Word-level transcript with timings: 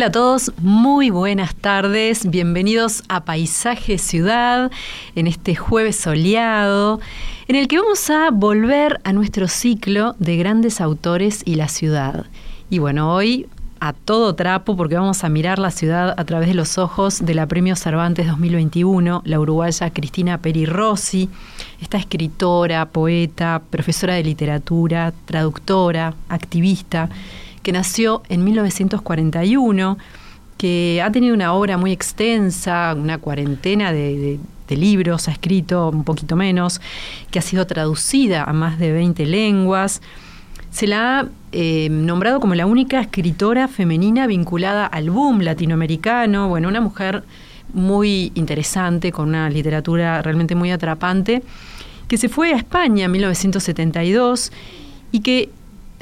Hola 0.00 0.06
a 0.06 0.12
todos, 0.12 0.52
muy 0.56 1.10
buenas 1.10 1.54
tardes, 1.54 2.30
bienvenidos 2.30 3.02
a 3.10 3.26
Paisaje 3.26 3.98
Ciudad 3.98 4.70
en 5.14 5.26
este 5.26 5.54
jueves 5.56 5.96
soleado, 5.96 7.00
en 7.48 7.56
el 7.56 7.68
que 7.68 7.80
vamos 7.80 8.08
a 8.08 8.30
volver 8.30 8.98
a 9.04 9.12
nuestro 9.12 9.46
ciclo 9.46 10.16
de 10.18 10.38
grandes 10.38 10.80
autores 10.80 11.42
y 11.44 11.56
la 11.56 11.68
ciudad. 11.68 12.24
Y 12.70 12.78
bueno, 12.78 13.14
hoy 13.14 13.46
a 13.78 13.92
todo 13.92 14.34
trapo 14.34 14.74
porque 14.74 14.94
vamos 14.94 15.22
a 15.22 15.28
mirar 15.28 15.58
la 15.58 15.70
ciudad 15.70 16.14
a 16.16 16.24
través 16.24 16.48
de 16.48 16.54
los 16.54 16.78
ojos 16.78 17.22
de 17.22 17.34
la 17.34 17.46
Premio 17.46 17.76
Cervantes 17.76 18.26
2021, 18.26 19.20
la 19.26 19.38
uruguaya 19.38 19.90
Cristina 19.90 20.38
Peri 20.38 20.64
Rossi, 20.64 21.28
esta 21.82 21.98
escritora, 21.98 22.86
poeta, 22.86 23.60
profesora 23.68 24.14
de 24.14 24.24
literatura, 24.24 25.12
traductora, 25.26 26.14
activista 26.30 27.10
que 27.62 27.72
nació 27.72 28.22
en 28.28 28.44
1941, 28.44 29.98
que 30.56 31.00
ha 31.02 31.10
tenido 31.10 31.34
una 31.34 31.54
obra 31.54 31.78
muy 31.78 31.92
extensa, 31.92 32.94
una 32.96 33.18
cuarentena 33.18 33.92
de, 33.92 34.38
libros, 34.68 35.26
ha 35.26 35.32
escrito 35.32 35.88
un 35.88 36.04
poquito 36.04 36.36
menos, 36.36 36.80
que 37.32 37.40
ha 37.40 37.42
sido 37.42 37.66
traducida 37.66 38.44
a 38.44 38.52
más 38.52 38.78
de 38.78 38.92
20 38.92 39.26
lenguas. 39.26 40.00
Se 40.70 40.86
la 40.86 41.18
ha 41.18 41.28
eh, 41.50 41.88
nombrado 41.90 42.38
como 42.38 42.54
la 42.54 42.66
única 42.66 43.00
escritora 43.00 43.66
femenina 43.66 44.28
vinculada 44.28 44.86
al 44.86 45.10
boom 45.10 45.40
latinoamericano, 45.40 46.48
bueno, 46.48 46.68
una 46.68 46.80
mujer 46.80 47.24
muy 47.72 48.30
interesante, 48.36 49.10
con 49.10 49.30
una 49.30 49.50
literatura 49.50 50.22
realmente 50.22 50.54
muy 50.54 50.70
atrapante, 50.70 51.42
que 52.06 52.16
se 52.16 52.28
fue 52.28 52.52
a 52.52 52.56
España 52.56 53.06
en 53.06 53.10
1972 53.10 54.52
y 55.10 55.20
que 55.20 55.50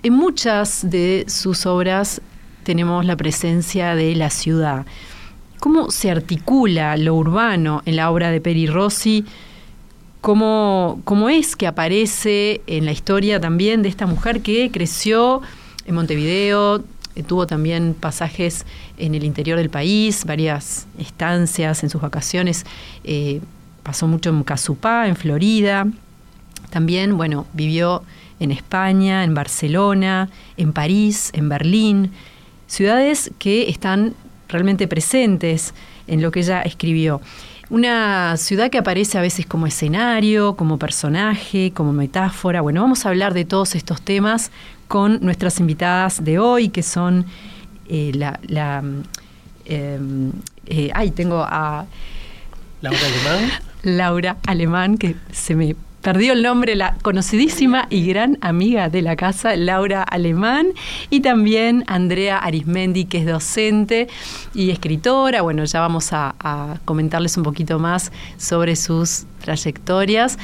en 0.02 0.12
muchas 0.12 0.88
de 0.88 1.24
sus 1.28 1.66
obras 1.66 2.20
tenemos 2.62 3.04
la 3.04 3.16
presencia 3.16 3.94
de 3.94 4.14
la 4.14 4.30
ciudad. 4.30 4.86
¿Cómo 5.60 5.90
se 5.90 6.10
articula 6.10 6.96
lo 6.96 7.14
urbano 7.14 7.82
en 7.84 7.96
la 7.96 8.10
obra 8.10 8.30
de 8.30 8.40
Peri 8.40 8.66
Rossi? 8.66 9.24
¿Cómo, 10.20 11.00
¿Cómo 11.05 11.28
es 11.28 11.56
que 11.56 11.66
aparece 11.66 12.60
en 12.66 12.84
la 12.84 12.92
historia 12.92 13.40
también 13.40 13.82
de 13.82 13.88
esta 13.88 14.06
mujer 14.06 14.40
que 14.40 14.70
creció 14.70 15.42
en 15.86 15.94
Montevideo, 15.94 16.84
eh, 17.16 17.22
tuvo 17.22 17.46
también 17.46 17.94
pasajes 17.98 18.66
en 18.98 19.14
el 19.14 19.24
interior 19.24 19.58
del 19.58 19.70
país, 19.70 20.24
varias 20.24 20.86
estancias 20.98 21.83
en 21.83 21.90
sus 21.90 22.00
vacaciones, 22.00 22.66
eh, 23.05 23.40
pasó 23.83 24.06
mucho 24.06 24.30
en 24.30 24.44
Casupá, 24.44 25.08
en 25.08 25.16
Florida, 25.16 25.86
también, 26.70 27.16
bueno, 27.16 27.46
vivió 27.55 28.02
en 28.41 28.50
España, 28.50 29.25
en 29.25 29.34
Barcelona, 29.34 30.28
en 30.56 30.72
París, 30.72 31.31
en 31.34 31.48
Berlín, 31.48 32.12
ciudades 32.67 33.30
que 33.39 33.68
están 33.68 34.14
realmente 34.48 34.89
presentes 34.89 35.74
en 36.07 36.23
lo 36.23 36.30
que 36.30 36.40
ella 36.40 36.62
escribió. 36.62 37.20
Una 37.70 38.36
ciudad 38.39 38.70
que 38.70 38.79
aparece 38.79 39.18
a 39.18 39.20
veces 39.20 39.45
como 39.45 39.67
escenario, 39.67 40.57
como 40.57 40.79
personaje, 40.79 41.73
como 41.74 41.92
metáfora. 41.92 42.62
Bueno, 42.62 42.80
vamos 42.80 43.05
a 43.05 43.11
hablar 43.11 43.35
de 43.35 43.45
todos 43.45 43.74
estos 43.74 44.01
temas 44.01 44.51
con 44.86 45.18
nuestras 45.20 45.61
invitadas 45.61 46.24
de 46.24 46.39
hoy, 46.39 46.70
que 46.70 46.83
son 46.83 47.27
eh, 47.89 48.12
la... 48.14 48.41
la 48.46 48.83
em, 49.67 50.33
eh, 50.67 50.91
ay, 50.95 51.11
tengo 51.11 51.42
a... 51.42 51.86
Laura 52.80 53.01
Alemán. 53.07 53.51
Laura 53.83 54.36
Alemán, 54.46 54.98
que 54.98 55.17
se 55.33 55.55
me 55.55 55.77
perdió 56.08 56.33
el 56.33 56.42
nombre, 56.42 56.74
la 56.74 56.95
conocidísima 57.02 57.86
y 57.91 58.07
gran 58.07 58.39
amiga 58.41 58.89
de 58.89 59.02
la 59.02 59.14
casa, 59.14 59.55
Laura 59.57 60.02
Alemán, 60.02 60.69
y 61.11 61.20
también 61.20 61.85
Andrea 61.86 62.39
Arismendi, 62.39 63.05
que 63.05 63.19
es 63.19 63.27
docente 63.27 64.08
y 64.55 64.70
escritora. 64.70 65.42
Bueno, 65.42 65.67
ya 65.67 65.80
vamos 65.80 66.14
a, 66.14 66.35
comentarles 66.86 67.36
un 67.36 67.42
poquito 67.42 67.79
más 67.79 68.11
sobre 68.39 68.74
sus 68.74 69.27
trayectorias. 69.42 70.39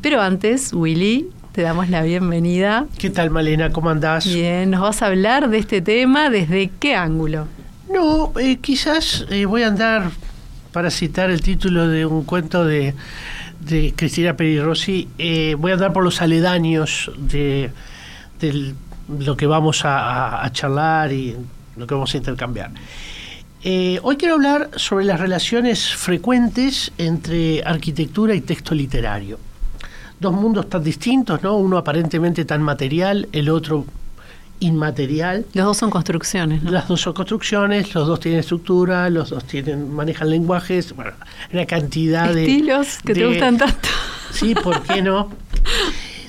Pero 0.00 0.22
antes, 0.22 0.72
Willy, 0.72 1.28
te 1.52 1.60
damos 1.60 1.90
la 1.90 2.00
bienvenida. 2.00 2.86
¿Qué 2.96 3.10
tal, 3.10 3.28
Malena? 3.28 3.72
¿Cómo 3.72 3.90
andás? 3.90 4.24
Bien, 4.24 4.70
¿nos 4.70 4.80
vas 4.80 5.02
a 5.02 5.08
hablar 5.08 5.50
de 5.50 5.58
este 5.58 5.82
tema? 5.82 6.30
¿Desde 6.30 6.70
qué 6.80 6.94
ángulo? 6.94 7.48
No, 7.92 8.32
eh, 8.40 8.56
quizás 8.62 9.26
eh, 9.28 9.44
voy 9.44 9.62
a 9.62 9.66
andar 9.66 10.10
para 10.72 10.90
citar 10.90 11.28
el 11.28 11.42
título 11.42 11.86
de 11.86 12.06
un 12.06 12.24
cuento 12.24 12.64
de 12.64 12.94
de 13.66 13.92
Cristina 13.96 14.36
Perirossi, 14.36 15.08
eh, 15.18 15.56
voy 15.58 15.72
a 15.72 15.74
andar 15.74 15.92
por 15.92 16.04
los 16.04 16.22
aledaños 16.22 17.10
de, 17.16 17.70
lo 19.08 19.36
que 19.36 19.46
vamos 19.46 19.82
a, 19.84 20.48
charlar 20.52 21.12
y 21.12 21.36
lo 21.76 21.86
que 21.86 21.94
vamos 21.94 22.14
a 22.14 22.16
intercambiar. 22.16 22.70
Eh, 23.64 23.98
hoy 24.02 24.16
quiero 24.16 24.34
hablar 24.34 24.70
sobre 24.76 25.04
las 25.04 25.18
relaciones 25.18 25.92
frecuentes 25.94 26.92
entre 26.96 27.62
arquitectura 27.64 28.34
y 28.34 28.40
texto 28.40 28.74
literario. 28.74 29.38
Dos 30.20 30.32
mundos 30.32 30.70
tan 30.70 30.84
distintos, 30.84 31.42
¿no? 31.42 31.56
Uno 31.56 31.76
aparentemente 31.76 32.44
tan 32.44 32.62
material, 32.62 33.28
el 33.32 33.48
otro 33.48 33.84
inmaterial. 34.60 35.44
Los 35.54 35.66
dos 35.66 35.76
son 35.76 35.90
construcciones. 35.90 36.62
¿no? 36.62 36.70
Las 36.70 36.88
dos 36.88 37.00
son 37.00 37.12
construcciones, 37.12 37.94
los 37.94 38.06
dos 38.06 38.20
tienen 38.20 38.40
estructura, 38.40 39.10
los 39.10 39.30
dos 39.30 39.44
tienen 39.44 39.92
manejan 39.92 40.30
lenguajes, 40.30 40.94
bueno, 40.94 41.12
una 41.52 41.66
cantidad 41.66 42.32
de... 42.32 42.42
Estilos 42.42 42.98
que 43.04 43.14
te 43.14 43.26
gustan 43.26 43.58
tanto. 43.58 43.88
Sí, 44.32 44.54
¿por 44.54 44.82
qué 44.82 45.02
no? 45.02 45.30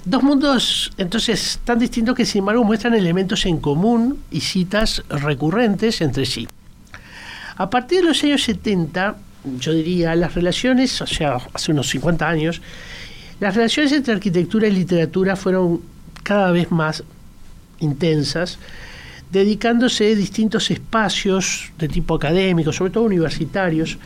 Dos 0.06 0.24
mundos, 0.24 0.94
entonces, 0.98 1.60
tan 1.66 1.80
distintos 1.80 2.16
que 2.16 2.24
sin 2.24 2.40
embargo 2.40 2.64
muestran 2.64 2.96
elementos 2.96 3.46
en 3.46 3.60
común 3.60 4.20
y 4.32 4.40
citas 4.40 5.04
recurrentes 5.10 6.00
entre 6.00 6.26
sí. 6.26 6.48
A 7.58 7.70
partir 7.70 8.00
de 8.00 8.08
los 8.08 8.24
años 8.24 8.42
70, 8.44 9.18
yo 9.60 9.74
diría, 9.74 10.16
las 10.16 10.34
relaciones, 10.34 11.02
o 11.02 11.08
sea, 11.08 11.40
hace 11.54 11.74
unos 11.74 11.90
50 11.90 12.26
años, 12.26 12.62
las 13.42 13.54
relaciones 13.56 13.92
entre 13.92 14.14
arquitectura 14.14 14.68
y 14.68 14.72
literatura 14.72 15.36
fueron 15.36 15.82
cada 16.24 16.52
vez 16.52 16.72
más 16.72 17.04
intensas, 17.80 18.60
dedicándose 19.32 20.16
distintos 20.16 20.72
espacios 20.72 21.72
de 21.78 21.88
tipo 21.88 22.16
académico, 22.16 22.72
sobre 22.72 22.92
todo 22.92 23.04
universitarios, 23.04 23.98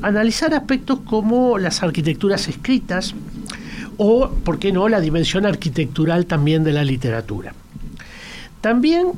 a 0.00 0.08
analizar 0.08 0.54
aspectos 0.54 1.00
como 1.04 1.58
las 1.58 1.82
arquitecturas 1.82 2.48
escritas 2.48 3.14
o, 3.98 4.30
¿por 4.30 4.58
qué 4.58 4.72
no?, 4.72 4.88
la 4.88 5.00
dimensión 5.00 5.44
arquitectural 5.44 6.26
también 6.26 6.64
de 6.64 6.72
la 6.72 6.84
literatura. 6.84 7.54
También 8.60 9.12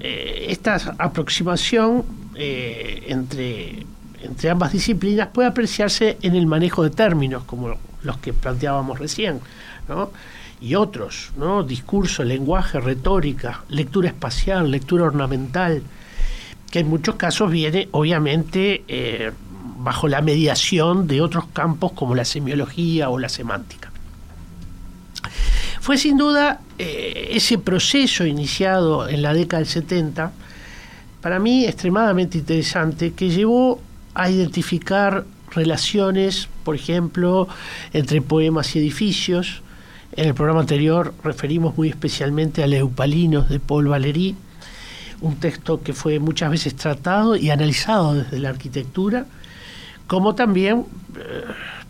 eh, 0.00 0.46
esta 0.48 0.74
aproximación 0.98 2.04
eh, 2.34 3.04
entre, 3.08 3.86
entre 4.22 4.50
ambas 4.50 4.72
disciplinas 4.72 5.28
puede 5.28 5.48
apreciarse 5.48 6.18
en 6.22 6.34
el 6.34 6.46
manejo 6.46 6.82
de 6.82 6.90
términos, 6.90 7.44
como 7.44 7.76
los 8.02 8.18
que 8.18 8.32
planteábamos 8.32 8.98
recién, 8.98 9.40
¿no? 9.88 10.10
Y 10.62 10.76
otros, 10.76 11.32
¿no? 11.36 11.64
Discurso, 11.64 12.22
lenguaje, 12.22 12.78
retórica, 12.78 13.64
lectura 13.68 14.08
espacial, 14.08 14.70
lectura 14.70 15.04
ornamental, 15.04 15.82
que 16.70 16.78
en 16.78 16.88
muchos 16.88 17.16
casos 17.16 17.50
viene, 17.50 17.88
obviamente, 17.90 18.84
eh, 18.86 19.32
bajo 19.78 20.06
la 20.06 20.22
mediación 20.22 21.08
de 21.08 21.20
otros 21.20 21.46
campos 21.52 21.92
como 21.92 22.14
la 22.14 22.24
semiología 22.24 23.10
o 23.10 23.18
la 23.18 23.28
semántica. 23.28 23.90
Fue 25.80 25.98
sin 25.98 26.16
duda 26.16 26.60
eh, 26.78 27.30
ese 27.32 27.58
proceso 27.58 28.24
iniciado 28.24 29.08
en 29.08 29.20
la 29.20 29.34
década 29.34 29.58
del 29.58 29.68
70, 29.68 30.32
para 31.20 31.40
mí 31.40 31.64
extremadamente 31.64 32.38
interesante, 32.38 33.14
que 33.14 33.30
llevó 33.30 33.80
a 34.14 34.30
identificar 34.30 35.24
relaciones, 35.50 36.48
por 36.62 36.76
ejemplo, 36.76 37.48
entre 37.92 38.22
poemas 38.22 38.76
y 38.76 38.78
edificios, 38.78 39.62
en 40.14 40.28
el 40.28 40.34
programa 40.34 40.60
anterior 40.60 41.14
referimos 41.24 41.76
muy 41.76 41.88
especialmente 41.88 42.62
a 42.62 42.66
Eupalinos 42.66 43.48
de 43.48 43.60
Paul 43.60 43.88
Valéry, 43.88 44.36
un 45.20 45.36
texto 45.36 45.82
que 45.82 45.92
fue 45.92 46.18
muchas 46.18 46.50
veces 46.50 46.76
tratado 46.76 47.36
y 47.36 47.50
analizado 47.50 48.14
desde 48.14 48.38
la 48.38 48.50
arquitectura, 48.50 49.24
como 50.06 50.34
también 50.34 50.84
eh, 51.16 51.44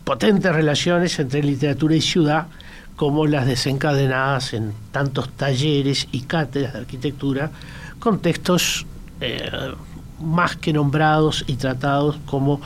potentes 0.04 0.54
relaciones 0.54 1.19
entre 1.19 1.42
literatura 1.42 1.96
y 1.96 2.00
ciudad, 2.00 2.46
como 2.94 3.26
las 3.26 3.46
desencadenadas 3.46 4.52
en 4.52 4.72
tantos 4.92 5.30
talleres 5.30 6.06
y 6.12 6.20
cátedras 6.20 6.75
de 6.75 6.78
arquitectura 6.78 7.50
con 7.98 8.20
textos 8.20 8.86
eh, 9.20 9.50
más 10.20 10.56
que 10.56 10.72
nombrados 10.72 11.44
y 11.48 11.56
tratados 11.56 12.18
como 12.26 12.60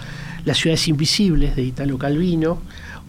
Las 0.44 0.58
ciudades 0.58 0.88
invisibles 0.88 1.56
de 1.56 1.62
Italo 1.62 1.96
Calvino 1.96 2.58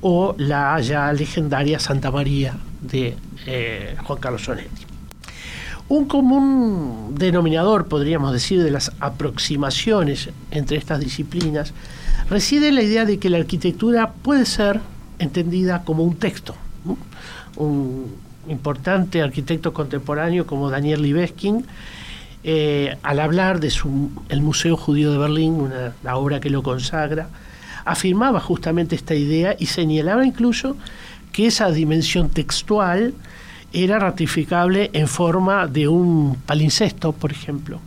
o 0.02 0.36
la 0.38 0.80
ya 0.82 1.12
legendaria 1.14 1.80
Santa 1.80 2.12
María 2.12 2.56
de 2.82 3.16
eh, 3.46 3.96
Juan 4.04 4.20
Carlos 4.20 4.44
Sonetti. 4.44 4.86
Un 5.90 6.06
común 6.06 7.16
denominador, 7.18 7.88
podríamos 7.88 8.34
decir, 8.34 8.62
de 8.62 8.72
las 8.72 8.92
aproximaciones 9.00 10.30
entre 10.52 10.78
estas 10.78 11.00
disciplinas 11.00 11.74
reside 12.30 12.68
en 12.70 12.76
la 12.76 12.84
idea 12.84 13.06
de 13.06 13.20
que 13.20 13.30
la 13.30 13.38
arquitectura 13.38 14.12
puede 14.12 14.46
ser 14.46 14.82
entendida 15.18 15.84
como 15.84 16.04
un 16.04 16.18
texto. 16.18 16.56
Un 17.56 18.12
importante 18.50 19.22
arquitecto 19.22 19.74
contemporáneo 19.74 20.46
como 20.46 20.70
Daniel 20.70 21.02
Libeskind, 21.02 21.66
eh, 22.44 22.98
al 23.02 23.20
hablar 23.20 23.60
de 23.60 23.70
su, 23.70 24.10
el 24.30 24.42
Museo 24.42 24.78
Judío 24.78 25.12
de 25.12 25.18
Berlín, 25.18 25.54
una, 25.54 25.94
la 26.04 26.18
obra 26.18 26.40
que 26.40 26.50
lo 26.50 26.64
consagra, 26.64 27.30
afirmaba 27.88 28.40
justamente 28.40 28.96
esta 28.96 29.16
idea 29.16 29.56
y 29.58 29.68
señalaba 29.68 30.26
incluso 30.26 30.76
que 31.32 31.48
esa 31.48 31.72
dimensión 31.72 32.30
textual 32.30 33.14
era 33.74 34.00
ratificable 34.00 34.90
en 34.94 35.08
forma 35.08 35.68
de 35.68 35.88
un 35.88 36.38
palincesto, 36.46 37.12
por 37.12 37.32
ejemplo. 37.32 37.80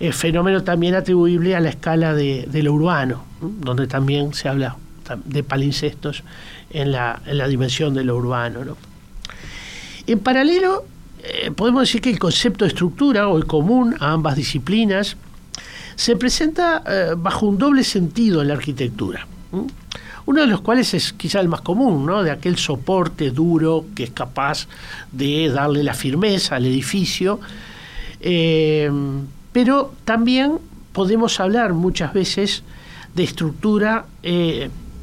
El 0.00 0.12
fenómeno 0.12 0.62
también 0.62 0.94
atribuible 0.94 1.54
a 1.54 1.60
la 1.60 1.70
escala 1.70 2.14
de, 2.14 2.46
lo 2.62 2.74
urbano, 2.74 3.24
donde 3.40 3.86
también 3.86 4.34
se 4.34 4.48
habla 4.48 4.76
de 5.24 5.42
palincestos 5.42 6.24
en 6.70 6.92
la, 6.92 7.20
dimensión 7.48 7.94
de 7.94 8.04
lo 8.04 8.16
urbano. 8.16 8.76
En 10.06 10.18
paralelo, 10.18 10.84
eh, 11.22 11.50
podemos 11.52 11.82
decir 11.82 12.00
que 12.00 12.10
el 12.10 12.18
concepto 12.18 12.64
de 12.64 12.70
estructura 12.70 13.28
o 13.28 13.38
el 13.38 13.46
común 13.46 13.94
a 14.00 14.12
ambas 14.12 14.36
disciplinas 14.36 15.16
se 15.96 16.16
presenta 16.16 16.82
eh, 16.86 17.14
bajo 17.16 17.46
un 17.46 17.58
doble 17.58 17.84
sentido 17.84 18.42
en 18.42 18.48
la 18.48 18.54
arquitectura. 18.54 19.26
Uno 20.26 20.40
de 20.40 20.46
los 20.46 20.62
cuales 20.62 20.94
es 20.94 21.12
quizá 21.12 21.40
el 21.40 21.48
más 21.48 21.60
común, 21.60 22.06
¿no? 22.06 22.22
de 22.22 22.30
aquel 22.30 22.56
soporte 22.56 23.30
duro 23.30 23.84
que 23.94 24.04
es 24.04 24.10
capaz 24.10 24.66
de 25.12 25.50
darle 25.50 25.82
la 25.82 25.94
firmeza 25.94 26.56
al 26.56 26.66
edificio. 26.66 27.40
Eh, 28.20 28.90
pero 29.52 29.94
también 30.04 30.58
podemos 30.92 31.38
hablar 31.40 31.74
muchas 31.74 32.12
veces 32.12 32.62
de 33.14 33.22
estructura 33.22 34.06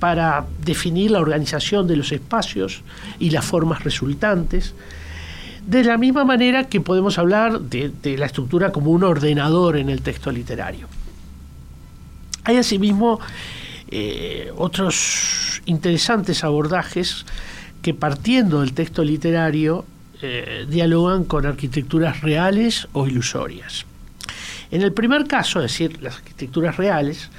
para 0.01 0.45
definir 0.65 1.11
la 1.11 1.19
organización 1.19 1.87
de 1.87 1.95
los 1.95 2.11
espacios 2.11 2.81
y 3.19 3.29
las 3.29 3.45
formas 3.45 3.83
resultantes, 3.83 4.73
de 5.65 5.83
la 5.83 5.97
misma 5.97 6.25
manera 6.25 6.65
que 6.65 6.81
podemos 6.81 7.17
hablar 7.17 7.61
de, 7.61 7.91
la 8.17 8.25
estructura 8.25 8.71
como 8.71 8.91
un 8.91 9.03
ordenador 9.03 9.77
en 9.77 9.89
el 9.89 10.01
texto 10.01 10.31
literario. 10.31 10.87
Hay 12.43 12.57
asimismo 12.57 13.19
eh, 13.89 14.51
otros 14.57 15.61
interesantes 15.65 16.43
abordajes 16.43 17.25
que 17.81 17.93
partiendo 17.93 18.61
del 18.61 18.73
texto 18.73 19.03
literario 19.03 19.85
eh, 20.21 20.65
dialogan 20.69 21.25
con 21.25 21.45
arquitecturas 21.45 22.21
reales 22.21 22.87
o 22.93 23.07
ilusorias. 23.07 23.85
En 24.71 24.81
el 24.81 24.93
primer 24.93 25.27
caso, 25.27 25.59
es 25.59 25.71
decir, 25.71 26.01
las 26.01 26.17
arquitecturas 26.17 26.77
reales, 26.77 27.29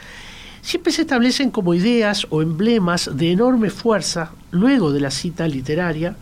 siempre 0.61 0.93
se 0.93 1.03
establecen 1.03 1.51
como 1.51 1.75
ideas 1.75 2.27
o 2.31 2.43
emblemas 2.43 3.11
de 3.15 3.33
enorme 3.33 3.71
fuerza 3.71 4.33
luego 4.51 4.93
de 4.93 5.01
la 5.01 5.11
cita 5.11 5.49
literaria, 5.49 6.15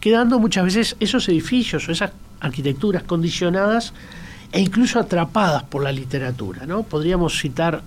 quedando 0.00 0.38
muchas 0.38 0.64
veces 0.64 0.96
esos 1.00 1.28
edificios 1.28 1.88
o 1.88 1.92
esas 1.92 2.12
arquitecturas 2.40 3.02
condicionadas 3.02 3.92
e 4.52 4.60
incluso 4.60 4.98
atrapadas 4.98 5.64
por 5.64 5.82
la 5.82 5.92
literatura. 5.92 6.66
¿no? 6.66 6.82
Podríamos 6.82 7.38
citar 7.38 7.82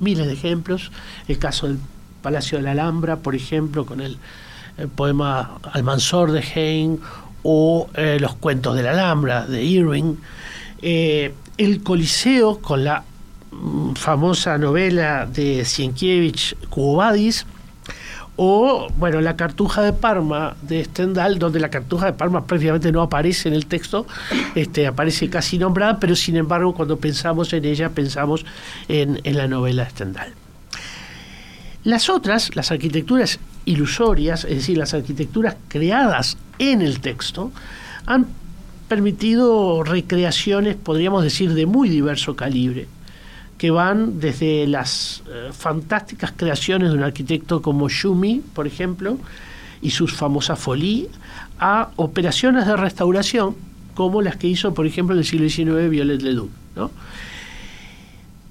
miles 0.00 0.26
de 0.26 0.32
ejemplos, 0.32 0.90
el 1.28 1.38
caso 1.38 1.68
del 1.68 1.78
Palacio 2.22 2.58
de 2.58 2.64
la 2.64 2.72
Alhambra, 2.72 3.16
por 3.16 3.34
ejemplo, 3.34 3.84
con 3.86 4.00
el, 4.00 4.18
poema 4.96 5.58
Almanzor 5.74 6.32
de 6.32 6.40
Heine 6.40 6.98
o 7.42 7.90
eh, 7.94 8.16
los 8.18 8.34
cuentos 8.36 8.74
de 8.74 8.82
la 8.82 8.92
Alhambra 8.92 9.46
de 9.46 9.62
Irving, 9.62 10.14
eh, 10.80 11.34
el 11.58 11.82
Coliseo 11.82 12.58
con 12.58 12.82
la 12.82 13.04
famosa 13.94 14.56
novela 14.56 15.26
de 15.26 15.66
Sienkiewicz, 15.66 16.54
Cubadis, 16.70 17.44
o 18.36 18.88
bueno, 18.96 19.20
la 19.20 19.36
cartuja 19.36 19.82
de 19.82 19.92
Parma 19.92 20.56
de 20.62 20.84
Stendhal, 20.84 21.38
donde 21.38 21.60
la 21.60 21.68
cartuja 21.68 22.06
de 22.06 22.12
Parma 22.12 22.46
prácticamente 22.46 22.90
no 22.90 23.02
aparece 23.02 23.48
en 23.48 23.54
el 23.54 23.66
texto, 23.66 24.06
este, 24.54 24.86
aparece 24.86 25.28
casi 25.28 25.58
nombrada, 25.58 26.00
pero 26.00 26.16
sin 26.16 26.36
embargo 26.36 26.74
cuando 26.74 26.96
pensamos 26.98 27.52
en 27.52 27.64
ella 27.64 27.90
pensamos 27.90 28.44
en, 28.88 29.20
en 29.24 29.36
la 29.36 29.48
novela 29.48 29.84
de 29.84 29.90
Stendhal. 29.90 30.32
Las 31.84 32.08
otras, 32.08 32.54
las 32.54 32.70
arquitecturas 32.70 33.38
ilusorias, 33.64 34.44
es 34.44 34.56
decir, 34.56 34.78
las 34.78 34.94
arquitecturas 34.94 35.56
creadas 35.68 36.38
en 36.58 36.80
el 36.80 37.00
texto, 37.00 37.50
han 38.06 38.26
permitido 38.88 39.82
recreaciones, 39.82 40.76
podríamos 40.76 41.22
decir, 41.22 41.54
de 41.54 41.66
muy 41.66 41.88
diverso 41.88 42.36
calibre 42.36 42.86
que 43.62 43.70
van 43.70 44.18
desde 44.18 44.66
las 44.66 45.22
eh, 45.30 45.50
fantásticas 45.52 46.32
creaciones 46.36 46.90
de 46.90 46.96
un 46.96 47.04
arquitecto 47.04 47.62
como 47.62 47.88
Schumi, 47.88 48.42
por 48.54 48.66
ejemplo, 48.66 49.18
y 49.80 49.90
sus 49.90 50.14
famosas 50.14 50.58
folies, 50.58 51.06
a 51.60 51.90
operaciones 51.94 52.66
de 52.66 52.74
restauración 52.74 53.54
como 53.94 54.20
las 54.20 54.34
que 54.34 54.48
hizo, 54.48 54.74
por 54.74 54.84
ejemplo, 54.84 55.14
en 55.14 55.20
el 55.20 55.24
siglo 55.24 55.48
XIX 55.48 55.88
Violet 55.88 56.22
Ledoux. 56.22 56.50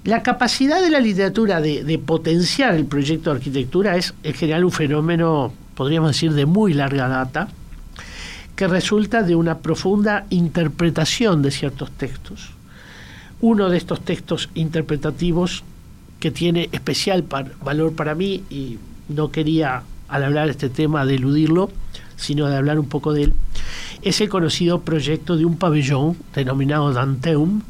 La 0.06 0.24
capacidad 0.24 0.82
de 0.82 0.90
la 0.90 1.02
literatura 1.02 1.60
de, 1.60 1.84
de, 1.84 2.00
potenciar 2.00 2.74
el 2.76 2.86
proyecto 2.86 3.32
de 3.32 3.36
arquitectura 3.36 3.98
es 3.98 4.14
en 4.24 4.34
general 4.34 4.64
un 4.64 4.72
fenómeno, 4.72 5.52
podríamos 5.76 6.12
decir, 6.12 6.32
de 6.32 6.46
muy 6.46 6.74
larga 6.74 7.10
data, 7.10 7.50
que 8.56 8.66
resulta 8.66 9.24
de 9.24 9.36
una 9.36 9.58
profunda 9.58 10.26
interpretación 10.30 11.42
de 11.42 11.52
ciertos 11.52 11.92
textos 11.92 12.52
uno 13.42 13.70
de 13.70 13.78
estos 13.78 14.02
textos 14.02 14.50
interpretativos 14.54 15.64
que 16.20 16.32
tiene 16.32 16.70
especial 16.72 17.26
valor 17.64 17.96
para 17.96 18.16
mí 18.16 18.44
y 18.50 18.78
no 19.10 19.32
quería 19.32 19.84
al 20.08 20.24
hablar 20.24 20.50
este 20.50 20.70
tema 20.70 21.06
de 21.06 21.16
eludirlo, 21.16 21.72
sino 22.16 22.48
de 22.48 22.56
hablar 22.56 22.80
un 22.80 22.88
poco 22.88 23.14
de 23.14 23.24
él, 23.24 23.34
es 24.02 24.22
el 24.22 24.30
conocido 24.30 24.82
proyecto 24.82 25.38
de 25.38 25.46
un 25.46 25.58
pabellón 25.58 26.18
denominado 26.36 26.94
Danteum, 26.94 27.62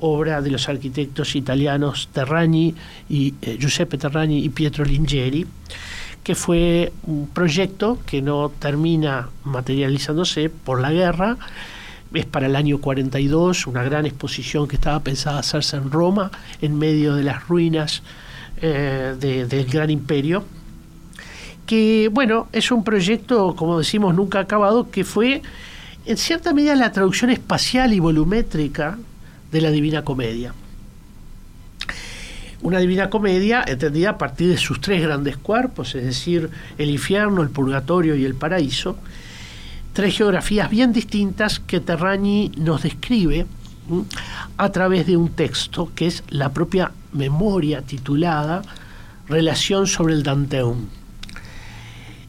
obra 0.00 0.40
de 0.40 0.50
los 0.50 0.68
arquitectos 0.68 1.34
italianos 1.34 2.08
Terragni 2.12 2.74
y 3.08 3.34
eh, 3.42 3.58
Giuseppe 3.58 3.98
Terragni 3.98 4.44
y 4.44 4.48
Pietro 4.48 4.84
Lingeri, 4.84 5.46
que 6.22 6.34
fue 6.34 6.92
un 7.04 7.28
proyecto 7.28 7.98
que 8.06 8.22
no 8.22 8.50
termina 8.58 9.28
materializándose 9.44 10.50
por 10.50 10.80
la 10.80 10.92
guerra, 10.92 11.36
es 12.14 12.26
para 12.26 12.46
el 12.46 12.56
año 12.56 12.78
42, 12.78 13.66
una 13.66 13.82
gran 13.82 14.06
exposición 14.06 14.66
que 14.66 14.76
estaba 14.76 15.00
pensada 15.00 15.38
hacerse 15.38 15.76
en 15.76 15.90
Roma, 15.90 16.30
en 16.60 16.78
medio 16.78 17.14
de 17.14 17.24
las 17.24 17.46
ruinas 17.48 18.02
eh, 18.60 19.14
del 19.18 19.66
gran 19.66 19.90
imperio, 19.90 20.44
que 21.66 22.08
bueno, 22.10 22.48
es 22.52 22.70
un 22.70 22.82
proyecto, 22.82 23.54
como 23.54 23.78
decimos, 23.78 24.14
nunca 24.14 24.40
acabado, 24.40 24.90
que 24.90 25.04
fue 25.04 25.42
en 26.06 26.16
cierta 26.16 26.54
medida 26.54 26.74
la 26.74 26.92
traducción 26.92 27.30
espacial 27.30 27.92
y 27.92 28.00
volumétrica 28.00 28.98
de 29.52 29.60
la 29.60 29.70
Divina 29.70 30.02
Comedia. 30.02 30.54
Una 32.62 32.78
Divina 32.78 33.10
Comedia 33.10 33.62
entendida 33.66 34.10
a 34.10 34.18
partir 34.18 34.48
de 34.48 34.56
sus 34.56 34.80
tres 34.80 35.02
grandes 35.02 35.36
cuerpos, 35.36 35.94
es 35.94 36.04
decir, 36.04 36.50
el 36.78 36.90
infierno, 36.90 37.42
el 37.42 37.50
purgatorio 37.50 38.16
y 38.16 38.24
el 38.24 38.34
paraíso, 38.34 38.96
tres 39.98 40.16
geografías 40.16 40.70
bien 40.70 40.92
distintas 40.92 41.58
que 41.58 41.80
Terragni 41.80 42.52
nos 42.56 42.84
describe 42.84 43.46
a 44.56 44.70
través 44.70 45.08
de 45.08 45.16
un 45.16 45.30
texto 45.30 45.90
que 45.96 46.06
es 46.06 46.22
la 46.28 46.52
propia 46.52 46.92
memoria 47.12 47.82
titulada 47.82 48.62
Relación 49.28 49.88
sobre 49.88 50.14
el 50.14 50.22
Danteum. 50.22 50.86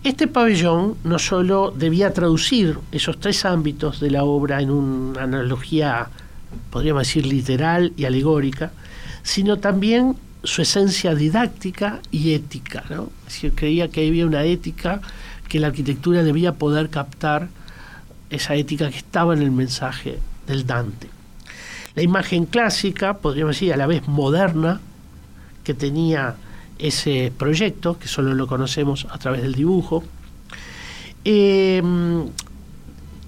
Este 0.04 0.26
pabellón 0.26 0.96
no 1.04 1.20
solo 1.20 1.70
debía 1.70 2.12
traducir 2.12 2.80
esos 2.92 3.20
tres 3.20 3.46
ámbitos 3.46 4.00
de 4.00 4.10
la 4.10 4.24
obra 4.24 4.64
en 4.64 4.72
una 4.72 5.22
analogía, 5.22 6.10
podríamos 6.72 7.04
decir, 7.04 7.28
literal 7.28 7.94
y 7.96 8.06
alegórica, 8.06 8.72
sino 9.22 9.60
también 9.60 10.16
su 10.44 10.64
esencia 10.64 11.14
didáctica 11.14 12.00
y 12.10 12.34
ética. 12.34 12.84
¿no? 12.90 13.12
creía 13.54 13.90
que 13.90 14.08
había 14.08 14.26
una 14.26 14.44
ética 14.44 15.02
que 15.48 15.60
la 15.60 15.68
arquitectura 15.68 16.24
debía 16.24 16.54
poder 16.54 16.90
captar 16.90 17.50
esa 18.30 18.56
ética 18.56 18.90
que 18.90 18.98
estaba 18.98 19.34
en 19.34 19.42
el 19.42 19.52
mensaje 19.52 20.20
del 20.48 20.66
Dante. 20.66 21.10
La 21.96 22.04
imagen 22.04 22.46
clásica, 22.46 23.18
podríamos 23.18 23.56
decir 23.56 23.74
a 23.74 23.78
la 23.78 23.88
vez 23.88 24.08
moderna, 24.08 24.80
que 25.64 25.74
tenía 25.74 26.36
ese 26.78 27.32
proyecto, 27.38 27.98
que 28.00 28.08
solo 28.08 28.34
lo 28.34 28.48
conocemos 28.48 29.08
a 29.10 29.18
través 29.18 29.42
del 29.42 29.54
dibujo, 29.54 30.04
Eh, 31.26 31.84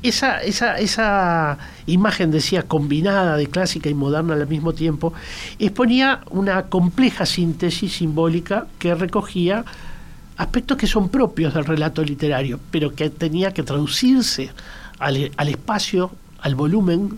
esa, 0.02 0.42
esa, 0.42 0.80
esa 0.80 1.58
imagen, 1.86 2.32
decía, 2.32 2.64
combinada 2.64 3.36
de 3.36 3.48
clásica 3.48 3.90
y 3.90 3.94
moderna 3.94 4.34
al 4.34 4.48
mismo 4.48 4.72
tiempo, 4.72 5.14
exponía 5.60 6.22
una 6.32 6.70
compleja 6.70 7.26
síntesis 7.26 7.98
simbólica 7.98 8.66
que 8.80 8.96
recogía 8.96 9.66
aspectos 10.38 10.78
que 10.78 10.88
son 10.88 11.10
propios 11.10 11.54
del 11.54 11.66
relato 11.66 12.02
literario, 12.02 12.60
pero 12.72 12.96
que 12.96 13.10
tenía 13.10 13.52
que 13.52 13.62
traducirse 13.62 14.50
al, 15.02 15.32
al 15.36 15.50
espacio, 15.50 16.12
al 16.40 16.56
volumen, 16.56 17.18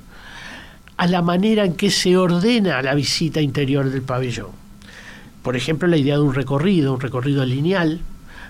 a 0.98 1.08
la 1.08 1.22
manera 1.22 1.66
en 1.66 1.76
que 1.76 1.92
se 1.92 2.18
ordena 2.18 2.82
la 2.82 2.96
visita 2.96 3.42
interior 3.42 3.90
del 3.90 4.02
pabellón. 4.02 4.52
Por 5.42 5.56
ejemplo, 5.56 5.88
la 5.88 5.98
idea 5.98 6.16
de 6.16 6.22
un 6.22 6.34
recorrido, 6.34 6.94
un 6.94 7.02
recorrido 7.02 7.46
lineal, 7.46 8.00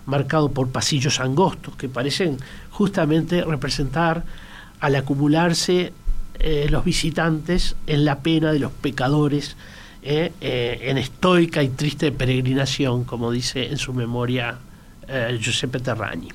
marcado 0.06 0.52
por 0.52 0.70
pasillos 0.70 1.20
angostos, 1.20 1.76
que 1.76 1.90
parecen 1.90 2.38
justamente 2.70 3.44
representar 3.44 4.24
al 4.80 4.96
acumularse 4.96 5.94
eh, 6.40 6.68
los 6.70 6.84
visitantes 6.84 7.76
en 7.88 8.06
la 8.06 8.20
pena 8.20 8.52
de 8.52 8.60
los 8.60 8.72
pecadores, 8.72 9.56
eh, 10.02 10.34
eh, 10.42 10.80
en 10.84 10.98
estoica 10.98 11.64
y 11.64 11.70
triste 11.70 12.12
peregrinación, 12.12 13.06
como 13.06 13.32
dice 13.32 13.70
en 13.70 13.78
su 13.78 13.94
memoria 13.94 14.58
Giuseppe 15.40 15.80
Terragni. 15.80 16.30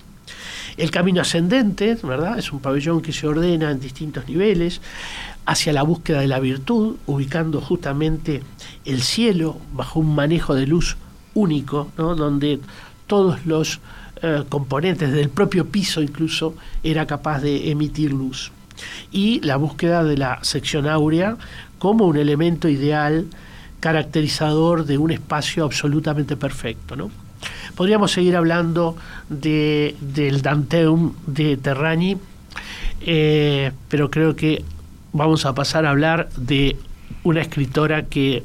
El 0.79 0.93
camino 0.93 1.21
ascendente, 1.21 1.99
¿verdad? 2.05 2.39
Es 2.39 2.53
un 2.53 2.61
pabellón 2.61 3.03
que 3.03 3.13
se 3.13 3.27
ordena 3.27 3.73
en 3.73 3.81
distintos 3.81 4.29
niveles 4.29 4.81
hacia 5.45 5.73
la 5.73 5.83
búsqueda 5.83 6.21
de 6.21 6.29
la 6.29 6.39
virtud, 6.39 6.97
ubicando 7.07 7.61
justamente 7.61 8.45
el 8.85 9.03
cielo 9.03 9.59
bajo 9.73 9.99
un 9.99 10.15
manejo 10.15 10.55
de 10.55 10.69
luz 10.69 10.97
único, 11.35 11.91
¿no? 11.99 12.15
donde 12.15 12.61
todos 13.09 13.45
los 13.45 13.81
eh, 14.23 14.45
componentes 14.49 15.13
del 15.13 15.31
propio 15.31 15.67
piso 15.67 16.01
incluso 16.01 16.55
era 16.85 17.07
capaz 17.07 17.41
de 17.41 17.73
emitir 17.73 18.13
luz. 18.13 18.53
Y 19.11 19.41
la 19.41 19.57
búsqueda 19.57 20.05
de 20.05 20.17
la 20.17 20.39
sección 20.43 20.87
áurea 20.87 21.37
como 21.81 22.07
un 22.07 22.17
elemento 22.17 22.69
ideal 22.69 23.27
caracterizador 23.81 24.85
de 24.85 24.97
un 24.97 25.11
espacio 25.11 25.65
absolutamente 25.65 26.37
perfecto. 26.37 26.95
¿no? 26.95 27.11
Podríamos 27.79 28.11
seguir 28.11 28.35
hablando 28.35 28.97
de, 29.29 29.95
del 30.01 30.43
Danteum 30.43 31.13
de 31.29 31.57
Terrani, 31.57 32.17
eh, 33.03 33.71
pero 33.87 34.11
creo 34.11 34.35
que 34.35 34.65
vamos 35.13 35.47
a 35.47 35.55
pasar 35.55 35.87
a 35.87 35.91
hablar 35.91 36.29
de 36.37 36.75
una 37.23 37.41
escritora 37.41 38.07
que 38.07 38.43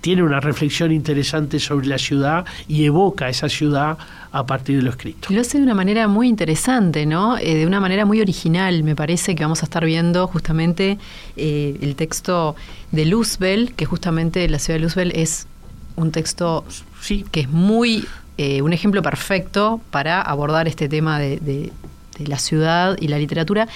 tiene 0.00 0.22
una 0.22 0.38
reflexión 0.38 0.92
interesante 0.92 1.58
sobre 1.58 1.88
la 1.88 1.98
ciudad 1.98 2.44
y 2.68 2.84
evoca 2.84 3.28
esa 3.28 3.48
ciudad 3.48 3.98
a 4.30 4.46
partir 4.46 4.76
de 4.76 4.82
lo 4.82 4.90
escrito. 4.90 5.26
Lo 5.32 5.40
hace 5.40 5.58
de 5.58 5.64
una 5.64 5.74
manera 5.74 6.06
muy 6.06 6.28
interesante, 6.28 7.04
¿no? 7.04 7.36
Eh, 7.36 7.56
de 7.56 7.66
una 7.66 7.80
manera 7.80 8.04
muy 8.04 8.20
original. 8.20 8.84
Me 8.84 8.94
parece 8.94 9.34
que 9.34 9.42
vamos 9.42 9.64
a 9.64 9.66
estar 9.66 9.84
viendo 9.84 10.28
justamente 10.28 10.98
eh, 11.36 11.76
el 11.82 11.96
texto 11.96 12.54
de 12.92 13.06
Luzbel, 13.06 13.74
que 13.74 13.86
justamente 13.86 14.48
la 14.48 14.60
ciudad 14.60 14.78
de 14.78 14.84
Luzbel 14.84 15.12
es 15.16 15.48
un 15.96 16.12
texto 16.12 16.64
sí. 17.00 17.24
que 17.32 17.40
es 17.40 17.48
muy 17.48 18.06
eh, 18.38 18.62
un 18.62 18.72
ejemplo 18.72 19.02
perfecto 19.02 19.80
para 19.90 20.22
abordar 20.22 20.68
este 20.68 20.88
tema 20.88 21.18
de, 21.18 21.72
la 22.18 22.38
ciudad 22.38 22.96
y 23.00 23.08
la 23.08 23.18
literatura. 23.18 23.68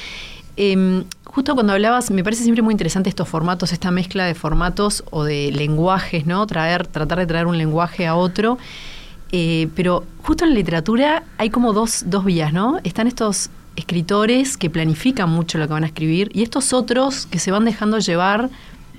Em, 0.57 1.05
justo 1.25 1.55
cuando 1.55 1.73
hablabas, 1.73 2.11
me 2.11 2.25
parece 2.25 2.43
siempre 2.43 2.63
muy 2.63 2.73
interesante 2.73 3.09
estos 3.09 3.29
formatos, 3.29 3.73
esta 3.73 3.91
mezcla 3.91 4.25
de 4.25 4.35
formatos 4.35 5.05
o 5.11 5.25
de 5.25 5.51
lenguajes, 5.53 6.27
¿no? 6.27 6.47
Traer, 6.47 6.87
tratar 6.87 7.19
de 7.19 7.27
traer 7.27 7.47
un 7.47 7.59
lenguaje 7.59 8.07
a 8.07 8.15
otro. 8.15 8.59
Eh, 9.33 9.69
pero 9.75 10.05
justo 10.23 10.45
en 10.45 10.51
la 10.51 10.57
literatura 10.57 11.25
hay 11.39 11.51
como 11.51 11.73
dos, 11.73 12.05
dos 12.07 12.25
vías, 12.25 12.53
¿no? 12.53 12.79
Están 12.85 13.07
estos 13.07 13.51
escritores 13.77 14.57
que 14.57 14.71
planifican 14.71 15.29
mucho 15.31 15.59
lo 15.59 15.67
que 15.67 15.73
van 15.73 15.85
a 15.85 15.87
escribir 15.87 16.31
y 16.35 16.43
estos 16.43 16.73
otros 16.73 17.27
que 17.27 17.39
se 17.39 17.51
van 17.51 17.65
dejando 17.65 17.99
llevar 17.99 18.51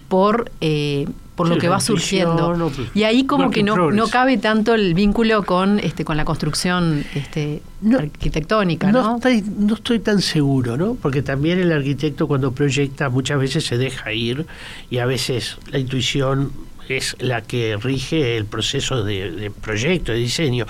por 0.10 0.52
eh, 0.62 1.08
por 1.36 1.50
lo 1.50 1.58
que 1.58 1.68
va 1.68 1.80
surgiendo. 1.80 2.72
y 2.94 3.04
ahí 3.04 3.26
como 3.26 3.50
que 3.50 3.64
no, 3.64 3.92
no 3.92 4.08
cabe 4.08 4.38
tanto 4.38 4.74
el 4.74 4.94
vínculo 4.94 5.44
con 5.44 5.80
este 5.80 6.06
con 6.06 6.18
la 6.18 6.26
construcción 6.26 7.06
este, 7.16 7.62
arquitectónica, 7.98 8.92
¿no? 8.92 9.20
No 9.58 9.74
estoy, 9.76 10.00
tan 10.00 10.22
seguro, 10.22 10.78
¿no? 10.78 10.96
Porque 10.96 11.22
también 11.22 11.60
el 11.60 11.72
arquitecto 11.72 12.28
cuando 12.28 12.52
proyecta 12.52 13.10
muchas 13.10 13.40
veces 13.40 13.66
se 13.66 13.78
deja 13.78 14.14
ir 14.14 14.46
y 14.90 15.00
a 15.00 15.06
veces 15.06 15.58
la 15.72 15.80
intuición 15.80 16.52
es 16.90 17.16
la 17.20 17.42
que 17.42 17.78
rige 17.78 18.38
el 18.38 18.46
proceso 18.46 19.04
de, 19.04 19.52
proyecto, 19.62 20.12
de 20.12 20.20
diseño. 20.20 20.66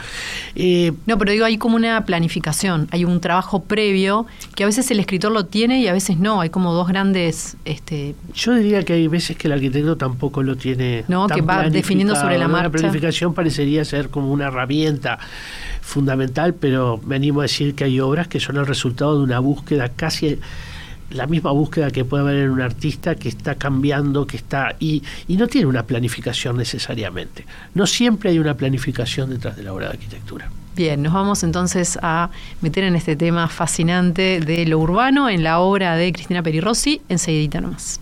Eh, 0.56 0.94
no, 1.06 1.18
pero 1.18 1.32
digo, 1.32 1.46
hay 1.46 1.58
como 1.58 1.76
una 1.76 2.06
planificación, 2.06 2.88
hay 2.92 3.06
un 3.06 3.20
trabajo 3.20 3.64
previo 3.64 4.26
que 4.56 4.64
a 4.64 4.66
veces 4.66 4.90
el 4.92 5.00
escritor 5.00 5.32
lo 5.32 5.46
tiene 5.46 5.82
y 5.82 5.88
a 5.88 5.94
veces 5.94 6.18
no, 6.18 6.42
hay 6.42 6.50
como 6.50 6.74
dos 6.74 6.88
grandes... 6.88 7.58
Este, 7.66 8.16
Yo 8.34 8.54
diría 8.54 8.84
que 8.84 8.94
hay 8.94 9.08
veces 9.08 9.38
que 9.38 9.48
el 9.48 9.54
arquitecto 9.54 9.98
tampoco 9.98 10.44
lo 10.44 10.56
tiene... 10.56 11.06
No, 11.08 11.28
que 11.28 11.42
va 11.42 11.70
definiendo 11.70 12.16
sobre 12.16 12.38
la 12.38 12.48
marcha. 12.48 12.64
La 12.64 12.72
planificación 12.72 13.34
parecería 13.34 13.84
ser 13.86 14.10
como 14.10 14.32
una 14.32 14.48
herramienta 14.48 15.20
fundamental, 15.82 16.54
pero 16.54 17.00
me 17.06 17.16
animo 17.16 17.42
a 17.42 17.44
decir 17.44 17.76
que 17.76 17.84
hay 17.84 18.00
obras 18.00 18.28
que 18.28 18.40
son 18.40 18.58
el 18.58 18.66
resultado 18.66 19.18
de 19.18 19.24
una 19.24 19.40
búsqueda 19.40 19.90
casi 19.90 20.40
la 21.14 21.28
misma 21.28 21.52
búsqueda 21.52 21.92
que 21.92 22.06
puede 22.06 22.24
haber 22.24 22.38
en 22.38 22.52
un 22.52 22.62
artista 22.62 23.16
que 23.16 23.30
está 23.30 23.56
cambiando, 23.56 24.26
que 24.28 24.38
está 24.38 24.76
y, 24.80 25.04
y 25.28 25.38
no 25.38 25.48
tiene 25.48 25.68
una 25.68 25.84
planificación 25.84 26.58
necesariamente. 26.58 27.46
No 27.74 27.88
siempre 27.88 28.32
hay 28.32 28.40
una 28.40 28.56
planificación 28.56 29.30
detrás 29.30 29.56
de 29.56 29.64
la 29.64 29.74
obra 29.74 29.88
de 29.88 29.94
arquitectura. 29.94 30.50
Bien, 30.76 31.04
nos 31.04 31.14
vamos 31.14 31.44
entonces 31.44 32.00
a 32.02 32.32
meter 32.62 32.84
en 32.84 32.96
este 32.96 33.16
tema 33.16 33.48
fascinante 33.48 34.40
de 34.40 34.66
lo 34.66 34.80
urbano 34.80 35.30
en 35.30 35.44
la 35.44 35.60
obra 35.60 35.96
de 35.96 36.12
Cristina 36.12 36.42
Perirossi, 36.42 37.02
enseguidita 37.10 37.62
nomás. 37.62 38.00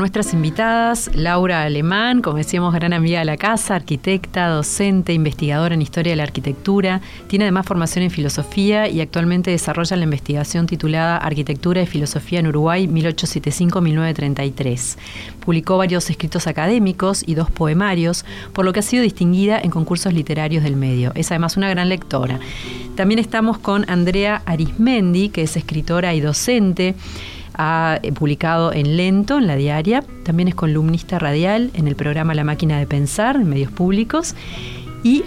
Nuestras 0.00 0.32
invitadas, 0.32 1.10
Laura 1.14 1.62
Alemán, 1.62 2.22
como 2.22 2.38
decíamos, 2.38 2.72
gran 2.72 2.94
amiga 2.94 3.18
de 3.18 3.26
la 3.26 3.36
casa, 3.36 3.76
arquitecta, 3.76 4.48
docente, 4.48 5.12
investigadora 5.12 5.74
en 5.74 5.82
historia 5.82 6.12
de 6.12 6.16
la 6.16 6.22
arquitectura, 6.22 7.02
tiene 7.28 7.44
además 7.44 7.66
formación 7.66 8.04
en 8.04 8.10
filosofía 8.10 8.88
y 8.88 9.02
actualmente 9.02 9.50
desarrolla 9.50 9.98
la 9.98 10.04
investigación 10.04 10.66
titulada 10.66 11.18
Arquitectura 11.18 11.82
y 11.82 11.86
Filosofía 11.86 12.40
en 12.40 12.46
Uruguay 12.46 12.86
1875-1933. 12.86 14.96
Publicó 15.44 15.76
varios 15.76 16.08
escritos 16.08 16.46
académicos 16.46 17.22
y 17.26 17.34
dos 17.34 17.50
poemarios, 17.50 18.24
por 18.54 18.64
lo 18.64 18.72
que 18.72 18.80
ha 18.80 18.82
sido 18.82 19.02
distinguida 19.02 19.60
en 19.60 19.70
concursos 19.70 20.14
literarios 20.14 20.64
del 20.64 20.76
medio. 20.76 21.12
Es 21.14 21.30
además 21.30 21.58
una 21.58 21.68
gran 21.68 21.90
lectora. 21.90 22.40
También 22.96 23.18
estamos 23.18 23.58
con 23.58 23.84
Andrea 23.90 24.40
Arismendi, 24.46 25.28
que 25.28 25.42
es 25.42 25.58
escritora 25.58 26.14
y 26.14 26.20
docente 26.20 26.94
ha 27.62 28.00
eh, 28.02 28.10
publicado 28.12 28.72
en 28.72 28.96
Lento, 28.96 29.36
en 29.36 29.46
la 29.46 29.54
diaria, 29.54 30.02
también 30.24 30.48
es 30.48 30.54
columnista 30.54 31.18
radial 31.18 31.70
en 31.74 31.88
el 31.88 31.94
programa 31.94 32.34
La 32.34 32.42
máquina 32.42 32.78
de 32.78 32.86
pensar, 32.86 33.36
en 33.36 33.46
medios 33.50 33.70
públicos, 33.70 34.34
y 35.04 35.24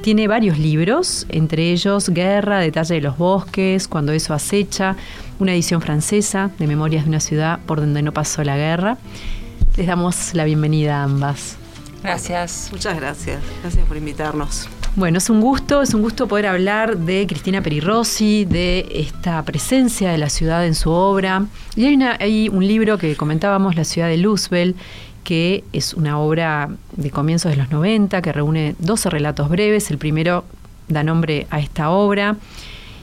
tiene 0.00 0.26
varios 0.26 0.58
libros, 0.58 1.26
entre 1.28 1.72
ellos 1.72 2.08
Guerra, 2.08 2.58
Detalle 2.58 2.94
de 2.94 3.00
los 3.02 3.18
Bosques, 3.18 3.86
Cuando 3.86 4.12
eso 4.12 4.32
acecha, 4.32 4.96
una 5.38 5.52
edición 5.52 5.82
francesa 5.82 6.50
de 6.58 6.66
Memorias 6.66 7.04
de 7.04 7.10
una 7.10 7.20
ciudad 7.20 7.60
por 7.66 7.80
donde 7.80 8.00
no 8.00 8.12
pasó 8.12 8.42
la 8.44 8.56
guerra. 8.56 8.96
Les 9.76 9.86
damos 9.86 10.32
la 10.32 10.44
bienvenida 10.44 11.00
a 11.00 11.04
ambas. 11.04 11.56
Gracias, 12.02 12.70
muchas 12.72 12.96
gracias. 12.96 13.42
Gracias 13.62 13.86
por 13.86 13.96
invitarnos. 13.98 14.68
Bueno, 14.96 15.18
es 15.18 15.28
un 15.28 15.40
gusto, 15.40 15.82
es 15.82 15.92
un 15.92 16.02
gusto 16.02 16.28
poder 16.28 16.46
hablar 16.46 16.98
de 16.98 17.26
Cristina 17.26 17.60
Perirossi, 17.60 18.44
de 18.44 18.86
esta 18.94 19.42
presencia 19.42 20.12
de 20.12 20.18
la 20.18 20.30
ciudad 20.30 20.64
en 20.64 20.76
su 20.76 20.88
obra. 20.92 21.46
Y 21.74 21.84
hay, 21.86 22.48
un 22.48 22.64
libro 22.64 22.96
que 22.96 23.16
comentábamos, 23.16 23.74
La 23.74 23.82
ciudad 23.82 24.06
de 24.06 24.18
Luzbel, 24.18 24.76
que 25.24 25.64
es 25.72 25.94
una 25.94 26.20
obra 26.20 26.70
de 26.92 27.10
comienzos 27.10 27.50
de 27.50 27.56
los 27.56 27.72
90, 27.72 28.22
que 28.22 28.32
reúne 28.32 28.76
12 28.78 29.10
relatos 29.10 29.48
breves. 29.48 29.90
El 29.90 29.98
primero 29.98 30.44
da 30.86 31.02
nombre 31.02 31.48
a 31.50 31.58
esta 31.58 31.90
obra. 31.90 32.36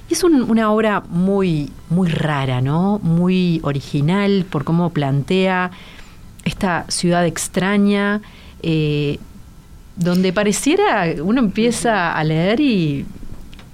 es 0.09 0.23
una 0.23 0.71
obra 0.71 1.03
muy, 1.09 1.71
muy 1.89 2.07
rara, 2.07 2.61
¿no? 2.61 2.99
Muy 3.03 3.59
original 3.63 4.45
por 4.49 4.63
cómo 4.63 4.91
plantea 4.91 5.71
esta 6.45 6.85
ciudad 6.87 7.25
extraña, 7.25 8.21
eh, 8.63 9.19
donde 9.95 10.33
pareciera, 10.33 11.07
uno 11.21 11.39
empieza 11.39 12.13
a 12.13 12.23
leer 12.23 12.59
y, 12.59 13.05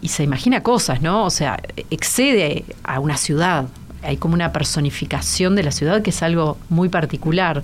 y 0.02 0.08
se 0.10 0.24
imagina 0.24 0.64
cosas, 0.64 1.02
¿no? 1.02 1.26
O 1.26 1.30
sea, 1.30 1.62
excede 1.90 2.66
a 2.84 3.00
una 3.00 3.18
ciudad. 3.18 3.68
Hay 4.04 4.18
como 4.18 4.34
una 4.36 4.52
personificación 4.54 5.56
de 5.56 5.64
la 5.64 5.72
ciudad 5.72 6.02
que 6.02 6.12
es 6.12 6.24
algo 6.24 6.58
muy 6.70 6.90
particular. 6.90 7.64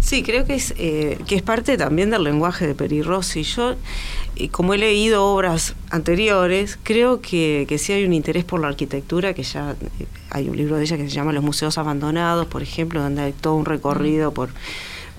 Sí, 0.00 0.22
creo 0.22 0.44
que 0.44 0.54
es, 0.54 0.74
eh, 0.78 1.18
que 1.26 1.34
es 1.34 1.42
parte 1.42 1.76
también 1.76 2.10
del 2.10 2.22
lenguaje 2.22 2.66
de 2.66 2.74
Peri 2.74 3.02
Rossi. 3.02 3.42
Yo, 3.42 3.74
eh, 4.36 4.48
como 4.48 4.74
he 4.74 4.78
leído 4.78 5.26
obras 5.26 5.74
anteriores, 5.90 6.78
creo 6.82 7.20
que, 7.20 7.66
que 7.68 7.78
sí 7.78 7.92
hay 7.92 8.04
un 8.04 8.12
interés 8.12 8.44
por 8.44 8.60
la 8.60 8.68
arquitectura, 8.68 9.34
que 9.34 9.42
ya 9.42 9.72
eh, 9.72 10.06
hay 10.30 10.48
un 10.48 10.56
libro 10.56 10.76
de 10.76 10.84
ella 10.84 10.96
que 10.96 11.04
se 11.04 11.10
llama 11.10 11.32
Los 11.32 11.42
Museos 11.42 11.78
Abandonados, 11.78 12.46
por 12.46 12.62
ejemplo, 12.62 13.02
donde 13.02 13.22
hay 13.22 13.32
todo 13.32 13.54
un 13.54 13.64
recorrido 13.64 14.32
por 14.32 14.50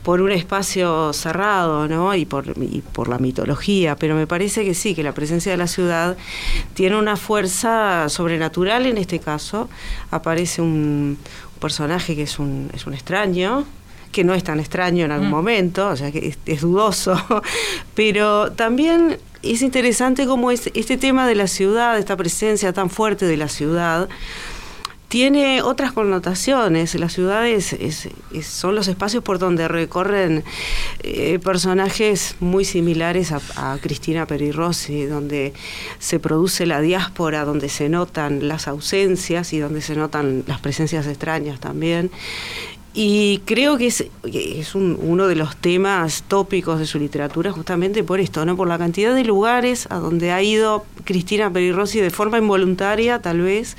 por 0.04 0.22
un 0.22 0.32
espacio 0.32 1.14
cerrado, 1.14 1.88
¿no? 1.88 2.16
Y 2.16 2.26
por, 2.26 2.54
y 2.58 2.82
por 2.82 3.08
la 3.08 3.18
mitología, 3.18 3.96
pero 3.96 4.16
me 4.16 4.28
parece 4.28 4.64
que 4.64 4.74
sí, 4.74 4.96
que 4.96 5.04
la 5.04 5.14
presencia 5.14 5.52
de 5.52 5.58
la 5.58 5.68
ciudad 5.68 6.18
tiene 6.74 6.98
una 6.98 7.16
fuerza 7.16 8.08
sobrenatural 8.10 8.86
en 8.86 8.98
este 8.98 9.20
caso. 9.20 9.70
Aparece 10.12 10.62
un 10.62 11.18
personaje 11.60 12.16
que 12.16 12.24
es 12.24 12.40
un, 12.40 12.70
es 12.74 12.88
un 12.88 12.94
extraño, 12.94 13.66
que 14.12 14.24
no 14.24 14.34
es 14.34 14.44
tan 14.44 14.60
extraño 14.60 15.06
en 15.06 15.12
algún 15.12 15.28
mm. 15.28 15.32
momento, 15.32 15.90
o 15.90 15.96
sea 15.96 16.12
que 16.12 16.36
es, 16.46 16.62
dudoso, 16.62 17.16
pero 17.94 18.52
también 18.52 19.18
es 19.44 19.62
interesante 19.62 20.26
cómo 20.26 20.52
es, 20.52 20.72
este 20.74 20.98
tema 20.98 21.28
de 21.28 21.36
la 21.36 21.48
ciudad, 21.48 21.98
esta 21.98 22.18
presencia 22.18 22.74
tan 22.74 22.90
fuerte 22.90 23.26
de 23.26 23.38
la 23.38 23.48
ciudad, 23.48 24.10
tiene 25.10 25.62
otras 25.64 25.92
connotaciones. 25.92 26.96
Las 26.96 27.14
ciudades 27.14 27.76
son 28.44 28.76
los 28.76 28.88
espacios 28.88 29.24
por 29.24 29.40
donde 29.40 29.68
recorren 29.68 30.44
eh, 31.04 31.40
personajes 31.44 32.36
muy 32.40 32.64
similares 32.64 33.32
a, 33.32 33.42
a 33.56 33.78
Cristina 33.80 34.28
Perirossi, 34.28 35.06
donde 35.06 35.54
se 35.98 36.20
produce 36.20 36.66
la 36.66 36.80
diáspora, 36.80 37.44
donde 37.44 37.70
se 37.70 37.90
notan 37.90 38.48
las 38.48 38.68
ausencias 38.68 39.52
y 39.52 39.60
donde 39.60 39.82
se 39.82 39.96
notan 39.96 40.44
las 40.48 40.62
presencias 40.62 41.08
extrañas 41.08 41.60
también. 41.60 42.12
Y 42.94 43.40
creo 43.46 43.78
que 43.78 43.88
es, 43.88 44.06
es 44.24 44.76
uno 44.76 45.28
de 45.28 45.36
los 45.36 45.56
temas 45.58 46.24
tópicos 46.28 46.80
de 46.80 46.86
su 46.86 47.00
literatura 47.00 47.52
justamente 47.52 48.04
por 48.04 48.20
esto, 48.20 48.46
¿no? 48.46 48.58
por 48.58 48.68
la 48.68 48.78
cantidad 48.78 49.14
de 49.14 49.24
lugares 49.24 49.88
a 49.90 49.96
donde 49.98 50.32
ha 50.32 50.42
ido 50.42 50.86
Cristina 51.04 51.52
Perirossi 51.52 52.00
de 52.00 52.10
forma 52.10 52.40
involuntaria, 52.40 53.22
tal 53.22 53.42
vez. 53.42 53.78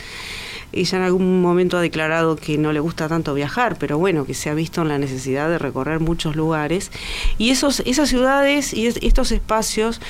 Ella 0.72 0.98
en 0.98 1.04
algún 1.04 1.42
momento 1.42 1.76
ha 1.76 1.80
declarado 1.80 2.36
que 2.36 2.58
no 2.58 2.72
le 2.72 2.80
gusta 2.80 3.08
tanto 3.08 3.34
viajar, 3.34 3.76
pero 3.78 3.98
bueno, 3.98 4.24
que 4.24 4.34
se 4.34 4.50
ha 4.50 4.54
visto 4.54 4.82
en 4.82 4.88
la 4.88 4.98
necesidad 4.98 5.48
de 5.48 5.58
recorrer 5.58 6.00
muchos 6.00 6.36
lugares. 6.36 6.90
Y 7.38 7.50
esos, 7.50 7.80
esas 7.80 8.08
ciudades 8.08 8.72
y 8.72 8.86
estos 8.86 9.32
espacios 9.32 10.00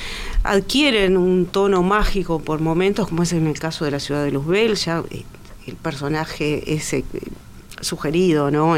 adquieren 0.43 1.17
un 1.17 1.45
tono 1.45 1.83
mágico 1.83 2.39
por 2.39 2.59
momentos, 2.59 3.07
como 3.07 3.23
es 3.23 3.33
en 3.33 3.47
el 3.47 3.59
caso 3.59 3.85
de 3.85 3.91
la 3.91 3.99
ciudad 3.99 4.23
de 4.23 4.31
Luzbel, 4.31 4.75
ya 4.75 5.03
eh, 5.09 5.23
el 5.67 5.75
personaje 5.75 6.73
ese 6.73 7.03
sugerido, 7.81 8.51
¿no? 8.51 8.75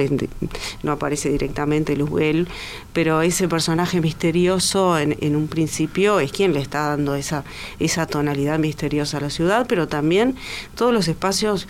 No 0.81 0.91
aparece 0.91 1.29
directamente 1.29 1.95
Luzbel, 1.95 2.47
pero 2.93 3.21
ese 3.21 3.47
personaje 3.47 4.01
misterioso 4.01 4.97
en, 4.97 5.17
en, 5.21 5.35
un 5.35 5.47
principio 5.47 6.19
es 6.19 6.31
quien 6.31 6.53
le 6.53 6.59
está 6.59 6.89
dando 6.89 7.15
esa, 7.15 7.43
esa 7.79 8.07
tonalidad 8.07 8.59
misteriosa 8.59 9.17
a 9.17 9.21
la 9.21 9.29
ciudad, 9.29 9.65
pero 9.67 9.87
también 9.87 10.35
todos 10.75 10.93
los 10.93 11.07
espacios 11.07 11.67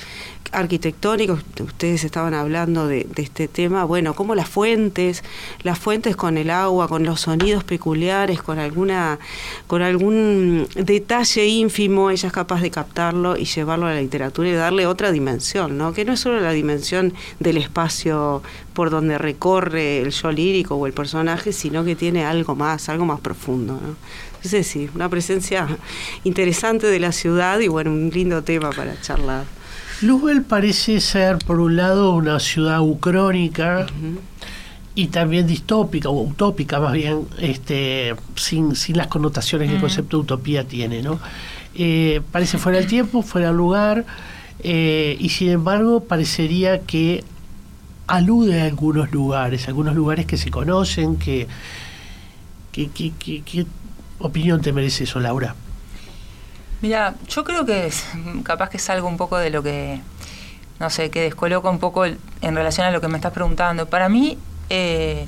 arquitectónicos, 0.53 1.41
ustedes 1.59 2.03
estaban 2.03 2.33
hablando 2.33 2.87
de, 2.87 3.07
este 3.15 3.47
tema, 3.47 3.83
bueno, 3.83 4.13
como 4.13 4.35
las 4.35 4.47
fuentes, 4.47 5.23
las 5.63 5.79
fuentes 5.79 6.15
con 6.15 6.37
el 6.37 6.49
agua, 6.49 6.87
con 6.87 7.03
los 7.03 7.21
sonidos 7.21 7.63
peculiares, 7.63 8.41
con 8.41 8.59
alguna, 8.59 9.19
con 9.67 9.81
algún 9.81 10.67
detalle 10.75 11.45
ínfimo, 11.45 12.09
ella 12.09 12.27
es 12.27 12.33
capaz 12.33 12.61
de 12.61 12.71
captarlo 12.71 13.37
y 13.37 13.45
llevarlo 13.45 13.87
a 13.87 13.93
la 13.93 14.01
literatura 14.01 14.49
y 14.49 14.53
darle 14.53 14.85
otra 14.85 15.11
dimensión, 15.11 15.77
¿no? 15.77 15.93
Que 15.93 16.05
no 16.05 16.13
es 16.13 16.19
solo 16.19 16.39
la 16.39 16.51
dimensión 16.51 17.13
del 17.39 17.57
espacio 17.57 18.41
por 18.73 18.89
donde 18.89 19.17
recorre 19.17 20.01
el 20.01 20.11
yo 20.11 20.31
lírico 20.31 20.75
o 20.75 20.87
el 20.87 20.93
personaje, 20.93 21.53
sino 21.53 21.83
que 21.83 21.95
tiene 21.95 22.25
algo 22.25 22.55
más, 22.55 22.89
algo 22.89 23.05
más 23.05 23.19
profundo. 23.19 23.79
Entonces 24.35 24.67
sí, 24.67 24.89
una 24.93 25.07
presencia 25.07 25.67
interesante 26.23 26.87
de 26.87 26.99
la 26.99 27.11
ciudad 27.11 27.59
y 27.59 27.67
bueno, 27.67 27.91
un 27.91 28.09
lindo 28.09 28.43
tema 28.43 28.71
para 28.71 28.99
charlar. 28.99 29.45
Luzbel 30.01 30.41
parece 30.43 30.99
ser, 30.99 31.37
por 31.37 31.59
un 31.59 31.75
lado, 31.75 32.13
una 32.13 32.39
ciudad 32.39 32.81
ucrónica 32.81 33.85
y 34.95 35.07
también 35.07 35.47
distópica, 35.47 36.09
o 36.09 36.21
utópica 36.21 36.79
más 36.79 36.93
bien, 36.93 37.27
este, 37.39 38.15
sin, 38.35 38.75
sin 38.75 38.97
las 38.97 39.07
connotaciones 39.07 39.69
que 39.69 39.75
el 39.75 39.81
concepto 39.81 40.17
de 40.17 40.23
utopía 40.23 40.65
tiene. 40.65 41.01
¿no? 41.01 41.19
Eh, 41.75 42.21
parece 42.31 42.57
fuera 42.57 42.79
del 42.79 42.87
tiempo, 42.87 43.21
fuera 43.21 43.47
del 43.47 43.57
lugar, 43.57 44.05
eh, 44.59 45.17
y 45.19 45.29
sin 45.29 45.49
embargo 45.49 46.03
parecería 46.03 46.81
que 46.81 47.23
alude 48.07 48.61
a 48.61 48.65
algunos 48.65 49.11
lugares, 49.11 49.67
algunos 49.67 49.95
lugares 49.95 50.25
que 50.25 50.37
se 50.37 50.51
conocen, 50.51 51.15
que, 51.15 51.47
que, 52.71 52.89
que, 52.89 53.11
que 53.11 53.41
¿qué 53.41 53.65
opinión 54.19 54.61
te 54.61 54.73
merece 54.73 55.05
eso, 55.05 55.19
Laura? 55.19 55.55
Mira, 56.83 57.15
yo 57.29 57.45
creo 57.45 57.65
que 57.65 57.87
es, 57.87 58.05
capaz 58.43 58.69
que 58.69 58.75
es 58.75 58.89
algo 58.89 59.07
un 59.07 59.15
poco 59.15 59.37
de 59.37 59.49
lo 59.49 59.63
que, 59.63 60.01
no 60.81 60.89
sé, 60.89 61.09
que 61.09 61.21
descoloca 61.21 61.69
un 61.69 61.79
poco 61.79 62.03
en 62.03 62.19
relación 62.41 62.85
a 62.85 62.91
lo 62.91 62.99
que 62.99 63.07
me 63.07 63.15
estás 63.15 63.31
preguntando. 63.31 63.85
Para 63.85 64.09
mí, 64.09 64.37
eh, 64.69 65.25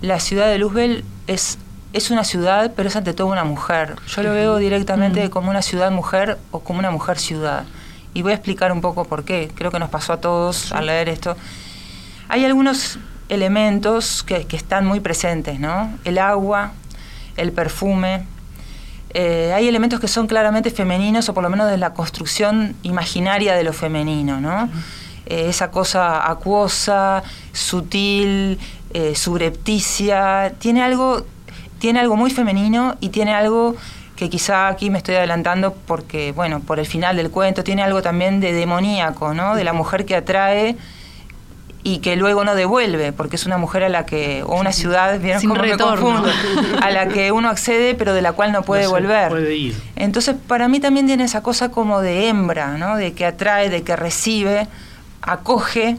la 0.00 0.18
ciudad 0.18 0.48
de 0.48 0.58
Luzbel 0.58 1.04
es, 1.28 1.58
es 1.92 2.10
una 2.10 2.24
ciudad, 2.24 2.72
pero 2.74 2.88
es 2.88 2.96
ante 2.96 3.14
todo 3.14 3.28
una 3.28 3.44
mujer. 3.44 3.94
Yo 4.08 4.24
lo 4.24 4.32
veo 4.32 4.56
directamente 4.56 5.30
como 5.30 5.50
una 5.50 5.62
ciudad-mujer 5.62 6.38
o 6.50 6.58
como 6.64 6.80
una 6.80 6.90
mujer-ciudad. 6.90 7.62
Y 8.12 8.22
voy 8.22 8.32
a 8.32 8.34
explicar 8.34 8.72
un 8.72 8.80
poco 8.80 9.04
por 9.04 9.24
qué. 9.24 9.52
Creo 9.54 9.70
que 9.70 9.78
nos 9.78 9.88
pasó 9.88 10.14
a 10.14 10.20
todos 10.20 10.72
al 10.72 10.86
leer 10.86 11.08
esto. 11.08 11.36
Hay 12.28 12.44
algunos 12.44 12.98
elementos 13.28 14.24
que, 14.24 14.48
que 14.48 14.56
están 14.56 14.84
muy 14.84 14.98
presentes, 14.98 15.60
¿no? 15.60 15.96
El 16.02 16.18
agua, 16.18 16.72
el 17.36 17.52
perfume, 17.52 18.26
eh, 19.14 19.52
hay 19.54 19.68
elementos 19.68 20.00
que 20.00 20.08
son 20.08 20.26
claramente 20.26 20.70
femeninos 20.70 21.28
o 21.28 21.34
por 21.34 21.42
lo 21.42 21.50
menos 21.50 21.70
de 21.70 21.76
la 21.76 21.92
construcción 21.92 22.74
imaginaria 22.82 23.54
de 23.54 23.64
lo 23.64 23.72
femenino, 23.72 24.40
¿no? 24.40 24.70
Eh, 25.26 25.46
esa 25.48 25.70
cosa 25.70 26.30
acuosa, 26.30 27.22
sutil, 27.52 28.58
eh, 28.94 29.14
subrepticia, 29.14 30.54
tiene 30.58 30.82
algo, 30.82 31.24
tiene 31.78 32.00
algo 32.00 32.16
muy 32.16 32.30
femenino 32.30 32.96
y 33.00 33.10
tiene 33.10 33.34
algo 33.34 33.76
que 34.16 34.30
quizá 34.30 34.68
aquí 34.68 34.88
me 34.88 34.98
estoy 34.98 35.16
adelantando 35.16 35.74
porque, 35.86 36.32
bueno, 36.32 36.60
por 36.60 36.78
el 36.78 36.86
final 36.86 37.16
del 37.16 37.30
cuento, 37.30 37.64
tiene 37.64 37.82
algo 37.82 38.02
también 38.02 38.40
de 38.40 38.52
demoníaco, 38.52 39.34
¿no? 39.34 39.56
De 39.56 39.64
la 39.64 39.72
mujer 39.72 40.06
que 40.06 40.16
atrae 40.16 40.76
y 41.84 41.98
que 41.98 42.14
luego 42.16 42.44
no 42.44 42.54
devuelve, 42.54 43.12
porque 43.12 43.36
es 43.36 43.44
una 43.44 43.58
mujer 43.58 43.82
a 43.82 43.88
la 43.88 44.06
que, 44.06 44.44
o 44.44 44.58
una 44.60 44.72
ciudad, 44.72 45.18
¿vieron 45.18 45.42
cómo 45.42 45.60
me 45.60 45.76
confundo? 45.76 46.30
A 46.80 46.90
la 46.90 47.08
que 47.08 47.32
uno 47.32 47.48
accede, 47.48 47.94
pero 47.94 48.14
de 48.14 48.22
la 48.22 48.32
cual 48.32 48.52
no 48.52 48.62
puede 48.62 48.86
volver. 48.86 49.30
Puede 49.30 49.56
ir. 49.56 49.82
Entonces, 49.96 50.36
para 50.46 50.68
mí 50.68 50.78
también 50.78 51.06
tiene 51.06 51.24
esa 51.24 51.42
cosa 51.42 51.70
como 51.70 52.00
de 52.00 52.28
hembra, 52.28 52.78
¿no? 52.78 52.96
De 52.96 53.14
que 53.14 53.26
atrae, 53.26 53.68
de 53.68 53.82
que 53.82 53.96
recibe, 53.96 54.68
acoge 55.22 55.96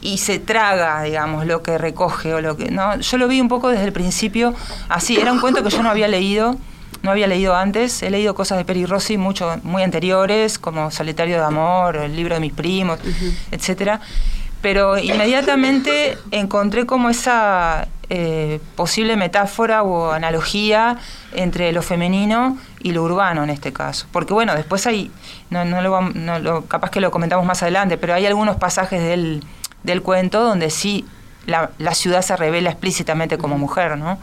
y 0.00 0.18
se 0.18 0.38
traga, 0.38 1.02
digamos, 1.02 1.46
lo 1.46 1.62
que 1.62 1.76
recoge 1.76 2.32
o 2.32 2.40
lo 2.40 2.56
que, 2.56 2.70
¿no? 2.70 2.98
Yo 2.98 3.18
lo 3.18 3.28
vi 3.28 3.40
un 3.42 3.48
poco 3.48 3.68
desde 3.68 3.84
el 3.84 3.92
principio 3.92 4.54
así, 4.88 5.16
era 5.16 5.32
un 5.32 5.40
cuento 5.40 5.62
que 5.62 5.70
yo 5.70 5.82
no 5.82 5.90
había 5.90 6.08
leído, 6.08 6.56
no 7.02 7.10
había 7.10 7.26
leído 7.26 7.54
antes, 7.54 8.02
he 8.02 8.10
leído 8.10 8.34
cosas 8.34 8.56
de 8.56 8.64
Peri 8.64 8.86
Rossi 8.86 9.18
mucho, 9.18 9.58
muy 9.64 9.82
anteriores, 9.82 10.58
como 10.58 10.90
Solitario 10.90 11.36
de 11.36 11.44
Amor, 11.44 11.96
el 11.96 12.16
libro 12.16 12.34
de 12.34 12.40
mis 12.40 12.52
primos, 12.52 12.98
etcétera 13.50 14.00
pero 14.64 14.96
inmediatamente 14.96 16.16
encontré 16.30 16.86
como 16.86 17.10
esa 17.10 17.86
eh, 18.08 18.60
posible 18.76 19.14
metáfora 19.14 19.82
o 19.82 20.10
analogía 20.10 20.96
entre 21.34 21.70
lo 21.70 21.82
femenino 21.82 22.56
y 22.80 22.92
lo 22.92 23.02
urbano 23.02 23.44
en 23.44 23.50
este 23.50 23.74
caso. 23.74 24.06
Porque 24.10 24.32
bueno, 24.32 24.54
después 24.54 24.86
hay, 24.86 25.10
no, 25.50 25.66
no, 25.66 25.82
lo, 25.82 26.00
no 26.00 26.38
lo, 26.38 26.64
capaz 26.64 26.90
que 26.90 27.02
lo 27.02 27.10
comentamos 27.10 27.44
más 27.44 27.62
adelante, 27.62 27.98
pero 27.98 28.14
hay 28.14 28.24
algunos 28.24 28.56
pasajes 28.56 29.02
del, 29.02 29.44
del 29.82 30.00
cuento 30.00 30.42
donde 30.42 30.70
sí 30.70 31.04
la, 31.44 31.72
la, 31.76 31.94
ciudad 31.94 32.22
se 32.22 32.34
revela 32.34 32.70
explícitamente 32.70 33.36
como 33.36 33.58
mujer, 33.58 33.98
¿no? 33.98 34.18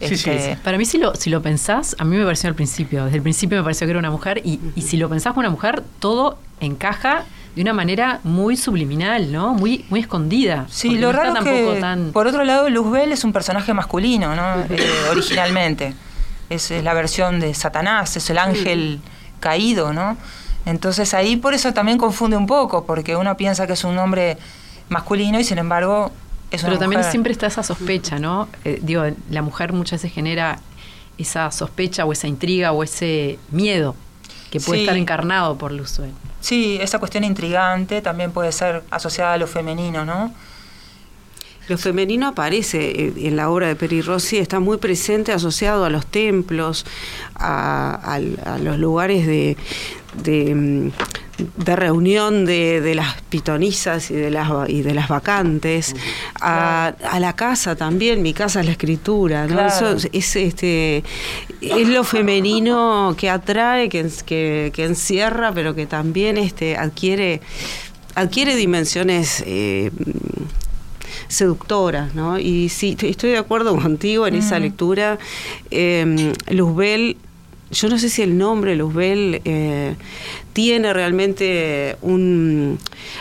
Sí, 0.00 0.16
sí, 0.16 0.30
este, 0.30 0.56
Para 0.64 0.78
mí, 0.78 0.84
si 0.84 0.98
lo, 0.98 1.14
si 1.14 1.30
lo 1.30 1.42
pensás, 1.42 1.94
a 2.00 2.04
mí 2.04 2.16
me 2.16 2.24
pareció 2.24 2.48
al 2.48 2.56
principio, 2.56 3.04
desde 3.04 3.18
el 3.18 3.22
principio 3.22 3.56
me 3.56 3.62
pareció 3.62 3.86
que 3.86 3.92
era 3.92 4.00
una 4.00 4.10
mujer, 4.10 4.40
y, 4.42 4.58
y 4.74 4.82
si 4.82 4.96
lo 4.96 5.08
pensás 5.08 5.32
como 5.32 5.42
una 5.42 5.50
mujer, 5.50 5.84
todo 6.00 6.38
encaja 6.58 7.24
de 7.56 7.62
una 7.62 7.72
manera 7.72 8.20
muy 8.22 8.54
subliminal, 8.54 9.32
¿no? 9.32 9.54
Muy, 9.54 9.86
muy 9.88 10.00
escondida. 10.00 10.66
Sí, 10.68 10.98
lo 10.98 11.10
raro 11.10 11.42
que, 11.42 12.10
por 12.12 12.26
otro 12.26 12.44
lado, 12.44 12.68
Luzbel 12.68 13.12
es 13.12 13.24
un 13.24 13.32
personaje 13.32 13.72
masculino, 13.72 14.36
¿no? 14.36 14.60
Eh, 14.68 14.86
originalmente. 15.10 15.94
Es, 16.50 16.70
la 16.70 16.92
versión 16.92 17.40
de 17.40 17.54
Satanás, 17.54 18.14
es 18.18 18.28
el 18.28 18.36
ángel 18.36 19.00
caído, 19.40 19.94
¿no? 19.94 20.18
Entonces 20.66 21.14
ahí 21.14 21.36
por 21.36 21.54
eso 21.54 21.72
también 21.72 21.96
confunde 21.96 22.36
un 22.36 22.46
poco, 22.46 22.84
porque 22.84 23.16
uno 23.16 23.34
piensa 23.38 23.66
que 23.66 23.72
es 23.72 23.84
un 23.84 23.94
nombre 23.94 24.36
masculino 24.90 25.40
y 25.40 25.44
sin 25.44 25.56
embargo 25.56 26.12
es 26.50 26.62
una 26.62 26.72
Pero 26.72 26.80
también 26.80 27.00
mujer. 27.00 27.10
siempre 27.10 27.32
está 27.32 27.46
esa 27.46 27.62
sospecha, 27.62 28.18
¿no? 28.18 28.48
Eh, 28.66 28.80
digo, 28.82 29.02
la 29.30 29.40
mujer 29.40 29.72
muchas 29.72 30.02
veces 30.02 30.14
genera 30.14 30.58
esa 31.16 31.50
sospecha 31.50 32.04
o 32.04 32.12
esa 32.12 32.28
intriga 32.28 32.72
o 32.72 32.82
ese 32.82 33.38
miedo 33.50 33.96
que 34.58 34.64
puede 34.64 34.80
Sí. 34.80 34.84
estar 34.84 34.96
encarnado 34.96 35.56
por 35.56 35.72
Luzuel. 35.72 36.10
Sí, 36.40 36.78
esa 36.80 36.98
cuestión 36.98 37.24
intrigante 37.24 38.02
también 38.02 38.30
puede 38.32 38.52
ser 38.52 38.82
asociada 38.90 39.34
a 39.34 39.36
lo 39.36 39.46
femenino, 39.46 40.04
¿no? 40.04 40.32
Lo 41.68 41.76
femenino 41.78 42.28
aparece 42.28 42.90
eh, 43.06 43.12
en 43.16 43.34
la 43.34 43.50
obra 43.50 43.66
de 43.66 43.74
Peri 43.74 44.00
Rossi, 44.00 44.38
está 44.38 44.60
muy 44.60 44.76
presente, 44.76 45.32
asociado 45.32 45.84
a 45.84 45.90
los 45.90 46.06
templos, 46.06 46.86
a, 47.34 48.20
los 48.62 48.78
lugares 48.78 49.26
de, 49.26 49.56
de, 50.22 50.54
mm, 50.54 50.90
de 51.56 51.76
reunión 51.76 52.44
de, 52.46 52.80
de 52.80 52.94
las 52.94 53.20
pitonisas 53.22 54.10
y 54.10 54.14
de 54.14 54.30
las, 54.30 54.50
y 54.68 54.82
de 54.82 54.94
las 54.94 55.08
vacantes, 55.08 55.94
a, 56.40 56.94
a 57.10 57.20
la 57.20 57.34
casa 57.34 57.76
también, 57.76 58.22
mi 58.22 58.32
casa 58.32 58.60
es 58.60 58.66
la 58.66 58.72
escritura, 58.72 59.46
¿no? 59.46 59.54
Claro. 59.54 59.96
Eso 59.96 60.08
es, 60.12 60.36
este, 60.36 61.04
es 61.60 61.88
lo 61.88 62.04
femenino 62.04 63.14
que 63.18 63.28
atrae, 63.28 63.88
que, 63.88 64.08
que, 64.24 64.72
que 64.74 64.84
encierra, 64.84 65.52
pero 65.52 65.74
que 65.74 65.86
también 65.86 66.38
este, 66.38 66.76
adquiere, 66.76 67.40
adquiere 68.14 68.56
dimensiones... 68.56 69.42
eh, 69.46 69.90
seductoras, 71.28 72.14
¿no? 72.14 72.38
Y 72.38 72.68
sí, 72.68 72.96
estoy 73.00 73.30
de 73.30 73.38
acuerdo 73.38 73.74
contigo 73.76 74.28
en 74.28 74.36
esa 74.36 74.60
lectura. 74.60 75.18
Eh, 75.72 76.32
Luzbel, 76.50 77.16
yo 77.70 77.88
no 77.88 77.98
sé 77.98 78.08
si 78.08 78.22
el 78.22 78.38
nombre 78.38 78.76
Luzbel 78.76 79.40
eh, 79.44 79.94
tiene 80.52 80.92
realmente 80.92 81.96
un, 82.00 82.78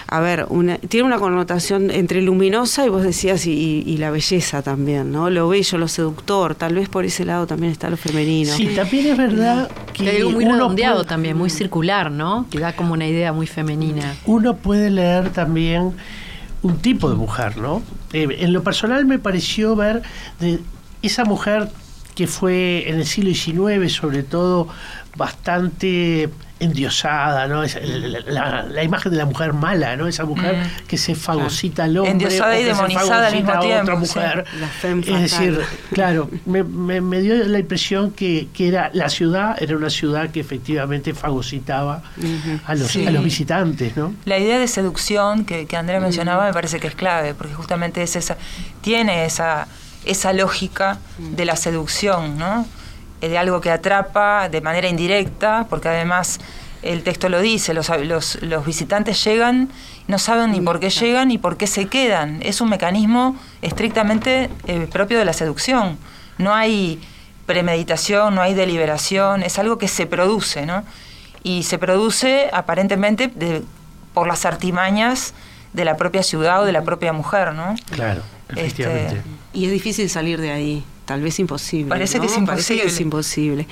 a 0.07 0.19
ver, 0.19 0.45
una, 0.49 0.77
tiene 0.77 1.05
una 1.07 1.17
connotación 1.17 1.89
entre 1.89 2.21
luminosa 2.21 2.85
y 2.85 2.89
vos 2.89 3.03
decías 3.03 3.47
y, 3.47 3.83
y 3.85 3.97
la 3.97 4.11
belleza 4.11 4.61
también, 4.61 5.11
¿no? 5.11 5.29
Lo 5.29 5.47
bello, 5.49 5.77
lo 5.79 5.87
seductor, 5.87 6.53
tal 6.55 6.75
vez 6.75 6.89
por 6.89 7.05
ese 7.05 7.25
lado 7.25 7.47
también 7.47 7.71
está 7.71 7.89
lo 7.89 7.97
femenino. 7.97 8.53
Sí, 8.53 8.67
también 8.75 9.07
es 9.07 9.17
verdad 9.17 9.69
que 9.93 10.03
Que 10.05 10.17
algo 10.17 10.31
muy 10.31 10.45
redondeado 10.45 10.97
puede- 10.97 11.07
también, 11.09 11.37
muy 11.37 11.49
circular, 11.49 12.11
¿no? 12.11 12.45
Que 12.51 12.59
da 12.59 12.75
como 12.75 12.93
una 12.93 13.07
idea 13.07 13.33
muy 13.33 13.47
femenina. 13.47 14.15
uno 14.25 14.55
puede 14.57 14.91
leer 14.91 15.31
también 15.31 15.93
un 16.61 16.77
tipo 16.77 17.09
de 17.09 17.15
mujer, 17.15 17.57
¿no? 17.57 17.81
Eh, 18.13 18.27
en 18.39 18.53
lo 18.53 18.63
personal 18.63 19.05
me 19.05 19.17
pareció 19.19 19.75
ver 19.75 20.03
de 20.39 20.59
esa 21.01 21.25
mujer 21.25 21.69
que 22.15 22.27
fue 22.27 22.85
en 22.89 22.95
el 22.95 23.05
siglo 23.05 23.33
XIX, 23.33 23.91
sobre 23.93 24.23
todo, 24.23 24.67
bastante 25.15 26.29
endiosada, 26.57 27.47
¿no? 27.49 27.63
La, 27.63 28.19
la- 28.27 28.63
la 28.63 28.83
imagen 28.83 29.11
de 29.11 29.17
la 29.17 29.25
mujer 29.25 29.51
mala, 29.51 29.97
¿no? 29.97 30.07
Esa 30.07 30.23
mujer 30.23 30.55
Mm. 30.55 30.87
que 30.87 30.97
se 30.97 31.13
fagocita 31.13 31.83
al 31.83 31.97
hombre 31.97 32.11
Endiosada 32.13 32.57
y 32.57 32.63
demonizada 32.63 33.27
al 33.27 33.33
fagocita 33.33 33.35
mismo 33.35 33.51
a 33.51 33.59
otra 33.59 33.83
tiempo, 33.83 33.99
mujer. 33.99 34.45
sí. 34.49 34.57
La 34.61 34.67
femme 34.67 35.01
es 35.05 35.21
decir, 35.31 35.59
claro, 35.91 36.29
me, 36.45 36.63
me- 36.63 37.01
me 37.01 37.19
dio 37.21 37.35
la 37.35 37.59
impresión 37.59 38.11
que, 38.11 38.47
que 38.53 38.69
era 38.69 38.89
la 38.93 39.09
ciudad, 39.09 39.61
era 39.61 39.75
una 39.75 39.89
ciudad 39.89 40.29
que 40.29 40.39
efectivamente 40.39 41.13
fagocitaba 41.13 42.01
a, 42.65 42.75
los, 42.75 42.87
Sí. 42.89 43.05
a 43.05 43.11
los 43.11 43.23
visitantes, 43.23 43.97
¿no? 43.97 44.13
La 44.23 44.39
idea 44.39 44.57
de 44.57 44.69
seducción 44.69 45.43
que, 45.43 45.65
que 45.65 45.75
Andrea 45.75 45.99
mencionaba 45.99 46.45
me 46.45 46.53
parece 46.53 46.79
que 46.79 46.87
es 46.87 46.95
clave, 46.95 47.33
porque 47.33 47.53
justamente 47.53 48.01
es 48.01 48.15
esa, 48.15 48.37
tiene 48.81 49.25
esa, 49.25 49.67
esa 50.05 50.33
lógica 50.33 50.99
de 51.17 51.45
la 51.45 51.55
seducción, 51.55 52.37
¿no? 52.37 52.65
Eh, 53.21 53.29
De 53.29 53.37
algo 53.37 53.61
que 53.61 53.71
atrapa 53.71 54.49
de 54.49 54.61
manera 54.61 54.87
indirecta, 54.87 55.65
porque 55.69 55.87
además 55.89 56.39
el 56.83 57.01
texto 57.03 57.29
lo 57.29 57.39
dice, 57.41 57.73
los, 57.73 57.89
los, 58.05 58.39
los 58.43 58.65
visitantes 58.65 59.23
llegan, 59.23 59.69
no 60.07 60.19
saben 60.19 60.51
ni 60.51 60.61
por 60.61 60.79
qué 60.79 60.89
llegan 60.91 61.29
ni 61.29 61.37
por 61.39 61.57
qué 61.57 61.65
se 61.65 61.87
quedan. 61.87 62.39
Es 62.43 62.61
un 62.61 62.69
mecanismo 62.69 63.35
estrictamente 63.63 64.49
eh, 64.67 64.87
propio 64.91 65.17
de 65.17 65.25
la 65.25 65.33
seducción. 65.33 65.97
No 66.37 66.53
hay 66.53 67.01
premeditación, 67.47 68.35
no 68.35 68.41
hay 68.41 68.53
deliberación, 68.53 69.41
es 69.43 69.57
algo 69.59 69.77
que 69.77 69.87
se 69.87 70.05
produce, 70.05 70.65
¿no? 70.65 70.83
Y 71.43 71.63
se 71.63 71.77
produce 71.77 72.49
aparentemente 72.53 73.27
de- 73.27 73.63
por 74.13 74.27
las 74.27 74.45
artimañas 74.45 75.33
de 75.73 75.85
la 75.85 75.95
propia 75.97 76.23
ciudad 76.23 76.61
o 76.61 76.65
de 76.65 76.71
la 76.71 76.83
propia 76.83 77.13
mujer, 77.13 77.53
¿no? 77.53 77.75
Claro, 77.91 78.21
Este, 78.49 78.61
efectivamente. 78.61 79.21
Y 79.55 79.65
es 79.65 79.71
difícil 79.71 80.09
salir 80.09 80.41
de 80.41 80.51
ahí, 80.51 80.83
tal 81.05 81.21
vez 81.21 81.39
imposible. 81.39 81.89
Parece 81.89 82.17
¿no? 82.17 82.25
que 82.25 82.33
es 82.33 82.39
Parece 82.45 82.75
que 82.75 82.87
es 82.87 82.99
imposible. 82.99 83.67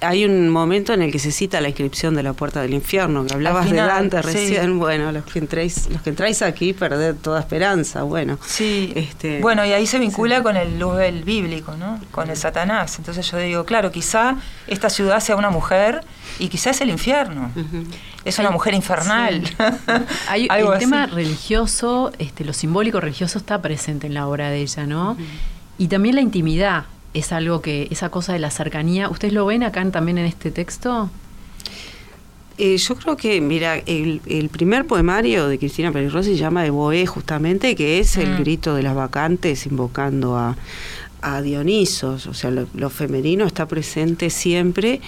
Hay 0.00 0.24
un 0.24 0.48
momento 0.48 0.92
en 0.92 1.02
el 1.02 1.12
que 1.12 1.20
se 1.20 1.30
cita 1.30 1.60
la 1.60 1.68
inscripción 1.68 2.14
de 2.16 2.24
la 2.24 2.32
puerta 2.32 2.60
del 2.60 2.74
infierno, 2.74 3.24
que 3.24 3.34
hablabas 3.34 3.68
final, 3.68 3.86
de 3.86 3.94
Dante 3.94 4.16
sí. 4.22 4.22
recién. 4.24 4.78
Bueno, 4.78 5.12
los 5.12 5.24
que 5.24 5.38
entráis, 5.38 5.88
los 5.90 6.02
que 6.02 6.10
entráis 6.10 6.42
aquí 6.42 6.72
perded 6.72 7.14
toda 7.14 7.38
esperanza. 7.38 8.02
Bueno, 8.02 8.36
Sí, 8.44 8.92
Este, 8.96 9.40
bueno, 9.40 9.64
y 9.64 9.72
ahí 9.72 9.86
se 9.86 9.98
vincula 10.00 10.42
con 10.42 10.56
el 10.56 10.78
Luzbel 10.78 11.22
bíblico, 11.22 11.76
¿no? 11.76 12.00
Con 12.10 12.30
el 12.30 12.36
Satanás. 12.36 12.98
Entonces 12.98 13.30
yo 13.30 13.38
digo, 13.38 13.64
claro, 13.64 13.92
quizá 13.92 14.36
esta 14.66 14.90
ciudad 14.90 15.20
sea 15.20 15.36
una 15.36 15.50
mujer 15.50 16.00
y 16.38 16.48
quizá 16.48 16.70
es 16.70 16.80
el 16.80 16.90
infierno. 16.90 17.52
Es 18.24 18.38
una 18.40 18.50
mujer 18.50 18.74
infernal. 18.74 19.42
Hay, 20.28 20.48
Algo 20.50 20.70
el 20.72 20.76
así. 20.78 20.84
tema 20.84 21.06
religioso, 21.06 22.10
este, 22.18 22.44
lo 22.44 22.52
simbólico 22.52 23.00
religioso 23.00 23.38
está 23.38 23.62
presente 23.62 24.08
en 24.08 24.14
la 24.14 24.26
obra 24.26 24.50
de 24.50 24.62
ella, 24.62 24.86
¿no? 24.86 25.16
Y 25.78 25.88
también 25.88 26.14
la 26.14 26.20
intimidad 26.20 26.84
es 27.14 27.32
algo 27.32 27.60
que, 27.60 27.88
esa 27.90 28.08
cosa 28.10 28.32
de 28.32 28.38
la 28.38 28.50
cercanía, 28.50 29.08
¿ustedes 29.08 29.34
lo 29.34 29.46
ven 29.46 29.62
acá 29.62 29.80
en- 29.82 29.92
también 29.92 30.18
en 30.18 30.26
este 30.26 30.50
texto? 30.50 31.10
Eh, 32.58 32.76
yo 32.76 32.94
creo 32.96 33.16
que, 33.16 33.40
mira, 33.40 33.76
el, 33.78 34.20
el 34.26 34.48
primer 34.50 34.86
poemario 34.86 35.48
de 35.48 35.58
Cristina 35.58 35.90
Peri 35.90 36.08
Rossi 36.08 36.32
se 36.32 36.36
llama 36.36 36.68
Boé, 36.70 37.06
justamente, 37.06 37.74
que 37.74 37.98
es 37.98 38.16
el 38.18 38.30
Mm. 38.34 38.38
grito 38.40 38.74
de 38.74 38.82
las 38.82 38.94
vacantes 38.94 39.66
invocando 39.66 40.36
a, 40.36 40.56
a 41.22 41.40
Dionisos. 41.40 42.26
O 42.26 42.34
sea, 42.34 42.50
lo, 42.50 42.66
lo 42.74 42.90
femenino 42.90 43.46
está 43.46 43.66
presente 43.66 44.28
siempre. 44.28 45.00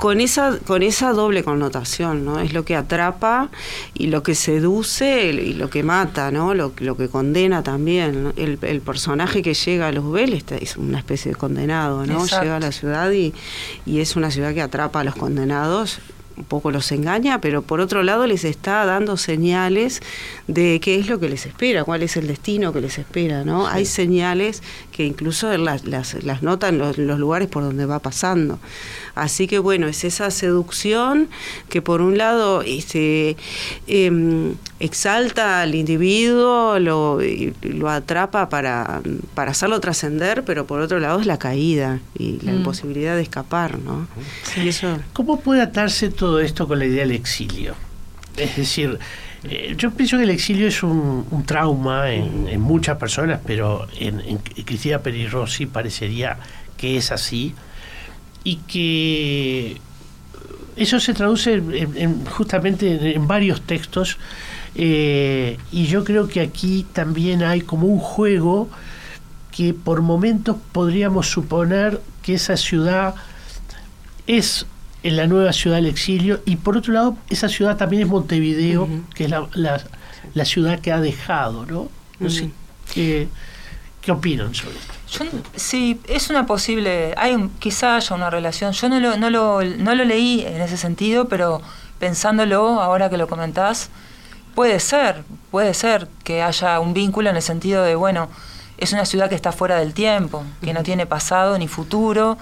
Con 0.00 0.20
esa, 0.22 0.58
con 0.66 0.82
esa 0.82 1.12
doble 1.12 1.44
connotación, 1.44 2.24
¿no? 2.24 2.40
Es 2.40 2.54
lo 2.54 2.64
que 2.64 2.74
atrapa 2.74 3.50
y 3.92 4.06
lo 4.06 4.22
que 4.22 4.34
seduce 4.34 5.26
y 5.30 5.52
lo 5.52 5.68
que 5.68 5.82
mata, 5.82 6.30
¿no? 6.30 6.54
Lo, 6.54 6.72
lo 6.78 6.96
que 6.96 7.08
condena 7.08 7.62
también. 7.62 8.24
¿no? 8.24 8.32
El, 8.36 8.58
el 8.62 8.80
personaje 8.80 9.42
que 9.42 9.52
llega 9.52 9.88
a 9.88 9.92
Luzbel 9.92 10.32
está- 10.32 10.56
es 10.56 10.78
una 10.78 10.98
especie 10.98 11.32
de 11.32 11.36
condenado, 11.36 12.06
¿no? 12.06 12.22
Exacto. 12.22 12.44
Llega 12.44 12.56
a 12.56 12.60
la 12.60 12.72
ciudad 12.72 13.10
y, 13.12 13.34
y 13.84 14.00
es 14.00 14.16
una 14.16 14.30
ciudad 14.30 14.54
que 14.54 14.62
atrapa 14.62 15.00
a 15.00 15.04
los 15.04 15.14
condenados 15.16 15.98
un 16.36 16.44
poco 16.46 16.70
los 16.70 16.90
engaña, 16.90 17.42
pero 17.42 17.60
por 17.60 17.80
otro 17.80 18.02
lado 18.02 18.26
les 18.26 18.44
está 18.44 18.86
dando 18.86 19.18
señales 19.18 20.00
de 20.46 20.80
qué 20.80 20.98
es 20.98 21.06
lo 21.08 21.20
que 21.20 21.28
les 21.28 21.44
espera, 21.44 21.84
cuál 21.84 22.02
es 22.02 22.16
el 22.16 22.26
destino 22.26 22.72
que 22.72 22.80
les 22.80 22.96
espera, 22.98 23.44
¿no? 23.44 23.66
Hay 23.66 23.84
señales 23.84 24.62
que 24.90 25.04
incluso 25.04 25.54
las, 25.58 25.84
las, 25.84 26.24
las 26.24 26.42
nota 26.42 26.68
en 26.70 26.78
los, 26.78 26.96
los 26.96 27.18
lugares 27.18 27.48
por 27.48 27.62
donde 27.62 27.84
va 27.84 27.98
pasando. 27.98 28.58
Así 29.14 29.46
que 29.46 29.58
bueno, 29.58 29.86
es 29.86 30.04
esa 30.04 30.30
seducción 30.30 31.28
que 31.68 31.82
por 31.82 32.00
un 32.00 32.16
lado 32.18 32.62
este, 32.62 33.36
em, 33.86 34.54
exalta 34.78 35.62
al 35.62 35.74
individuo, 35.74 36.78
lo, 36.78 37.22
y 37.22 37.52
lo 37.62 37.88
atrapa 37.88 38.48
para, 38.48 39.00
para 39.34 39.50
hacerlo 39.50 39.80
trascender, 39.80 40.44
pero 40.44 40.66
por 40.66 40.80
otro 40.80 40.98
lado 41.00 41.20
es 41.20 41.26
la 41.26 41.38
caída 41.38 42.00
y 42.18 42.38
la 42.42 42.52
Mm. 42.52 42.56
imposibilidad 42.56 43.16
de 43.16 43.22
escapar, 43.22 43.78
¿no? 43.78 44.06
Y 44.62 44.68
eso... 44.68 44.98
¿Cómo 45.12 45.40
puede 45.40 45.62
atarse 45.62 46.10
todo 46.10 46.40
esto 46.40 46.66
con 46.68 46.78
la 46.78 46.86
idea 46.86 47.00
del 47.00 47.12
exilio? 47.12 47.74
Es 48.36 48.56
decir, 48.56 48.98
eh, 49.44 49.74
yo 49.76 49.90
pienso 49.90 50.16
que 50.16 50.24
el 50.24 50.30
exilio 50.30 50.68
es 50.68 50.82
un, 50.82 51.26
un 51.30 51.44
trauma 51.44 52.12
en, 52.12 52.46
en 52.48 52.60
muchas 52.60 52.96
personas, 52.98 53.40
pero 53.46 53.86
en, 53.98 54.20
en 54.20 54.38
Cristina 54.38 54.98
Peri 55.00 55.26
Rossi 55.26 55.66
parecería 55.66 56.38
que 56.76 56.96
es 56.96 57.10
así 57.12 57.54
y 58.44 58.56
que 58.56 59.80
eso 60.76 60.98
se 61.00 61.12
traduce 61.14 61.54
en- 61.54 61.96
en- 61.96 62.24
justamente 62.26 63.14
en, 63.14 63.26
varios 63.26 63.60
textos 63.62 64.16
eh, 64.74 65.58
y 65.72 65.86
yo 65.86 66.04
creo 66.04 66.28
que 66.28 66.40
aquí 66.40 66.86
también 66.92 67.42
hay 67.42 67.60
como 67.60 67.86
un 67.86 67.98
juego 67.98 68.68
que 69.50 69.74
por 69.74 70.00
momentos 70.00 70.56
podríamos 70.72 71.28
suponer 71.28 72.00
que 72.22 72.34
esa 72.34 72.56
ciudad 72.56 73.14
es 74.26 74.66
en 75.02 75.16
la 75.16 75.26
nueva 75.26 75.52
ciudad 75.52 75.76
del 75.76 75.86
exilio 75.86 76.40
y 76.46 76.56
por 76.56 76.76
otro 76.76 76.92
lado 76.92 77.16
esa 77.30 77.48
ciudad 77.48 77.76
también 77.76 78.02
es 78.02 78.08
Montevideo, 78.08 78.88
que 79.14 79.24
es 79.24 79.30
la, 79.30 79.48
la- 79.54 79.82
la 80.34 80.44
ciudad 80.44 80.78
que 80.78 80.92
ha 80.92 81.00
dejado, 81.00 81.66
¿no? 81.66 81.88
No 82.20 82.30
sé, 82.30 82.44
Ujú. 82.44 82.52
¿Qué, 84.00 84.12
opinan 84.12 84.54
sobre 84.54 84.76
esto? 84.76 84.94
Yo, 85.24 85.24
sí, 85.56 86.00
es 86.06 86.30
una 86.30 86.46
posible, 86.46 87.14
hay 87.16 87.34
un- 87.34 87.50
quizá 87.58 87.96
haya 87.96 88.14
una 88.16 88.30
relación. 88.30 88.72
Yo 88.72 88.88
no 88.88 89.00
lo, 89.00 89.16
no, 89.16 89.30
lo, 89.30 89.62
no 89.62 89.94
lo 89.94 90.04
leí 90.04 90.42
en 90.46 90.60
ese 90.60 90.76
sentido, 90.76 91.28
pero 91.28 91.60
pensándolo, 91.98 92.80
ahora 92.80 93.10
que 93.10 93.16
lo 93.16 93.26
comentás, 93.28 93.90
puede 94.54 94.80
ser, 94.80 95.24
puede 95.50 95.74
ser 95.74 96.08
que 96.24 96.42
haya 96.42 96.80
un 96.80 96.94
vínculo 96.94 97.30
en 97.30 97.36
el 97.36 97.42
sentido 97.42 97.82
de, 97.82 97.94
bueno, 97.94 98.28
es 98.78 98.92
una 98.92 99.04
ciudad 99.04 99.28
que 99.28 99.34
está 99.34 99.52
fuera 99.52 99.76
del 99.78 99.92
tiempo, 99.92 100.44
que 100.62 100.72
no 100.72 100.82
tiene 100.82 101.06
pasado 101.06 101.58
ni 101.58 101.68
futuro, 101.68 102.38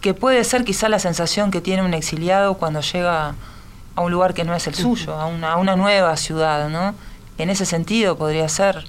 que 0.00 0.14
puede 0.14 0.44
ser 0.44 0.64
quizá 0.64 0.88
la 0.88 0.98
sensación 0.98 1.50
que 1.50 1.60
tiene 1.60 1.82
un 1.82 1.92
exiliado 1.92 2.54
cuando 2.54 2.80
llega 2.80 3.34
a 3.94 4.00
un 4.00 4.10
lugar 4.12 4.34
que 4.34 4.44
no 4.44 4.54
es 4.54 4.66
el 4.66 4.74
suyo, 4.74 5.14
a 5.14 5.26
una, 5.26 5.52
a 5.52 5.56
una 5.56 5.76
nueva 5.76 6.16
ciudad, 6.16 6.68
¿no? 6.68 6.94
En 7.38 7.50
ese 7.50 7.66
sentido 7.66 8.16
podría 8.16 8.48
ser 8.48 8.86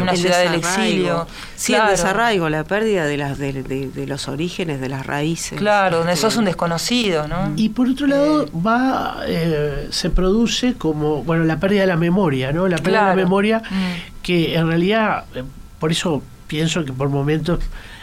una 0.00 0.12
El 0.12 0.18
ciudad 0.18 0.42
del 0.44 0.54
exilio. 0.54 1.26
Sí, 1.56 1.72
Claro. 1.72 1.90
el 1.90 1.96
desarraigo, 1.96 2.48
la 2.48 2.64
pérdida 2.64 3.04
de, 3.06 3.16
las, 3.16 3.38
de, 3.38 3.62
de- 3.62 3.88
de 3.90 4.06
los 4.06 4.28
orígenes, 4.28 4.80
de 4.80 4.88
las 4.88 5.06
raíces. 5.06 5.58
Claro, 5.58 5.98
donde 5.98 6.12
Este, 6.14 6.22
sos 6.26 6.36
un 6.36 6.46
desconocido, 6.46 7.28
¿no? 7.28 7.52
Y 7.56 7.68
por 7.70 7.88
otro 7.88 8.06
lado, 8.06 8.46
va 8.60 9.18
eh, 9.26 9.88
se 9.90 10.10
produce 10.10 10.74
como, 10.74 11.22
bueno, 11.24 11.44
la 11.44 11.58
pérdida 11.60 11.82
de 11.82 11.86
la 11.88 11.96
memoria, 11.96 12.52
¿no? 12.52 12.66
La 12.68 12.76
pérdida 12.78 13.02
de 13.02 13.08
la 13.10 13.14
memoria 13.16 13.62
Mm. 13.70 14.22
que 14.22 14.54
en 14.56 14.68
realidad, 14.68 15.24
eh, 15.34 15.42
por 15.78 15.90
eso 15.92 16.22
pienso 16.46 16.84
que 16.84 16.92
por 16.92 17.08
momentos 17.08 17.60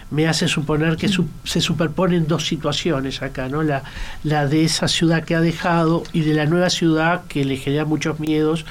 me 0.10 0.28
hace 0.28 0.48
suponer 0.50 0.98
que 0.98 1.08
su- 1.08 1.28
se 1.46 1.62
superponen 1.62 2.28
dos 2.28 2.46
situaciones 2.46 3.22
acá, 3.22 3.48
¿no? 3.48 3.64
La, 3.64 3.82
la 4.26 4.46
de 4.46 4.66
esa 4.66 4.90
ciudad 4.90 5.24
que 5.24 5.36
ha 5.36 5.40
dejado 5.42 6.04
y 6.12 6.22
de 6.22 6.34
la 6.34 6.46
nueva 6.46 6.70
ciudad 6.70 7.22
que 7.30 7.46
le 7.46 7.56
genera 7.56 7.86
muchos 7.86 8.20
miedos, 8.20 8.66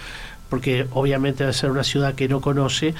porque 0.50 0.86
obviamente 0.92 1.44
debe 1.44 1.54
ser 1.54 1.70
una 1.70 1.84
ciudad 1.84 2.14
que 2.14 2.28
no 2.28 2.40
conoce, 2.42 2.94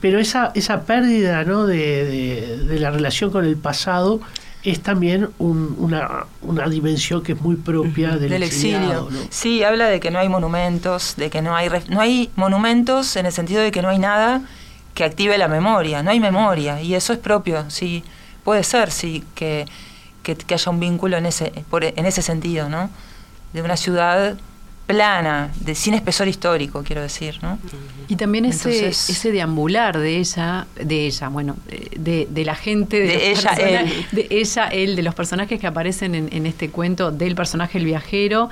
pero 0.00 0.18
esa, 0.18 0.50
esa 0.54 0.82
pérdida 0.82 1.44
¿no? 1.44 1.66
de, 1.66 1.76
de- 2.04 2.56
de 2.64 2.80
la 2.80 2.90
relación 2.90 3.30
con 3.30 3.44
el 3.44 3.56
pasado 3.56 4.20
es 4.64 4.80
también 4.80 5.28
un- 5.38 5.76
una, 5.78 6.24
una 6.42 6.68
dimensión 6.68 7.22
que 7.22 7.32
es 7.32 7.40
muy 7.40 7.54
propia 7.56 8.16
del, 8.16 8.30
del 8.30 8.42
exilio. 8.42 9.08
¿no? 9.10 9.18
Sí, 9.30 9.62
habla 9.62 9.86
de 9.86 10.00
que 10.00 10.10
no 10.10 10.18
hay 10.18 10.28
monumentos, 10.28 11.14
de 11.16 11.30
que 11.30 11.40
no 11.42 11.54
hay 11.54 11.68
no 11.88 12.00
hay 12.00 12.30
monumentos 12.34 13.14
en 13.16 13.26
el 13.26 13.32
sentido 13.32 13.60
de 13.62 13.70
que 13.70 13.82
no 13.82 13.88
hay 13.90 13.98
nada 14.00 14.42
que 14.94 15.04
active 15.04 15.36
la 15.38 15.46
memoria, 15.48 16.02
no 16.02 16.10
hay 16.10 16.18
memoria 16.20 16.80
y 16.82 16.94
eso 16.94 17.12
es 17.12 17.18
propio, 17.20 17.66
sí, 17.68 18.02
puede 18.42 18.64
ser, 18.64 18.90
sí, 18.90 19.22
que, 19.34 19.66
que, 20.22 20.34
que 20.34 20.54
haya 20.54 20.70
un 20.72 20.80
vínculo 20.80 21.16
en 21.18 21.26
ese 21.26 21.52
por, 21.70 21.84
en 21.84 22.06
ese 22.06 22.22
sentido, 22.22 22.68
¿no? 22.68 22.88
De 23.52 23.60
una 23.62 23.76
ciudad 23.76 24.36
plana, 24.86 25.50
de 25.60 25.74
sin 25.74 25.94
espesor 25.94 26.28
histórico, 26.28 26.82
quiero 26.84 27.02
decir, 27.02 27.38
¿no? 27.42 27.58
Y 28.08 28.14
también 28.16 28.44
ese, 28.44 28.68
Entonces- 28.86 29.10
ese 29.10 29.32
deambular 29.32 29.98
de 29.98 30.18
ella, 30.18 30.66
de 30.80 31.06
ella, 31.06 31.28
bueno, 31.28 31.56
de, 31.96 32.28
de 32.30 32.44
la 32.44 32.54
gente, 32.54 33.00
de, 33.00 33.30
ella, 33.32 33.50
él. 33.58 34.06
de 34.12 34.26
ella, 34.30 34.68
él, 34.68 34.94
de 34.94 35.02
los 35.02 35.14
personajes 35.14 35.58
que 35.60 35.66
aparecen 35.66 36.14
en, 36.14 36.28
en 36.30 36.46
este 36.46 36.70
cuento 36.70 37.10
del 37.10 37.34
personaje 37.34 37.78
el 37.78 37.84
viajero, 37.84 38.48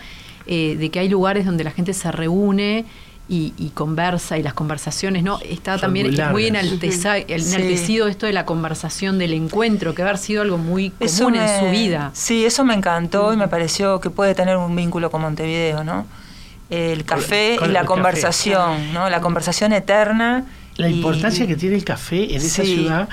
eh, 0.46 0.76
de 0.78 0.90
que 0.90 0.98
hay 0.98 1.08
lugares 1.08 1.46
donde 1.46 1.62
la 1.64 1.70
gente 1.70 1.92
se 1.94 2.10
reúne 2.10 2.84
y, 3.28 3.54
y 3.56 3.68
conversa 3.70 4.36
y 4.36 4.42
las 4.42 4.52
conversaciones, 4.52 5.22
¿no? 5.22 5.38
Está 5.40 5.74
Son 5.74 5.82
también 5.82 6.08
muy 6.32 6.42
Sí. 6.42 6.48
enaltecido 6.48 8.06
esto 8.08 8.26
de 8.26 8.32
la 8.32 8.44
conversación, 8.44 9.18
del 9.18 9.32
encuentro, 9.32 9.94
que 9.94 10.02
haber 10.02 10.18
sido 10.18 10.42
algo 10.42 10.58
muy 10.58 10.90
común 10.90 11.36
en 11.36 11.60
su 11.60 11.70
vida. 11.70 12.10
Sí, 12.12 12.44
eso 12.44 12.64
me 12.64 12.74
encantó 12.74 13.32
y 13.32 13.36
me 13.36 13.48
pareció 13.48 14.00
que 14.00 14.10
puede 14.10 14.34
tener 14.34 14.56
un 14.56 14.74
vínculo 14.76 15.10
con 15.10 15.22
Montevideo, 15.22 15.84
¿no? 15.84 16.06
El 16.70 17.04
café 17.04 17.56
con 17.58 17.70
y 17.70 17.72
la 17.72 17.80
el 17.80 17.86
café. 17.86 17.94
conversación, 17.94 18.92
¿no? 18.92 19.08
La 19.10 19.20
conversación 19.20 19.72
eterna. 19.72 20.44
La 20.76 20.88
y- 20.88 20.94
importancia 20.96 21.46
que 21.46 21.56
tiene 21.56 21.76
el 21.76 21.84
café 21.84 22.30
en 22.34 22.36
esa 22.42 22.64
Sí. 22.64 22.74
ciudad 22.76 23.08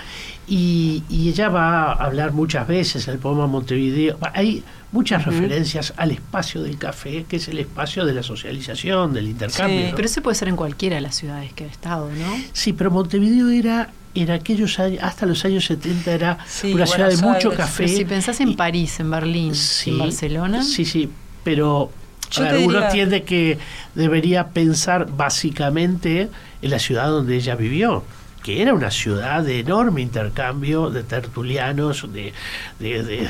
y, 0.47 1.03
y 1.09 1.29
ella 1.29 1.49
va 1.49 1.91
a 1.91 2.05
hablar 2.05 2.31
muchas 2.31 2.67
veces 2.67 3.07
en 3.07 3.13
el 3.15 3.19
poema 3.19 3.45
Montevideo. 3.47 4.17
Hay 4.33 4.63
muchas 4.91 5.25
referencias 5.25 5.93
al 5.97 6.11
espacio 6.11 6.63
del 6.63 6.77
café, 6.77 7.25
que 7.29 7.35
es 7.37 7.47
el 7.49 7.59
espacio 7.59 8.03
de 8.05 8.13
la 8.13 8.23
socialización, 8.23 9.13
del 9.13 9.27
intercambio. 9.27 9.79
Sí. 9.79 9.89
¿no? 9.91 9.95
Pero 9.95 10.05
eso 10.07 10.21
puede 10.23 10.35
ser 10.35 10.47
en 10.47 10.55
cualquiera 10.55 10.95
de 10.95 11.01
las 11.01 11.15
ciudades 11.15 11.53
que 11.53 11.65
ha 11.65 11.67
estado, 11.67 12.09
¿no? 12.09 12.35
Sí, 12.53 12.73
pero 12.73 12.89
Montevideo 12.89 13.49
era 13.49 13.89
en 14.15 14.31
aquellos 14.31 14.79
años, 14.79 15.01
hasta 15.03 15.25
los 15.25 15.45
años 15.45 15.63
70 15.65 16.11
era 16.11 16.37
Sí, 16.47 16.73
una 16.73 16.85
ciudad 16.87 17.09
de 17.09 17.17
mucho 17.17 17.49
Aires. 17.51 17.57
café. 17.57 17.83
Pero 17.85 17.97
si 17.97 18.05
pensás 18.05 18.39
en 18.41 18.49
y- 18.49 18.55
París, 18.55 18.99
en 18.99 19.11
Berlín, 19.11 19.55
Sí, 19.55 19.91
en 19.91 19.99
Barcelona, 19.99 20.63
Sí, 20.63 20.83
sí, 20.83 21.09
pero 21.43 21.91
Yo 22.31 22.43
a 22.43 22.51
ver, 22.51 22.67
uno 22.67 22.77
entiende 22.85 23.23
que 23.23 23.57
debería 23.95 24.47
pensar 24.49 25.07
básicamente 25.11 26.29
en 26.61 26.69
la 26.71 26.79
ciudad 26.79 27.07
donde 27.07 27.35
ella 27.35 27.55
vivió 27.55 28.03
que 28.43 28.59
era 28.63 28.73
una 28.73 28.89
ciudad 28.89 29.43
de 29.43 29.59
enorme 29.59 30.01
intercambio 30.01 30.89
de 30.89 31.03
tertulianos, 31.03 32.11
de, 32.11 32.33
de, 32.79 33.03
de, 33.03 33.17
de- 33.27 33.29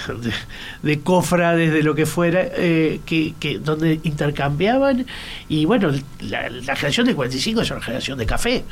de 0.83 0.99
cofrades, 1.01 1.73
de 1.73 1.83
lo 1.83 1.95
que 1.95 2.05
fuera, 2.05 2.39
eh, 2.55 3.01
que, 3.05 3.33
que 3.37 3.59
donde 3.59 3.99
intercambiaban. 4.03 5.05
Y 5.49 5.65
bueno, 5.65 5.91
la, 6.21 6.49
la 6.49 6.75
generación 6.77 7.07
de 7.07 7.15
45 7.15 7.59
es 7.61 7.71
una 7.71 7.81
generación 7.81 8.17
de 8.19 8.25
café. 8.25 8.63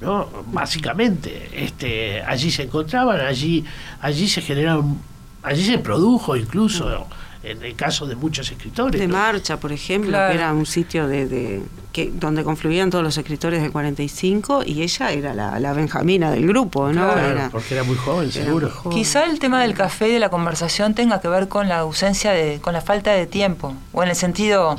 ¿no? 0.00 0.30
Básicamente, 0.46 1.50
este, 1.54 2.22
allí 2.22 2.50
se 2.50 2.62
encontraban, 2.62 3.20
allí, 3.20 3.62
allí 4.00 4.28
se 4.28 4.40
generaron, 4.40 4.98
allí 5.42 5.62
se 5.62 5.76
produjo 5.76 6.36
incluso, 6.36 7.06
en 7.44 7.62
el 7.64 7.74
caso 7.74 8.06
de 8.06 8.14
muchos 8.14 8.50
escritores. 8.50 9.00
De 9.00 9.08
¿no? 9.08 9.14
marcha, 9.16 9.58
por 9.58 9.72
ejemplo, 9.72 10.10
Claro. 10.10 10.30
que 10.32 10.38
era 10.38 10.52
un 10.52 10.64
sitio 10.66 11.08
de, 11.08 11.26
de- 11.26 11.62
que 11.92 12.10
donde 12.12 12.44
confluían 12.44 12.88
todos 12.90 13.02
los 13.04 13.18
escritores 13.18 13.60
del 13.62 13.70
45 13.72 14.62
y 14.64 14.82
ella 14.82 15.10
era 15.10 15.34
la, 15.34 15.58
la 15.60 15.72
Benjamina 15.72 16.30
del 16.30 16.46
grupo, 16.46 16.88
¿no? 16.92 17.12
Claro, 17.12 17.28
Era- 17.30 17.48
porque 17.50 17.74
era 17.74 17.82
muy 17.84 17.96
joven, 17.96 18.30
era 18.32 18.44
seguro. 18.44 18.68
muy 18.68 18.76
joven. 18.76 18.98
Quizá 18.98 19.24
el 19.24 19.38
tema 19.38 19.60
del 19.62 19.74
café 19.74 20.08
y 20.08 20.12
de 20.12 20.18
la 20.20 20.28
conversación 20.30 20.94
tenga 20.94 21.20
que 21.20 21.28
ver 21.28 21.48
con 21.48 21.68
la 21.68 21.78
ausencia 21.80 22.30
de, 22.32 22.60
con 22.60 22.72
la 22.72 22.80
falta 22.80 23.10
de 23.12 23.26
tiempo, 23.26 23.74
o 23.92 24.02
en 24.02 24.08
el 24.10 24.16
sentido, 24.16 24.78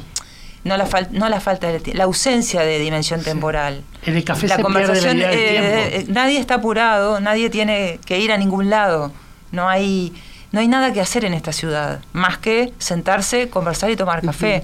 no 0.63 0.77
la, 0.77 0.87
fal- 0.87 1.09
no 1.11 1.27
la 1.29 1.41
falta 1.41 1.67
de 1.67 1.93
la 1.93 2.05
ausencia 2.05 2.61
de 2.61 2.79
dimensión 2.79 3.21
temporal. 3.21 3.83
En 4.05 4.15
el 4.15 4.23
café 4.23 4.47
la 4.47 4.55
se 4.55 4.63
pierde 4.63 4.71
la 4.71 4.79
conversación, 4.85 5.17
idea 5.17 5.29
del 5.29 5.39
eh, 5.39 5.49
tiempo. 5.49 5.69
eh, 5.69 6.05
nadie 6.13 6.39
está 6.39 6.55
apurado, 6.55 7.19
nadie 7.19 7.49
tiene 7.49 7.99
que 8.05 8.19
ir 8.19 8.31
a 8.31 8.37
ningún 8.37 8.69
lado, 8.69 9.11
no 9.51 9.67
hay, 9.69 10.13
no 10.53 10.59
hay 10.61 10.69
nada 10.69 10.93
que 10.93 11.01
hacer 11.01 11.25
en 11.25 11.33
esta 11.33 11.51
ciudad, 11.51 11.99
más 12.13 12.37
que 12.37 12.71
sentarse, 12.77 13.49
conversar 13.49 13.89
y 13.91 13.97
tomar 13.97 14.21
café. 14.21 14.63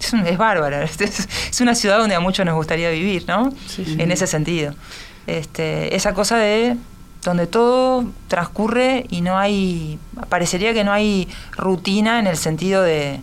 Es, 0.00 0.12
un- 0.12 0.26
es 0.26 0.36
bárbara, 0.36 0.82
es, 0.98 0.98
es 1.00 1.60
una 1.60 1.74
ciudad 1.76 1.98
donde 1.98 2.16
a 2.16 2.20
muchos 2.20 2.44
nos 2.44 2.56
gustaría 2.56 2.90
vivir, 2.90 3.24
¿no? 3.28 3.52
Sí, 3.68 3.84
sí. 3.84 3.96
En 4.00 4.10
ese 4.10 4.26
sentido. 4.26 4.74
Este, 5.28 5.94
esa 5.94 6.12
cosa 6.14 6.36
de 6.38 6.76
donde 7.22 7.46
todo 7.46 8.04
transcurre 8.28 9.06
y 9.10 9.20
no 9.20 9.36
hay, 9.38 9.98
parecería 10.28 10.72
que 10.72 10.84
no 10.84 10.92
hay 10.92 11.28
rutina 11.56 12.18
en 12.20 12.26
el 12.28 12.36
sentido 12.36 12.82
de, 12.82 13.20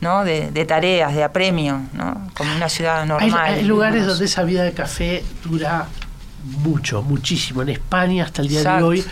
¿no? 0.00 0.24
de, 0.24 0.50
de 0.50 0.64
tareas, 0.66 1.14
de 1.14 1.24
apremio, 1.24 1.80
¿no? 1.94 2.28
Como 2.36 2.54
una 2.54 2.68
ciudad 2.68 3.06
normal. 3.06 3.32
hay 3.54 3.64
lugares 3.64 4.06
donde 4.06 4.26
esa 4.26 4.42
vida 4.42 4.62
de 4.64 4.72
café 4.72 5.24
dura 5.44 5.86
mucho, 6.44 7.02
muchísimo. 7.02 7.62
En 7.62 7.70
España 7.70 8.24
hasta 8.24 8.42
el 8.42 8.48
día 8.48 8.62
de 8.76 8.82
hoy 8.82 9.04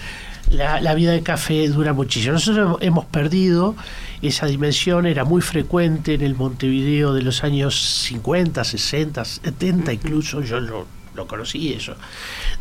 la, 0.51 0.81
la 0.81 0.95
vida 0.95 1.13
de 1.13 1.23
café 1.23 1.69
dura 1.69 1.93
muchísimo. 1.93 2.35
Nosotros 2.35 2.79
hemos- 2.81 3.05
perdido 3.07 3.75
esa 4.23 4.47
dimensión, 4.47 5.07
era 5.07 5.25
muy 5.25 5.43
frecuente 5.43 6.15
en 6.15 6.23
el 6.23 6.35
Montevideo 6.35 7.13
de 7.15 7.23
los 7.23 7.45
años 7.45 7.81
50, 8.09 8.65
60, 8.65 9.25
70 9.25 9.93
incluso, 9.93 10.41
yo 10.41 10.59
lo, 10.61 10.87
lo 11.15 11.27
conocí 11.27 11.73
eso, 11.73 11.95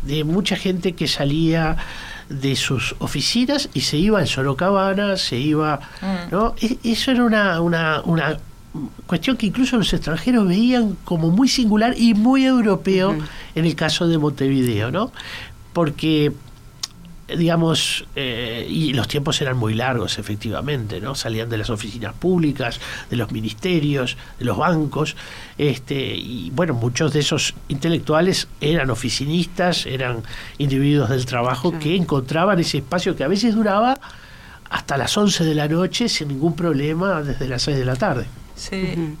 de 0.02 0.22
mucha 0.24 0.56
gente 0.56 0.92
que 0.92 1.06
salía 1.08 1.76
de 2.28 2.56
sus 2.56 2.94
oficinas 2.98 3.68
y 3.72 3.80
se 3.82 3.96
iba 3.96 4.20
en 4.20 4.26
Sorocabana, 4.26 5.16
se 5.16 5.38
iba, 5.38 5.80
Mm. 6.02 6.30
¿no? 6.32 6.54
E- 6.60 6.78
Eso 6.84 7.10
era 7.12 7.24
una, 7.24 7.60
una, 7.60 8.02
una 8.04 8.38
cuestión 9.06 9.36
que 9.36 9.46
incluso 9.46 9.76
los 9.78 9.92
extranjeros 9.92 10.46
veían 10.46 10.96
como 11.04 11.30
muy 11.30 11.48
singular 11.48 11.94
y 11.96 12.12
muy 12.14 12.44
europeo 12.44 13.16
en 13.54 13.64
el 13.64 13.74
caso 13.74 14.06
de 14.08 14.18
Montevideo, 14.18 14.90
¿no? 14.90 15.12
Porque 15.72 16.32
digamos, 17.28 18.04
eh, 18.14 18.66
y 18.70 18.92
los 18.92 19.08
tiempos 19.08 19.40
eran 19.40 19.56
muy 19.56 19.74
largos, 19.74 20.18
efectivamente, 20.18 21.00
¿no? 21.00 21.14
Salían 21.14 21.48
de 21.48 21.56
las 21.58 21.70
oficinas 21.70 22.14
públicas, 22.14 22.80
de 23.10 23.16
los 23.16 23.32
ministerios, 23.32 24.16
de 24.38 24.44
los 24.44 24.56
bancos, 24.56 25.16
este, 25.58 26.14
y 26.14 26.50
bueno, 26.54 26.74
muchos 26.74 27.12
de 27.12 27.20
esos 27.20 27.54
intelectuales 27.68 28.46
eran 28.60 28.90
oficinistas, 28.90 29.86
eran 29.86 30.22
individuos 30.58 31.08
del 31.10 31.26
trabajo 31.26 31.70
Claro. 31.70 31.82
que 31.82 31.96
encontraban 31.96 32.58
ese 32.60 32.78
espacio 32.78 33.16
que 33.16 33.24
a 33.24 33.28
veces 33.28 33.54
duraba 33.54 33.98
hasta 34.70 34.96
las 34.96 35.16
11 35.16 35.44
de 35.44 35.54
la 35.54 35.68
noche 35.68 36.08
sin 36.08 36.28
ningún 36.28 36.54
problema 36.54 37.22
desde 37.22 37.48
las 37.48 37.62
6 37.62 37.76
de 37.76 37.84
la 37.84 37.96
tarde. 37.96 38.26
Sí. 38.54 39.16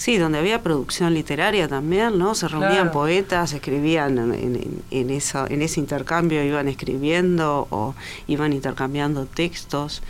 Sí, 0.00 0.16
donde 0.16 0.38
había 0.38 0.62
producción 0.62 1.12
literaria 1.12 1.68
también, 1.68 2.16
¿no? 2.18 2.34
Se 2.34 2.48
reunían 2.48 2.72
Claro. 2.72 2.92
poetas, 2.92 3.52
escribían 3.52 4.16
en, 4.16 4.32
en- 4.32 4.82
en 4.90 5.10
esa- 5.10 5.46
en 5.46 5.60
ese 5.60 5.78
intercambio, 5.78 6.42
iban 6.42 6.68
escribiendo 6.68 7.66
o 7.68 7.94
iban 8.26 8.54
intercambiando 8.54 9.26
textos. 9.26 10.00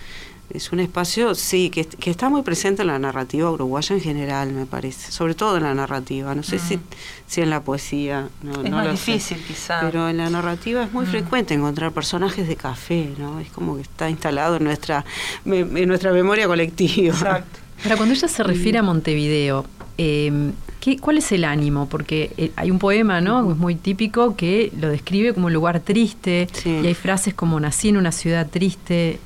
Es 0.48 0.70
un 0.70 0.78
espacio, 0.78 1.34
sí, 1.34 1.70
que, 1.70 1.84
que 1.86 2.08
está 2.10 2.28
muy 2.28 2.42
presente 2.42 2.82
en 2.82 2.88
la 2.88 3.00
narrativa 3.00 3.50
uruguaya 3.50 3.96
en 3.96 4.00
general, 4.00 4.52
me 4.52 4.64
parece. 4.64 5.10
Sobre 5.10 5.34
todo 5.34 5.56
en 5.56 5.64
la 5.64 5.74
narrativa. 5.74 6.36
No 6.36 6.44
sé 6.44 6.60
si, 6.60 6.76
Mm. 6.76 6.80
si 7.26 7.40
en 7.40 7.50
la 7.50 7.60
poesía. 7.64 8.28
No, 8.44 8.52
Es 8.62 8.70
no 8.70 8.76
más 8.76 8.86
lo 8.86 8.96
sé. 8.96 9.12
difícil, 9.12 9.38
quizá. 9.44 9.80
Pero 9.80 10.08
en 10.08 10.18
la 10.18 10.30
narrativa 10.30 10.84
es 10.84 10.92
muy 10.92 11.04
Mm. 11.06 11.08
frecuente 11.08 11.54
encontrar 11.54 11.90
personajes 11.90 12.46
de 12.46 12.54
café, 12.54 13.10
¿no? 13.18 13.40
Es 13.40 13.50
como 13.50 13.74
que 13.74 13.82
está 13.82 14.08
instalado 14.08 14.54
en 14.56 14.62
nuestra, 14.64 15.04
me- 15.44 15.60
en 15.82 15.88
nuestra 15.88 16.12
memoria 16.12 16.46
colectiva. 16.46 17.12
Exacto. 17.14 17.58
Ahora, 17.84 17.96
cuando 17.96 18.14
ella 18.14 18.28
se 18.28 18.42
refiere 18.42 18.78
a 18.78 18.82
Montevideo, 18.82 19.64
eh, 19.98 20.52
¿qué, 20.80 20.98
¿cuál 20.98 21.18
es 21.18 21.32
el 21.32 21.44
ánimo? 21.44 21.88
Porque 21.88 22.32
eh, 22.36 22.52
hay 22.56 22.70
un 22.70 22.78
poema, 22.78 23.20
¿no? 23.20 23.50
Es 23.50 23.56
muy 23.56 23.74
típico 23.74 24.36
que 24.36 24.72
lo 24.78 24.88
describe 24.88 25.32
como 25.34 25.46
un 25.46 25.52
lugar 25.52 25.80
triste 25.80 26.48
Sí. 26.52 26.80
y 26.82 26.86
hay 26.86 26.94
frases 26.94 27.34
como 27.34 27.58
nací 27.60 27.88
en 27.88 27.96
una 27.96 28.12
ciudad 28.12 28.48
triste, 28.48 29.18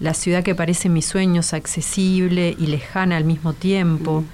la 0.00 0.14
ciudad 0.14 0.42
que 0.42 0.54
parece 0.54 0.88
en 0.88 0.94
mis 0.94 1.06
sueños 1.06 1.52
accesible 1.52 2.56
y 2.58 2.66
lejana 2.66 3.16
al 3.16 3.24
mismo 3.24 3.52
tiempo. 3.52 4.24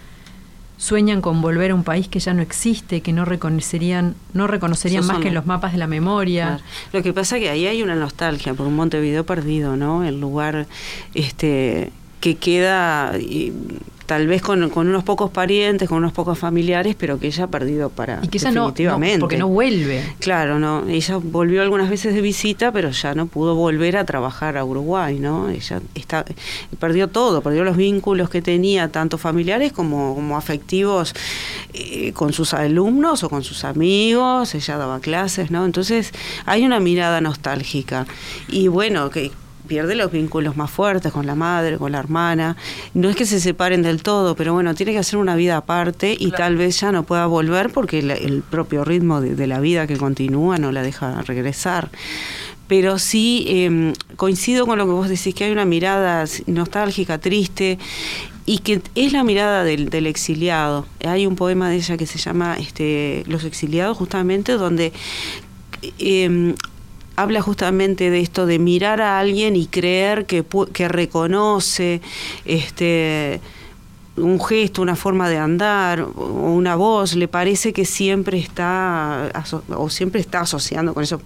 sueñan 0.77 1.21
con 1.23 1.41
volver 1.41 1.71
a 1.71 1.75
un 1.75 1.85
país 1.85 2.09
que 2.09 2.19
ya 2.19 2.35
no 2.35 2.43
existe, 2.43 3.01
que 3.01 3.13
no 3.13 3.25
reconocerían, 3.25 4.17
no 4.35 4.49
reconocerían 4.49 5.07
más 5.07 5.19
que 5.21 5.29
en 5.29 5.35
los 5.35 5.47
mapas 5.47 5.73
de 5.73 5.79
la 5.79 5.87
memoria. 5.87 6.61
Lo 6.93 7.01
que 7.03 7.13
pasa 7.13 7.37
es 7.37 7.43
que 7.45 7.49
ahí 7.49 7.67
hay 7.67 7.83
una 7.83 7.95
nostalgia 7.95 8.53
por 8.55 8.67
un 8.67 8.75
Montevideo 8.75 9.25
perdido, 9.25 9.77
¿no? 9.77 10.05
El 10.05 10.21
lugar 10.21 10.67
este 11.15 11.93
que 12.25 12.37
queda 12.37 13.13
tal 14.07 14.27
vez 14.27 14.41
con, 14.41 14.63
unos 14.63 15.05
pocos 15.05 15.31
parientes, 15.31 15.91
con 15.91 15.99
unos 15.99 16.13
pocos 16.13 16.39
familiares, 16.39 16.97
pero 16.99 17.19
que 17.19 17.27
ella 17.27 17.45
ha 17.45 17.49
perdido 17.49 17.91
para 17.91 18.21
y 18.23 18.29
que 18.29 18.39
ella 18.39 18.51
definitivamente. 18.51 19.19
No, 19.19 19.21
porque 19.21 19.37
no 19.37 19.49
vuelve. 19.49 20.03
Claro, 20.21 20.59
no, 20.59 20.89
ella 20.89 21.19
volvió 21.23 21.61
algunas 21.61 21.91
veces 21.91 22.15
de 22.15 22.23
visita, 22.23 22.73
pero 22.73 22.89
ya 22.93 23.15
no 23.15 23.27
pudo 23.27 23.57
volver 23.57 23.99
a 23.99 24.07
trabajar 24.07 24.57
a 24.57 24.65
Uruguay, 24.65 25.19
¿no? 25.19 25.51
Ella 25.51 25.83
está 25.95 26.25
perdió 26.81 27.09
todo, 27.09 27.43
perdió 27.43 27.63
los 27.63 27.77
vínculos 27.77 28.31
que 28.31 28.41
tenía 28.41 28.89
tanto 28.89 29.19
familiares 29.19 29.75
como, 29.75 30.15
como 30.15 30.39
afectivos 30.39 31.15
eh, 31.75 32.13
con 32.15 32.33
sus 32.33 32.55
alumnos 32.55 33.23
o 33.23 33.29
con 33.29 33.45
sus 33.45 33.65
amigos, 33.65 34.55
ella 34.55 34.79
daba 34.79 35.01
clases, 35.01 35.51
¿no? 35.51 35.67
Entonces, 35.67 36.13
hay 36.47 36.65
una 36.65 36.81
mirada 36.81 37.21
nostálgica. 37.21 38.07
Y 38.49 38.69
bueno, 38.69 39.11
que 39.11 39.31
pierde 39.67 39.95
los 39.95 40.11
vínculos 40.11 40.57
más 40.57 40.71
fuertes 40.71 41.13
con 41.13 41.27
la 41.27 41.35
madre, 41.35 41.79
con 41.79 41.93
la 41.93 41.99
hermana. 41.99 42.57
No 42.93 43.09
es 43.09 43.17
que 43.17 43.27
se 43.27 43.41
separen 43.41 43.83
del 43.83 44.03
todo, 44.03 44.37
pero 44.37 44.53
bueno, 44.53 44.75
tiene 44.75 44.93
que 44.93 44.99
hacer 44.99 45.19
una 45.19 45.37
vida 45.37 45.57
aparte 45.57 46.17
y 46.19 46.31
tal 46.31 46.57
vez 46.57 46.81
ya 46.81 46.93
no 46.93 47.05
pueda 47.05 47.27
volver 47.27 47.71
porque 47.71 47.99
el 47.99 48.43
propio 48.43 48.85
ritmo 48.85 49.21
de, 49.21 49.47
la 49.47 49.61
vida 49.61 49.87
que 49.87 49.97
continúa 49.97 50.59
no 50.59 50.73
la 50.73 50.83
deja 50.83 51.23
regresar. 51.23 51.91
Pero 52.67 52.99
sí 52.99 53.45
em, 53.49 53.93
coincido 54.17 54.67
con 54.67 54.79
lo 54.79 54.87
que 54.87 54.93
vos 54.93 55.09
decís, 55.09 55.35
que 55.35 55.45
hay 55.45 55.53
una 55.53 55.67
mirada 55.67 56.25
nostálgica, 56.47 57.19
triste, 57.19 57.79
y 58.47 58.59
que 58.59 58.83
es 58.95 59.13
la 59.13 59.23
mirada 59.23 59.65
del, 59.65 59.91
del, 59.91 60.07
exiliado. 60.07 60.87
Hay 61.07 61.27
un 61.27 61.37
poema 61.37 61.69
de 61.69 61.77
ella 61.77 61.97
que 61.97 62.07
se 62.07 62.19
llama 62.19 62.57
este, 62.59 63.23
Los 63.27 63.45
exiliados, 63.45 63.97
justamente, 63.97 64.53
donde 64.53 64.93
eh, 65.99 66.55
habla 67.17 67.43
justamente 67.43 68.11
de 68.11 68.21
esto 68.21 68.47
de 68.47 68.59
mirar 68.59 69.01
a 69.01 69.19
alguien 69.19 69.57
y 69.57 69.67
creer 69.67 70.27
que, 70.27 70.45
que 70.73 70.89
reconoce 70.89 72.01
este 72.45 73.41
un 74.17 74.41
gesto, 74.41 74.81
una 74.81 74.95
forma 74.95 75.29
de 75.29 75.39
andar 75.39 76.01
o 76.01 76.53
una 76.53 76.77
voz, 76.77 77.17
le 77.17 77.27
parece 77.27 77.73
que 77.73 77.85
siempre 77.85 78.39
está 78.39 79.33
o 79.71 79.91
siempre 79.91 80.21
está 80.21 80.41
asociando 80.41 80.95
con 80.95 81.03
esos 81.03 81.21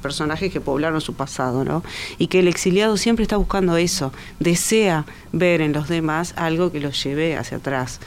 personajes 0.00 0.50
que 0.50 0.60
poblaron 0.60 1.00
su 1.00 1.14
pasado, 1.14 1.64
¿no? 1.64 1.82
Y 2.18 2.28
que 2.28 2.38
el 2.38 2.48
exiliado 2.48 2.96
siempre 2.96 3.24
está 3.24 3.36
buscando 3.36 3.76
eso, 3.76 4.12
desea 4.40 5.04
ver 5.32 5.60
en 5.60 5.72
los 5.72 5.88
demás 5.88 6.32
algo 6.36 6.72
que 6.72 6.80
los 6.80 7.02
lleve 7.02 7.36
hacia 7.36 7.58
atrás. 7.58 8.00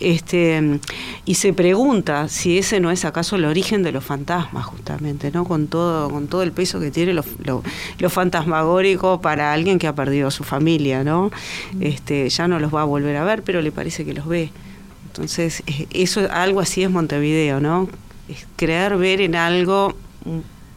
Este 0.00 0.80
y 1.24 1.34
se 1.34 1.54
pregunta 1.54 2.28
si 2.28 2.58
ese 2.58 2.78
no 2.80 2.90
es 2.90 3.04
acaso 3.06 3.36
el 3.36 3.44
origen 3.46 3.82
de 3.82 3.92
los 3.92 4.04
fantasmas 4.04 4.66
justamente, 4.66 5.30
¿no? 5.30 5.44
Con 5.44 5.68
todo 5.68 6.10
con 6.10 6.26
todo 6.26 6.42
el 6.42 6.52
peso 6.52 6.78
que 6.78 6.90
tiene 6.90 7.14
lo, 7.14 8.10
fantasmagórico 8.10 9.22
para 9.22 9.52
alguien 9.52 9.78
que 9.78 9.86
ha 9.86 9.94
perdido 9.94 10.28
a 10.28 10.30
su 10.30 10.44
familia, 10.44 11.04
¿no? 11.04 11.30
Este 11.80 12.28
ya 12.28 12.48
no 12.48 12.58
los 12.58 12.74
va 12.74 12.82
a 12.82 12.84
volver 12.84 13.16
a 13.16 13.24
ver, 13.24 13.42
pero 13.42 13.61
le 13.62 13.72
parece 13.72 14.04
que 14.04 14.12
los 14.12 14.26
ve. 14.26 14.50
Entonces, 15.06 15.62
eso 15.92 16.28
algo 16.30 16.60
así 16.60 16.82
es 16.82 16.90
Montevideo, 16.90 17.60
¿no? 17.60 17.88
Es 18.28 18.46
creer 18.56 18.96
ver 18.96 19.20
en 19.20 19.34
algo 19.34 19.94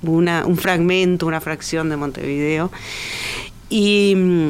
una, 0.02 0.46
un 0.46 0.58
fragmento, 0.58 1.26
una 1.26 1.42
fracción 1.42 1.90
de 1.90 1.98
Montevideo. 1.98 2.72
Y 3.70 4.14
mm, 4.16 4.48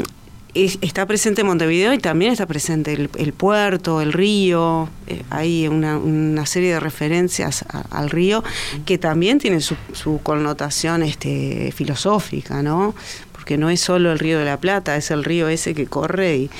está 0.56 1.06
presente 1.06 1.44
Montevideo 1.44 1.94
y 1.94 1.98
también 1.98 2.32
está 2.32 2.46
presente 2.46 2.94
el, 2.94 3.34
puerto, 3.34 4.02
el 4.02 4.14
río, 4.14 4.90
eh, 5.08 5.24
hay 5.30 5.68
una, 5.68 5.98
una, 5.98 6.46
serie 6.46 6.74
de 6.74 6.80
referencias 6.80 7.66
al 7.90 8.10
río 8.10 8.44
que 8.86 8.98
también 8.98 9.38
tienen 9.38 9.62
su, 9.62 9.76
su, 9.94 10.20
connotación 10.24 11.04
este, 11.04 11.74
filosófica, 11.76 12.64
¿no? 12.64 12.96
Que 13.46 13.58
no 13.58 13.70
es 13.70 13.80
solo 13.80 14.12
el 14.12 14.20
río 14.20 14.40
de 14.40 14.46
la 14.46 14.58
Plata, 14.58 14.96
es 14.96 15.12
el 15.12 15.24
río 15.24 15.48
ese 15.48 15.74
que 15.74 15.86
corre 15.86 16.36
y, 16.36 16.52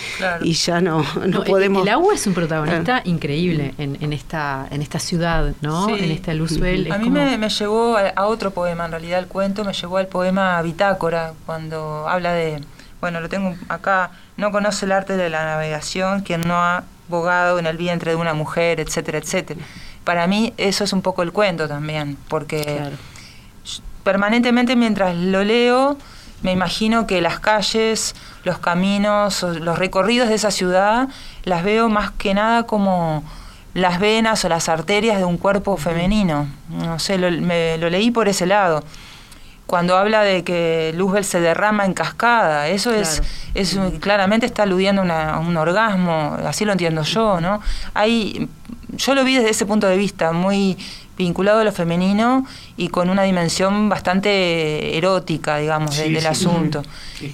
y 0.42 0.54
ya 0.54 0.80
no, 0.82 1.04
no, 1.28 1.44
podemos... 1.44 1.84
El, 1.84 1.90
agua 1.90 2.14
es 2.14 2.26
un 2.28 2.34
protagonista 2.34 3.02
increíble 3.04 3.74
en, 3.78 3.98
en, 4.02 4.14
esta, 4.14 4.68
en 4.72 4.82
esta 4.82 5.00
ciudad, 5.00 5.54
¿no? 5.62 5.90
En 5.90 6.12
esta 6.12 6.34
Luzbel. 6.34 6.92
A 6.92 6.98
mí 6.98 7.10
me, 7.10 7.38
me, 7.38 7.50
llevó 7.50 7.98
a, 7.98 8.26
otro 8.28 8.52
poema, 8.52 8.86
en 8.86 8.92
realidad 8.92 9.20
el 9.20 9.28
cuento 9.28 9.64
me 9.66 9.74
llevó 9.74 9.98
al 9.98 10.08
poema 10.08 10.62
Bitácora, 10.62 11.34
cuando 11.46 12.08
habla 12.08 12.34
de, 12.34 12.62
bueno, 13.02 13.20
lo 13.20 13.30
tengo 13.30 13.56
acá, 13.68 14.12
no 14.38 14.52
conoce 14.52 14.86
el 14.86 14.92
arte 14.92 15.18
de 15.18 15.30
la 15.30 15.44
navegación, 15.44 16.22
quien 16.22 16.48
no 16.48 16.56
ha 16.56 16.84
bogado 17.10 17.60
en 17.60 17.66
el 17.66 17.78
vientre 17.78 18.12
de 18.12 18.18
una 18.18 18.34
mujer, 18.34 18.80
etcétera, 18.80 19.18
etcétera. 19.18 19.62
Para 20.04 20.28
mí 20.28 20.54
eso 20.58 20.84
es 20.84 20.94
un 20.94 21.02
poco 21.02 21.24
el 21.24 21.32
cuento 21.32 21.68
también, 21.68 22.18
porque 22.28 22.80
permanentemente 24.04 24.76
mientras 24.76 25.16
lo 25.16 25.44
leo 25.44 25.98
me 26.46 26.52
imagino 26.52 27.08
que 27.08 27.22
las 27.22 27.40
calles, 27.40 28.14
los 28.44 28.60
caminos, 28.60 29.42
los 29.42 29.80
recorridos 29.80 30.30
de 30.30 30.36
esa 30.36 30.52
ciudad, 30.52 31.10
las 31.44 31.64
veo 31.64 31.90
más 31.90 32.12
que 32.12 32.36
nada 32.36 32.68
como 32.68 33.24
las 33.74 34.00
venas 34.00 34.46
o 34.46 34.50
las 34.50 34.70
arterias 34.70 35.18
de 35.18 35.26
un 35.26 35.38
cuerpo 35.38 35.76
femenino. 35.76 36.48
No 36.70 37.00
sé, 37.00 37.18
lo, 37.18 37.32
me, 37.32 37.80
lo 37.80 37.90
leí 37.90 38.12
por 38.12 38.28
ese 38.28 38.46
lado. 38.46 38.84
Cuando 39.66 39.98
habla 39.98 40.22
de 40.22 40.44
que 40.44 40.94
Luzbel 40.96 41.26
se 41.26 41.40
derrama 41.40 41.84
en 41.84 41.96
cascada, 41.96 42.68
eso 42.68 42.94
es, 42.94 43.24
es 43.56 43.80
claramente 44.00 44.46
está 44.46 44.62
aludiendo 44.64 45.02
a 45.02 45.40
un 45.40 45.58
orgasmo, 45.58 46.38
así 46.46 46.64
lo 46.64 46.74
entiendo 46.74 47.02
yo, 47.02 47.42
¿no? 47.42 47.60
Hay, 47.96 48.48
yo 48.90 49.16
lo 49.16 49.24
vi 49.24 49.34
desde 49.38 49.50
ese 49.50 49.66
punto 49.66 49.88
de 49.88 49.98
vista, 49.98 50.32
muy 50.32 50.78
vinculado 51.18 51.60
a 51.60 51.64
lo 51.64 51.72
femenino 51.72 52.46
y 52.78 52.90
con 52.90 53.10
una 53.10 53.24
dimensión 53.24 53.90
bastante 53.90 54.98
erótica, 54.98 55.58
digamos, 55.58 55.98
del, 55.98 56.26
asunto. 56.26 56.84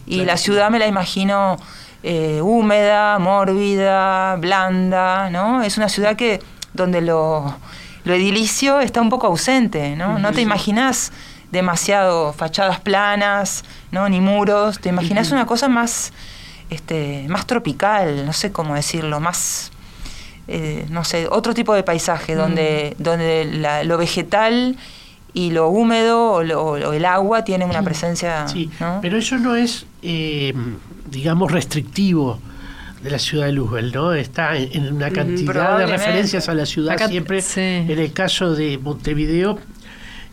y 0.06 0.24
la 0.24 0.38
ciudad 0.38 0.70
me 0.70 0.80
la 0.80 0.88
imagino 0.88 1.58
eh, 2.04 2.41
húmeda, 2.41 3.20
mórbida, 3.20 4.36
blanda, 4.38 5.30
¿no? 5.30 5.62
Es 5.62 5.78
una 5.78 5.89
ciudad 5.89 6.15
que 6.15 6.41
donde 6.74 7.02
lo, 7.02 7.56
lo 8.04 8.13
edilicio 8.13 8.80
está 8.80 9.02
un 9.02 9.10
poco 9.10 9.28
ausente, 9.28 9.96
¿no? 9.96 10.17
No 10.17 10.32
te 10.32 10.41
imaginas 10.41 11.12
demasiado 11.52 12.34
fachadas 12.34 12.80
planas, 12.80 13.63
¿no? 13.91 14.08
Ni 14.10 14.22
muros, 14.22 14.80
te 14.80 14.89
imaginas 14.89 15.32
una 15.32 15.46
cosa 15.46 15.67
más, 15.67 16.13
este, 16.70 17.26
más 17.30 17.46
tropical, 17.46 18.26
no 18.26 18.34
sé 18.34 18.52
cómo 18.52 18.76
decirlo, 18.76 19.20
más 19.20 19.72
eh, 20.54 20.86
no 20.90 21.04
sé, 21.04 21.28
otro 21.30 21.54
tipo 21.54 21.74
de 21.74 21.84
paisaje, 21.84 22.36
donde, 22.36 22.96
mm. 22.98 23.04
donde 23.04 23.84
lo 23.86 23.98
vegetal 23.98 24.78
y 25.34 25.52
lo 25.52 25.70
húmedo 25.70 26.34
o, 26.34 26.94
el 26.94 27.06
agua 27.06 27.44
tienen 27.44 27.70
una 27.70 27.82
presencia. 27.82 28.48
Sí, 28.48 28.70
pero 29.02 29.18
eso 29.18 29.38
no 29.38 29.56
es, 29.56 29.86
eh, 30.02 30.54
digamos, 31.10 31.52
restrictivo 31.52 32.40
de 33.02 33.10
la 33.10 33.20
ciudad 33.20 33.46
de 33.46 33.54
Luzbel, 33.54 33.92
¿no? 33.92 34.14
Está 34.14 34.58
en, 34.58 34.94
una 34.94 35.10
cantidad 35.10 35.78
de 35.78 35.88
referencias 35.88 36.50
a 36.50 36.54
la 36.54 36.66
ciudad 36.66 36.98
siempre. 37.08 37.42
En 37.56 37.98
el 37.98 38.14
caso 38.14 38.54
de 38.54 38.78
Montevideo, 38.78 39.58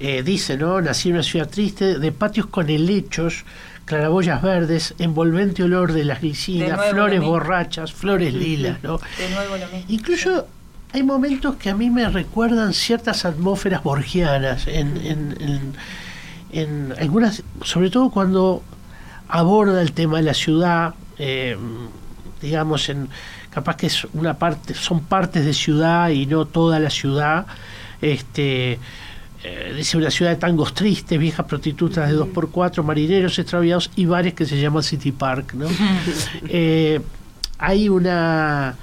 eh, 0.00 0.22
dice, 0.22 0.56
¿no? 0.56 0.80
Nací 0.80 1.08
en 1.08 1.14
una 1.14 1.22
ciudad 1.22 1.48
triste, 1.48 1.98
de 1.98 2.12
patios 2.12 2.46
con 2.46 2.68
helechos, 2.68 3.44
claraboyas 3.88 4.42
verdes, 4.42 4.94
envolvente 4.98 5.62
olor 5.62 5.92
de 5.92 6.04
las 6.04 6.20
glicinas, 6.20 6.78
flores 6.90 7.22
borrachas, 7.22 7.92
flores 7.92 8.34
lilas, 8.34 8.82
¿no? 8.82 8.98
De 8.98 9.30
nuevo 9.30 9.56
lo 9.56 9.66
mismo. 9.68 9.84
Incluso 9.88 10.46
hay 10.92 11.02
momentos 11.02 11.56
que 11.56 11.70
a 11.70 11.74
mí 11.74 11.88
me 11.88 12.06
recuerdan 12.08 12.74
ciertas 12.74 13.24
atmósferas 13.24 13.82
borgianas, 13.82 14.66
en, 14.66 14.96
en, 14.98 15.74
en, 16.52 16.94
algunas, 17.00 17.42
sobre 17.62 17.88
todo 17.88 18.10
cuando 18.10 18.62
aborda 19.26 19.80
el 19.80 19.92
tema 19.92 20.18
de 20.18 20.24
la 20.24 20.34
ciudad, 20.34 20.94
eh, 21.18 21.56
digamos, 22.42 22.90
en 22.90 23.08
capaz 23.50 23.76
que 23.76 23.86
es 23.86 24.06
una 24.12 24.34
parte, 24.34 24.74
son 24.74 25.00
partes 25.00 25.46
de 25.46 25.54
ciudad 25.54 26.10
y 26.10 26.26
no 26.26 26.44
toda 26.44 26.78
la 26.78 26.90
ciudad, 26.90 27.46
este 28.02 28.78
eh, 29.44 29.72
dice 29.76 29.96
una 29.96 30.10
ciudad 30.10 30.32
de 30.32 30.36
tangos 30.36 30.74
tristes, 30.74 31.18
viejas 31.18 31.46
prostitutas 31.46 32.10
de 32.10 32.16
2x4, 32.16 32.82
marineros 32.82 33.38
extraviados 33.38 33.90
y 33.94 34.06
bares 34.06 34.34
que 34.34 34.46
se 34.46 34.60
llaman 34.60 34.82
City 34.82 35.12
Park. 35.12 35.54
¿no? 35.54 35.66
Eh, 36.48 37.00
hay 37.58 37.88
una, 37.88 38.76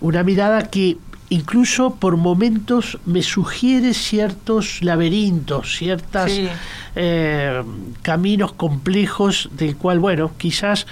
una 0.00 0.22
mirada 0.22 0.68
que 0.68 0.98
incluso 1.30 1.94
por 1.94 2.16
momentos 2.16 2.98
me 3.06 3.22
sugiere 3.22 3.94
ciertos 3.94 4.82
laberintos, 4.82 5.76
ciertos 5.76 6.30
eh, 6.94 7.62
caminos 8.02 8.52
complejos 8.52 9.48
del 9.52 9.76
cual, 9.76 9.98
bueno, 9.98 10.32
quizás 10.36 10.86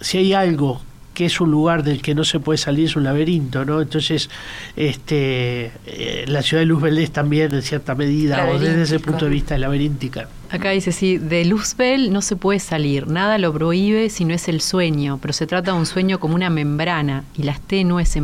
si 0.00 0.18
hay 0.18 0.34
algo 0.34 0.82
que 1.20 1.26
es 1.26 1.38
un 1.38 1.50
lugar 1.50 1.82
del 1.82 2.00
que 2.00 2.14
no 2.14 2.24
se 2.24 2.40
puede 2.40 2.56
salir, 2.56 2.86
es 2.86 2.96
un 2.96 3.04
laberinto, 3.04 3.66
¿no? 3.66 3.82
Entonces, 3.82 4.30
este, 4.74 5.70
eh, 5.84 6.24
la 6.26 6.40
ciudad 6.40 6.62
de 6.62 6.64
Luzbel 6.64 6.96
es 6.96 7.10
también, 7.10 7.54
en 7.54 7.60
cierta 7.60 7.94
medida, 7.94 8.48
o 8.48 8.58
desde 8.58 8.80
ese 8.80 9.00
punto 9.00 9.26
de 9.26 9.30
vista, 9.30 9.58
laberíntica. 9.58 10.30
Acá 10.48 10.70
dice, 10.70 10.92
sí, 10.92 11.18
de 11.18 11.44
Luzbel 11.44 12.10
no 12.10 12.22
se 12.22 12.36
puede 12.36 12.58
salir, 12.58 13.06
nada 13.06 13.36
lo 13.36 13.52
prohíbe 13.52 14.08
si 14.08 14.24
no 14.24 14.32
es 14.32 14.48
el 14.48 14.62
sueño, 14.62 15.18
pero 15.20 15.34
se 15.34 15.46
trata 15.46 15.72
de 15.72 15.76
un 15.76 15.84
sueño 15.84 16.18
como 16.20 16.36
una 16.36 16.48
membrana, 16.48 17.24
y 17.36 17.42
las 17.42 17.60
tenues 17.60 18.16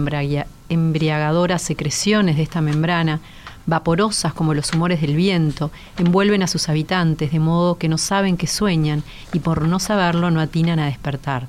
embriagadoras 0.70 1.60
secreciones 1.60 2.38
de 2.38 2.44
esta 2.44 2.62
membrana 2.62 3.20
vaporosas 3.66 4.32
como 4.32 4.54
los 4.54 4.72
humores 4.72 5.02
del 5.02 5.16
viento, 5.16 5.70
envuelven 5.98 6.42
a 6.42 6.46
sus 6.46 6.70
habitantes 6.70 7.30
de 7.30 7.40
modo 7.40 7.76
que 7.76 7.90
no 7.90 7.98
saben 7.98 8.38
que 8.38 8.46
sueñan 8.46 9.02
y 9.34 9.40
por 9.40 9.68
no 9.68 9.80
saberlo 9.80 10.30
no 10.30 10.40
atinan 10.40 10.78
a 10.78 10.86
despertar. 10.86 11.46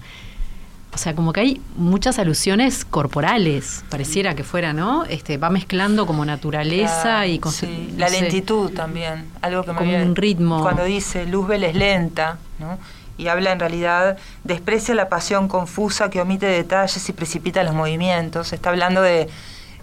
O 0.97 0.99
sea, 0.99 1.13
como 1.13 1.31
que 1.31 1.41
hay 1.41 1.61
muchas 1.75 2.17
alusiones 2.17 2.83
corporales, 2.83 3.83
pareciera 3.87 4.33
que 4.33 4.43
fuera, 4.43 4.73
¿no? 4.73 5.05
Este, 5.05 5.37
va 5.37 5.51
mezclando 5.51 6.07
como 6.07 6.25
naturaleza 6.25 7.27
y 7.27 7.37
con 7.37 7.53
la 7.97 8.09
lentitud 8.09 8.71
también, 8.71 9.27
algo 9.43 9.61
que 9.61 9.73
me 9.73 9.77
como 9.77 9.95
un 9.95 10.15
ritmo. 10.15 10.59
Cuando 10.63 10.85
dice 10.85 11.27
Luzbel 11.27 11.65
es 11.65 11.75
lenta, 11.75 12.39
¿no? 12.57 12.79
Y 13.15 13.27
habla 13.27 13.51
en 13.51 13.59
realidad, 13.59 14.17
desprecia 14.43 14.95
la 14.95 15.07
pasión 15.07 15.47
confusa 15.47 16.09
que 16.09 16.19
omite 16.19 16.47
detalles 16.47 17.07
y 17.07 17.13
precipita 17.13 17.61
los 17.61 17.75
movimientos. 17.75 18.51
Está 18.51 18.71
hablando 18.71 19.03
de, 19.03 19.29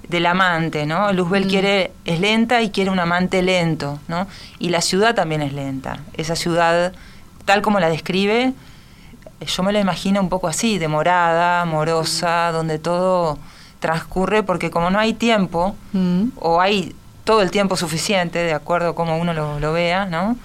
del 0.08 0.26
amante, 0.26 0.84
¿no? 0.84 1.12
Luzbel 1.12 1.44
mm. 1.44 1.48
quiere, 1.48 1.92
es 2.04 2.18
lenta 2.18 2.60
y 2.60 2.70
quiere 2.70 2.90
un 2.90 2.98
amante 2.98 3.40
lento, 3.40 4.00
¿no? 4.08 4.26
Y 4.58 4.70
la 4.70 4.80
ciudad 4.80 5.14
también 5.14 5.42
es 5.42 5.52
lenta. 5.52 6.00
Esa 6.14 6.34
ciudad, 6.34 6.92
tal 7.44 7.62
como 7.62 7.78
la 7.78 7.88
describe, 7.88 8.52
yo 9.40 9.62
me 9.62 9.72
la 9.72 9.80
imagino 9.80 10.20
un 10.20 10.28
poco 10.28 10.48
así, 10.48 10.78
demorada, 10.78 11.62
amorosa, 11.62 12.50
donde 12.52 12.78
todo 12.78 13.38
transcurre, 13.80 14.42
porque 14.42 14.70
como 14.70 14.90
no 14.90 14.98
hay 14.98 15.12
tiempo, 15.14 15.76
mm. 15.92 16.28
o 16.36 16.60
hay 16.60 16.94
todo 17.24 17.42
el 17.42 17.50
tiempo 17.50 17.76
suficiente, 17.76 18.38
de 18.38 18.52
acuerdo 18.52 18.90
a 18.90 18.94
cómo 18.94 19.18
uno 19.18 19.32
lo, 19.32 19.60
lo 19.60 19.72
vea, 19.72 20.06
¿no? 20.06 20.36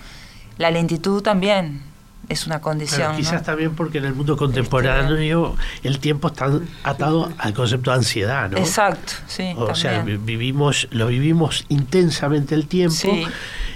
La 0.57 0.71
lentitud 0.71 1.21
también 1.21 1.88
es 2.29 2.45
una 2.45 2.61
condición. 2.61 3.15
quizás 3.15 3.43
también 3.43 3.75
porque 3.75 3.97
en 3.97 4.05
el 4.05 4.13
mundo 4.13 4.37
contemporáneo 4.37 5.55
el 5.83 5.99
tiempo 5.99 6.27
está 6.27 6.51
atado 6.83 7.33
al 7.39 7.53
concepto 7.53 7.89
de 7.89 7.97
ansiedad, 7.97 8.51
¿no? 8.51 8.59
Exacto, 8.59 9.13
sí. 9.27 9.53
O 9.57 9.73
sea, 9.75 10.03
vivimos, 10.03 10.87
lo 10.91 11.07
vivimos 11.07 11.65
intensamente 11.69 12.53
el 12.53 12.67
tiempo, 12.67 13.09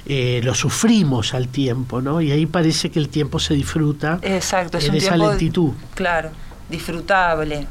eh, 0.06 0.42
lo 0.44 0.54
sufrimos 0.54 1.34
al 1.34 1.48
tiempo, 1.48 2.02
¿no? 2.02 2.22
Y 2.22 2.32
ahí 2.32 2.46
parece 2.46 2.92
que 2.92 3.00
el 3.00 3.10
tiempo 3.10 3.40
se 3.40 3.56
disfruta 3.56 4.20
Exacto, 4.22 4.78
en 4.78 4.96
esa 4.96 5.18
lentitud. 5.18 5.72
Claro, 5.96 6.30
disfrutable. 6.70 7.68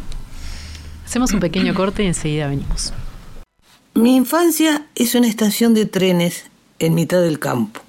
Hacemos 1.06 1.32
un 1.32 1.40
pequeño 1.40 1.74
corte 1.74 2.02
y 2.02 2.06
enseguida 2.06 2.48
venimos. 2.48 2.92
Mi 3.94 4.16
infancia 4.16 4.86
es 4.94 5.14
una 5.14 5.28
estación 5.28 5.74
de 5.74 5.86
trenes 5.86 6.46
en 6.78 6.94
mitad 6.94 7.20
del 7.20 7.38
campo. 7.38 7.80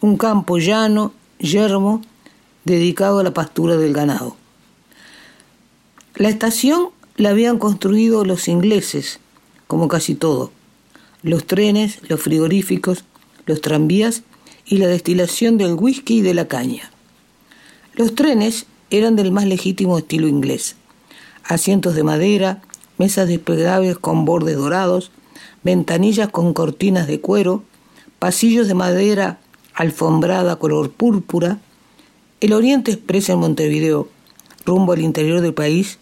Un 0.00 0.16
campo 0.16 0.58
llano 0.58 1.12
yermo 1.38 2.02
dedicado 2.64 3.18
a 3.18 3.22
la 3.22 3.34
pastura 3.34 3.76
del 3.76 3.92
ganado. 3.92 4.36
La 6.14 6.28
estación 6.28 6.88
la 7.16 7.30
habían 7.30 7.58
construido 7.58 8.24
los 8.24 8.48
ingleses, 8.48 9.20
como 9.66 9.88
casi 9.88 10.14
todo. 10.14 10.52
Los 11.22 11.46
trenes, 11.46 12.00
los 12.08 12.20
frigoríficos, 12.20 13.04
los 13.46 13.60
tranvías 13.60 14.22
y 14.66 14.78
la 14.78 14.86
destilación 14.86 15.58
del 15.58 15.74
whisky 15.74 16.18
y 16.18 16.22
de 16.22 16.34
la 16.34 16.48
caña. 16.48 16.90
Los 17.94 18.14
trenes 18.14 18.66
eran 18.90 19.16
del 19.16 19.32
más 19.32 19.46
legítimo 19.46 19.98
estilo 19.98 20.28
inglés. 20.28 20.76
Asientos 21.44 21.94
de 21.94 22.04
madera, 22.04 22.62
mesas 22.98 23.28
desplegables 23.28 23.98
con 23.98 24.24
bordes 24.24 24.56
dorados, 24.56 25.10
ventanillas 25.62 26.28
con 26.28 26.52
cortinas 26.52 27.06
de 27.06 27.20
cuero, 27.20 27.64
pasillos 28.18 28.68
de 28.68 28.74
madera 28.74 29.40
alfombrada 29.78 30.56
color 30.56 30.90
púrpura, 30.90 31.60
el 32.40 32.52
Oriente 32.52 32.90
Express 32.90 33.28
en 33.28 33.38
Montevideo, 33.38 34.08
rumbo 34.66 34.92
al 34.92 34.98
interior 34.98 35.40
del 35.40 35.54
país, 35.54 36.00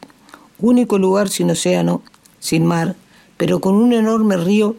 único 0.58 0.98
lugar 0.98 1.28
sin 1.28 1.50
océano, 1.50 2.00
sin 2.38 2.64
mar, 2.64 2.96
pero 3.36 3.60
con 3.60 3.74
un 3.74 3.92
enorme 3.92 4.38
río 4.38 4.76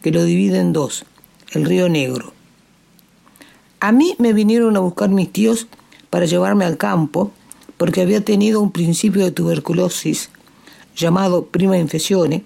que 0.00 0.12
lo 0.12 0.22
divide 0.22 0.60
en 0.60 0.72
dos, 0.72 1.04
el 1.50 1.64
río 1.64 1.88
Negro. 1.88 2.32
A 3.80 3.90
mí 3.90 4.14
me 4.18 4.32
vinieron 4.32 4.76
a 4.76 4.80
buscar 4.80 5.08
mis 5.08 5.32
tíos 5.32 5.66
para 6.08 6.26
llevarme 6.26 6.64
al 6.64 6.76
campo 6.76 7.32
porque 7.76 8.00
había 8.00 8.24
tenido 8.24 8.60
un 8.60 8.70
principio 8.70 9.24
de 9.24 9.32
tuberculosis 9.32 10.30
llamado 10.94 11.46
prima 11.46 11.78
infeccione 11.78 12.44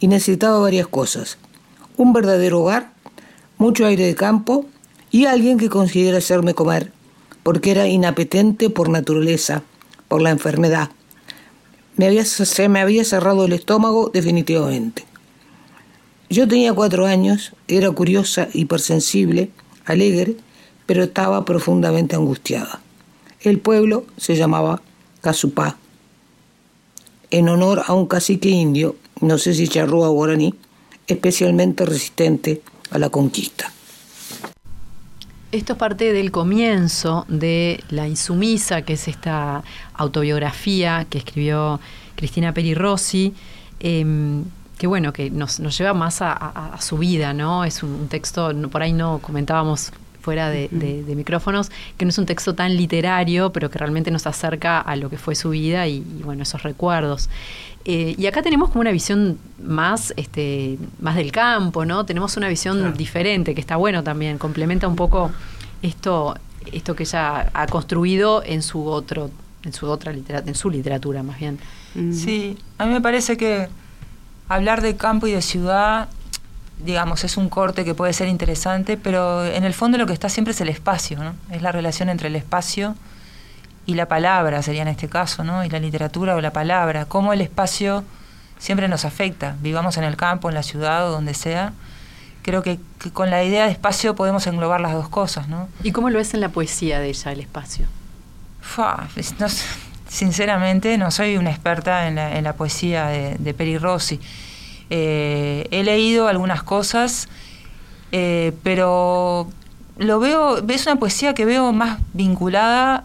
y 0.00 0.08
necesitaba 0.08 0.58
varias 0.58 0.88
cosas. 0.88 1.38
Un 1.96 2.12
verdadero 2.12 2.62
hogar, 2.62 2.92
mucho 3.58 3.86
aire 3.86 4.04
de 4.06 4.16
campo 4.16 4.66
y 5.16 5.24
alguien 5.24 5.56
que 5.56 5.70
considera 5.70 6.18
hacerme 6.18 6.52
comer, 6.52 6.92
porque 7.42 7.70
era 7.70 7.88
inapetente 7.88 8.68
por 8.68 8.90
naturaleza, 8.90 9.62
por 10.08 10.20
la 10.20 10.28
enfermedad. 10.28 10.90
Me 11.96 12.04
había, 12.04 12.22
se 12.26 12.68
me 12.68 12.80
había 12.80 13.02
cerrado 13.02 13.46
el 13.46 13.54
estómago 13.54 14.10
definitivamente. 14.12 15.06
Yo 16.28 16.46
tenía 16.46 16.74
cuatro 16.74 17.06
años, 17.06 17.54
era 17.66 17.90
curiosa, 17.92 18.48
hipersensible, 18.52 19.48
alegre, 19.86 20.36
pero 20.84 21.04
estaba 21.04 21.46
profundamente 21.46 22.14
angustiada. 22.14 22.82
El 23.40 23.58
pueblo 23.58 24.04
se 24.18 24.36
llamaba 24.36 24.82
Casupá, 25.22 25.78
en 27.30 27.48
honor 27.48 27.84
a 27.86 27.94
un 27.94 28.04
cacique 28.04 28.50
indio, 28.50 28.96
no 29.22 29.38
sé 29.38 29.54
si 29.54 29.66
charrúa 29.66 30.10
o 30.10 30.12
guaraní, 30.12 30.54
especialmente 31.06 31.86
resistente 31.86 32.60
a 32.90 32.98
la 32.98 33.08
conquista. 33.08 33.72
Esto 35.56 35.72
es 35.72 35.78
parte 35.78 36.12
del 36.12 36.30
comienzo 36.30 37.24
de 37.28 37.82
La 37.88 38.06
Insumisa, 38.06 38.82
que 38.82 38.92
es 38.92 39.08
esta 39.08 39.64
autobiografía 39.94 41.06
que 41.08 41.16
escribió 41.16 41.80
Cristina 42.14 42.52
Peri 42.52 42.74
Rossi, 42.74 43.32
em, 43.80 44.44
que 44.76 44.86
bueno, 44.86 45.14
que 45.14 45.30
nos, 45.30 45.56
lleva 45.78 45.94
más 45.94 46.18
a, 46.20 46.76
su 46.78 46.98
vida, 46.98 47.32
¿no? 47.32 47.64
Es 47.64 47.82
un, 47.82 48.06
texto, 48.08 48.52
por 48.70 48.82
ahí 48.82 48.92
no 48.92 49.18
comentábamos 49.20 49.92
fuera 50.26 50.50
de, 50.50 51.14
micrófonos, 51.14 51.70
que 51.96 52.04
no 52.04 52.08
es 52.08 52.18
un 52.18 52.26
texto 52.26 52.52
tan 52.52 52.76
literario, 52.76 53.52
pero 53.52 53.70
que 53.70 53.78
realmente 53.78 54.10
nos 54.10 54.26
acerca 54.26 54.80
a 54.80 54.96
lo 54.96 55.08
que 55.08 55.18
fue 55.18 55.36
su 55.36 55.50
vida 55.50 55.86
y, 55.86 56.00
bueno, 56.24 56.42
esos 56.42 56.64
recuerdos. 56.64 57.30
Eh, 57.84 58.16
y 58.18 58.26
acá 58.26 58.42
tenemos 58.42 58.70
como 58.70 58.80
una 58.80 58.90
visión 58.90 59.38
más, 59.62 60.12
este, 60.16 60.78
más 60.98 61.14
del 61.14 61.30
campo, 61.30 61.84
¿no? 61.84 62.04
Tenemos 62.04 62.36
una 62.36 62.48
visión 62.48 62.96
diferente, 62.96 63.54
que 63.54 63.60
está 63.60 63.76
bueno 63.76 64.02
también, 64.02 64.36
complementa 64.36 64.88
un 64.88 64.96
poco 64.96 65.30
esto, 65.80 66.36
esto 66.72 66.96
que 66.96 67.04
ella 67.04 67.48
ha 67.54 67.66
construido 67.68 68.42
en 68.44 68.62
su 68.62 68.84
otro, 68.84 69.30
en 69.62 69.72
su 69.72 69.86
otra 69.86 70.12
literatura, 70.12 70.50
en 70.50 70.56
su 70.56 70.70
literatura 70.70 71.22
más 71.22 71.38
bien. 71.38 71.60
Mm. 71.94 72.12
Sí, 72.12 72.58
a 72.78 72.86
mí 72.86 72.92
me 72.92 73.00
parece 73.00 73.36
que 73.36 73.68
hablar 74.48 74.82
de 74.82 74.96
campo 74.96 75.28
y 75.28 75.30
de 75.30 75.42
ciudad, 75.42 76.08
digamos, 76.78 77.24
es 77.24 77.36
un 77.36 77.48
corte 77.48 77.84
que 77.84 77.94
puede 77.94 78.12
ser 78.12 78.28
interesante, 78.28 78.96
pero 78.96 79.44
en 79.44 79.64
el 79.64 79.74
fondo 79.74 79.98
lo 79.98 80.06
que 80.06 80.12
está 80.12 80.28
siempre 80.28 80.52
es 80.52 80.60
el 80.60 80.68
espacio, 80.68 81.22
¿no? 81.22 81.34
Es 81.50 81.62
la 81.62 81.72
relación 81.72 82.08
entre 82.08 82.28
el 82.28 82.36
espacio 82.36 82.94
y 83.86 83.94
la 83.94 84.06
palabra 84.06 84.62
sería 84.62 84.82
en 84.82 84.88
este 84.88 85.08
caso, 85.08 85.44
¿no? 85.44 85.64
Y 85.64 85.70
la 85.70 85.78
literatura 85.78 86.34
o 86.34 86.40
la 86.40 86.52
palabra, 86.52 87.06
cómo 87.06 87.32
el 87.32 87.40
espacio 87.40 88.04
siempre 88.58 88.88
nos 88.88 89.04
afecta, 89.04 89.56
vivamos 89.60 89.96
en 89.96 90.04
el 90.04 90.16
campo, 90.16 90.48
en 90.48 90.54
la 90.54 90.62
ciudad 90.62 91.08
o 91.08 91.12
donde 91.12 91.34
sea. 91.34 91.72
Creo 92.42 92.62
que, 92.62 92.78
con 93.12 93.30
la 93.30 93.42
idea 93.42 93.66
de 93.66 93.72
espacio 93.72 94.14
podemos 94.14 94.46
englobar 94.46 94.80
las 94.80 94.92
dos 94.92 95.08
cosas, 95.08 95.48
¿no? 95.48 95.68
¿Y 95.82 95.92
cómo 95.92 96.10
lo 96.10 96.20
es 96.20 96.32
en 96.34 96.40
la 96.40 96.48
poesía 96.48 97.00
de 97.00 97.08
ella, 97.08 97.32
el 97.32 97.40
espacio? 97.40 97.86
sinceramente, 100.08 100.96
no 100.98 101.10
soy 101.10 101.36
una 101.36 101.50
experta 101.50 102.06
en 102.06 102.44
la, 102.44 102.52
poesía 102.54 103.06
de, 103.06 103.54
Peri 103.54 103.78
Rossi. 103.78 104.20
Eh, 104.90 105.66
he 105.70 105.82
leído 105.82 106.28
algunas 106.28 106.62
cosas, 106.62 107.28
eh, 108.12 108.52
pero 108.62 109.48
lo 109.98 110.20
veo, 110.20 110.58
es 110.68 110.86
una 110.86 110.96
poesía 110.96 111.34
que 111.34 111.44
veo 111.44 111.72
más 111.72 111.98
vinculada 112.12 113.04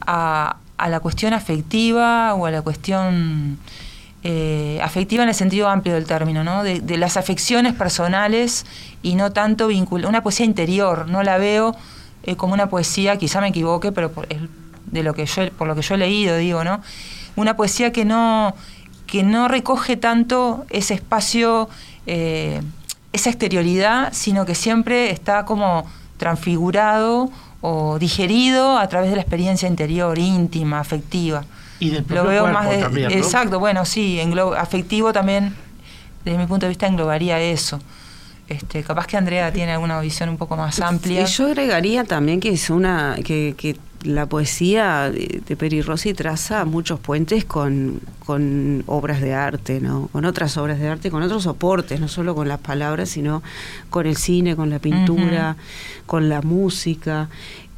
a, 0.00 0.56
la 0.78 1.00
cuestión 1.00 1.32
afectiva 1.32 2.34
o 2.34 2.46
a 2.46 2.50
la 2.50 2.62
cuestión 2.62 3.58
eh, 4.24 4.80
afectiva 4.82 5.22
en 5.22 5.28
el 5.28 5.34
sentido 5.34 5.68
amplio 5.68 5.94
del 5.94 6.06
término, 6.06 6.42
¿no? 6.42 6.64
De, 6.64 6.96
las 6.96 7.16
afecciones 7.16 7.72
personales 7.72 8.66
y 9.02 9.14
no 9.14 9.32
tanto 9.32 9.68
vinculada, 9.68 10.08
una 10.08 10.22
poesía 10.22 10.46
interior, 10.46 11.08
no 11.08 11.22
la 11.22 11.38
veo 11.38 11.76
como 12.36 12.54
una 12.54 12.68
poesía, 12.68 13.16
quizá 13.16 13.40
me 13.40 13.48
equivoque, 13.48 13.90
pero 13.90 14.12
por, 14.12 14.28
de 14.28 15.02
lo 15.02 15.14
que 15.14 15.26
yo, 15.26 15.50
por 15.52 15.66
lo 15.66 15.74
que 15.74 15.82
yo 15.82 15.94
he 15.96 15.98
leído, 15.98 16.36
digo, 16.36 16.62
¿no? 16.62 16.80
Una 17.34 17.56
poesía 17.56 17.92
que 17.92 18.04
no, 18.04 18.54
que 19.12 19.22
no 19.22 19.46
recoge 19.46 19.98
tanto 19.98 20.64
ese 20.70 20.94
espacio, 20.94 21.68
eh, 22.06 22.62
esa 23.12 23.28
exterioridad, 23.28 24.08
sino 24.14 24.46
que 24.46 24.54
siempre 24.54 25.10
está 25.10 25.44
como 25.44 25.84
transfigurado 26.16 27.30
o 27.60 27.98
digerido 27.98 28.78
a 28.78 28.88
través 28.88 29.10
de 29.10 29.16
la 29.16 29.20
experiencia 29.20 29.68
interior, 29.68 30.18
íntima, 30.18 30.80
afectiva. 30.80 31.44
Y 31.78 31.90
del 31.90 32.06
lo 32.08 32.24
veo 32.24 32.46
más 32.46 32.70
de- 32.70 32.78
también, 32.78 33.10
¿no? 33.10 33.14
exacto, 33.14 33.58
bueno, 33.60 33.84
sí, 33.84 34.18
afectivo 34.56 35.12
también, 35.12 35.54
desde 36.24 36.38
mi 36.38 36.46
punto 36.46 36.64
de 36.64 36.70
vista 36.70 36.86
englobaría 36.86 37.38
eso. 37.38 37.80
Este, 38.52 38.82
capaz 38.82 39.06
que 39.06 39.16
Andrea 39.16 39.52
tiene 39.52 39.72
alguna 39.72 40.00
visión 40.00 40.28
un 40.28 40.36
poco 40.36 40.56
más 40.56 40.78
amplia. 40.80 41.22
Y 41.22 41.26
yo 41.26 41.46
agregaría 41.46 42.04
también 42.04 42.40
que 42.40 42.50
es 42.50 42.70
una 42.70 43.16
que, 43.24 43.54
que 43.56 43.76
la 44.04 44.26
poesía 44.26 45.10
de, 45.10 45.42
de 45.46 45.56
Peri 45.56 45.80
Rossi 45.80 46.12
traza 46.12 46.64
muchos 46.64 47.00
puentes 47.00 47.44
con, 47.44 48.00
con 48.24 48.84
obras 48.86 49.20
de 49.20 49.34
arte, 49.34 49.80
¿no? 49.80 50.08
Con 50.12 50.24
otras 50.24 50.56
obras 50.56 50.78
de 50.78 50.88
arte, 50.88 51.10
con 51.10 51.22
otros 51.22 51.44
soportes, 51.44 52.00
no 52.00 52.08
solo 52.08 52.34
con 52.34 52.48
las 52.48 52.58
palabras, 52.58 53.10
sino 53.10 53.42
con 53.90 54.06
el 54.06 54.16
cine, 54.16 54.56
con 54.56 54.70
la 54.70 54.78
pintura, 54.78 55.56
con 56.06 56.28
la 56.28 56.42
música. 56.42 57.28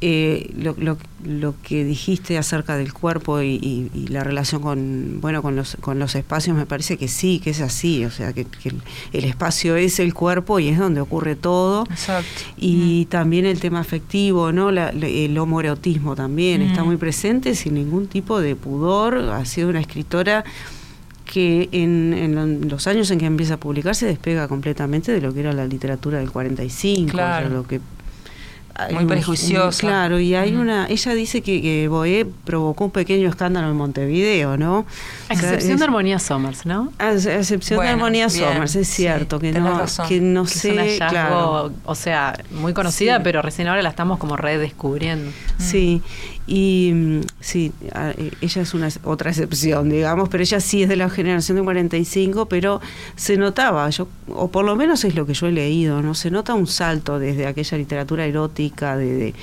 Eh, 0.01 0.51
lo, 0.57 0.75
lo, 0.77 0.97
lo 1.23 1.55
que 1.63 1.85
dijiste 1.85 2.37
acerca 2.37 2.75
del 2.75 2.91
cuerpo 2.91 3.41
y, 3.41 3.51
y- 3.61 3.89
y 3.93 4.07
la 4.07 4.25
relación 4.25 4.61
con 4.61 5.19
bueno 5.21 5.41
con 5.41 5.55
los 5.55 5.77
con 5.79 5.99
los 5.99 6.15
espacios 6.15 6.55
me 6.55 6.65
parece 6.65 6.97
que 6.97 7.07
sí 7.07 7.39
que 7.41 7.51
es 7.51 7.61
así 7.61 8.03
o 8.03 8.11
sea 8.11 8.33
que, 8.33 8.43
que 8.43 8.69
el, 8.69 8.81
el 9.13 9.23
espacio 9.23 9.77
es 9.77 9.99
el 9.99 10.13
cuerpo 10.13 10.59
y 10.59 10.67
es 10.67 10.77
donde 10.77 10.99
ocurre 10.99 11.37
todo 11.37 11.85
Exacto. 11.89 12.27
y 12.57 13.05
también 13.05 13.45
el 13.45 13.59
tema 13.61 13.79
afectivo, 13.79 14.51
¿no? 14.51 14.69
La- 14.69 14.89
el 14.89 15.37
homoerotismo 15.37 16.13
también 16.13 16.61
está 16.61 16.83
Mm. 16.83 16.87
muy 16.87 16.97
presente 16.97 17.55
sin 17.55 17.75
ningún 17.75 18.07
tipo 18.07 18.41
de 18.41 18.55
pudor. 18.57 19.15
Ha 19.17 19.45
sido 19.45 19.69
una 19.69 19.79
escritora 19.79 20.43
que 21.23 21.69
en, 21.71 22.13
en 22.13 22.35
lo- 22.35 22.69
los 22.69 22.85
años 22.87 23.09
en 23.11 23.19
que 23.19 23.25
empieza 23.25 23.55
a 23.55 23.57
publicarse 23.59 24.05
despega 24.05 24.47
completamente 24.49 25.11
de 25.11 25.21
lo 25.21 25.33
que 25.33 25.39
era 25.39 25.53
la 25.53 25.65
literatura 25.65 26.19
del 26.19 26.29
45, 26.31 27.11
Claro. 27.11 27.45
o 27.45 27.49
sea, 27.49 27.57
lo 27.57 27.65
que 27.65 27.79
Muy 28.91 29.05
prejuiciosa. 29.05 29.79
claro, 29.79 30.19
y 30.19 30.35
hay 30.35 30.51
Mm. 30.51 30.59
una 30.59 30.87
ella 30.89 31.13
dice 31.13 31.41
que, 31.41 31.61
que 31.61 31.87
Boé 31.87 32.25
provocó 32.43 32.85
un 32.85 32.91
pequeño 32.91 33.29
escándalo 33.29 33.69
en 33.69 33.77
Montevideo, 33.77 34.57
¿no? 34.57 34.79
A 35.29 35.33
O 35.33 35.35
sea, 35.37 35.49
excepción 35.49 35.73
es- 35.73 35.79
de 35.79 35.85
Armonía 35.85 36.19
Somers, 36.19 36.65
¿no? 36.65 36.91
a 36.99 37.07
a 37.07 37.13
excepción 37.13 37.79
de 37.79 37.87
Armonía 37.87 38.27
bien, 38.27 38.49
Somers, 38.53 38.75
es 38.75 38.87
sí, 38.87 39.03
cierto 39.03 39.39
que 39.39 39.53
no 39.53 39.79
razón. 39.79 40.07
que 40.09 40.19
no 40.19 40.43
Que 40.43 40.49
sé, 40.49 40.67
es 40.69 40.73
un 40.73 40.79
hallazgo, 40.79 41.09
claro. 41.09 41.73
o 41.85 41.95
sea, 41.95 42.37
muy 42.51 42.73
conocida, 42.73 43.17
Sí. 43.17 43.21
pero 43.23 43.41
recién 43.41 43.67
ahora 43.69 43.81
la 43.81 43.89
estamos 43.89 44.19
como 44.19 44.35
redescubriendo. 44.35 45.31
Sí, 45.57 46.01
y 46.47 46.91
mm, 46.93 47.21
sí, 47.39 47.71
eh, 47.81 48.31
ella 48.41 48.61
es 48.61 48.73
una 48.73 48.89
otra 49.03 49.31
excepción, 49.31 49.89
digamos, 49.89 50.29
pero 50.29 50.43
ella 50.43 50.59
sí 50.59 50.83
es 50.83 50.89
de 50.89 50.95
la 50.95 51.09
generación 51.09 51.57
de 51.57 51.63
45, 51.63 52.45
pero 52.47 52.81
se 53.15 53.37
notaba, 53.37 53.89
yo 53.89 54.07
o 54.29 54.49
por 54.49 54.65
lo 54.65 54.75
menos 54.75 55.03
es 55.03 55.15
lo 55.15 55.25
que 55.25 55.33
yo 55.33 55.47
he 55.47 55.51
leído, 55.51 56.01
no 56.01 56.13
se 56.13 56.31
nota 56.31 56.53
un 56.53 56.67
salto 56.67 57.19
desde 57.19 57.47
aquella 57.47 57.77
literatura 57.77 58.25
erótica 58.25 58.97
de, 58.97 59.13
de, 59.15 59.33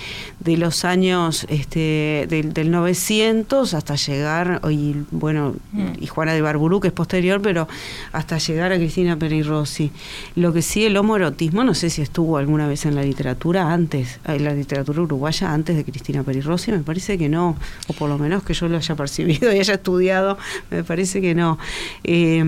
de 0.40 0.56
los 0.56 0.84
años 0.84 1.46
este 1.48 2.26
del, 2.28 2.52
del 2.52 2.70
900 2.70 3.74
hasta 3.74 3.96
llegar 3.96 4.60
y 4.70 4.96
bueno, 5.10 5.54
Mm. 5.72 6.02
y 6.02 6.06
Juana 6.06 6.32
de 6.34 6.42
Barburú 6.42 6.80
que 6.80 6.88
es 6.88 6.92
posterior, 6.94 7.40
pero 7.40 7.66
hasta 8.12 8.38
llegar 8.38 8.72
a 8.72 8.76
Cristina 8.76 9.18
Peri 9.18 9.42
Rossi. 9.42 9.90
Lo 10.36 10.52
que 10.52 10.60
sí 10.62 10.84
el 10.84 10.96
homoerotismo 10.96 11.64
no 11.64 11.74
sé 11.74 11.90
si 11.90 12.02
estuvo 12.02 12.36
alguna 12.36 12.66
vez 12.68 12.84
en 12.84 12.94
la 12.94 13.02
literatura 13.02 13.72
antes, 13.72 14.20
en 14.26 14.44
la 14.44 14.52
literatura 14.54 15.00
uruguaya 15.02 15.52
antes 15.52 15.76
de 15.76 15.84
Cristina 15.84 16.22
Peri 16.22 16.40
Rossi, 16.40 16.72
me 16.72 16.78
parece 16.80 16.91
que 17.00 17.28
no, 17.28 17.56
o 17.88 17.92
por 17.94 18.08
lo 18.08 18.18
menos 18.18 18.42
que 18.42 18.54
yo 18.54 18.68
lo 18.68 18.76
haya 18.76 18.94
percibido 18.94 19.52
y 19.52 19.58
haya 19.58 19.74
estudiado, 19.74 20.38
me 20.70 20.84
parece 20.84 21.20
que 21.20 21.34
no. 21.34 21.58
Eh, 22.04 22.42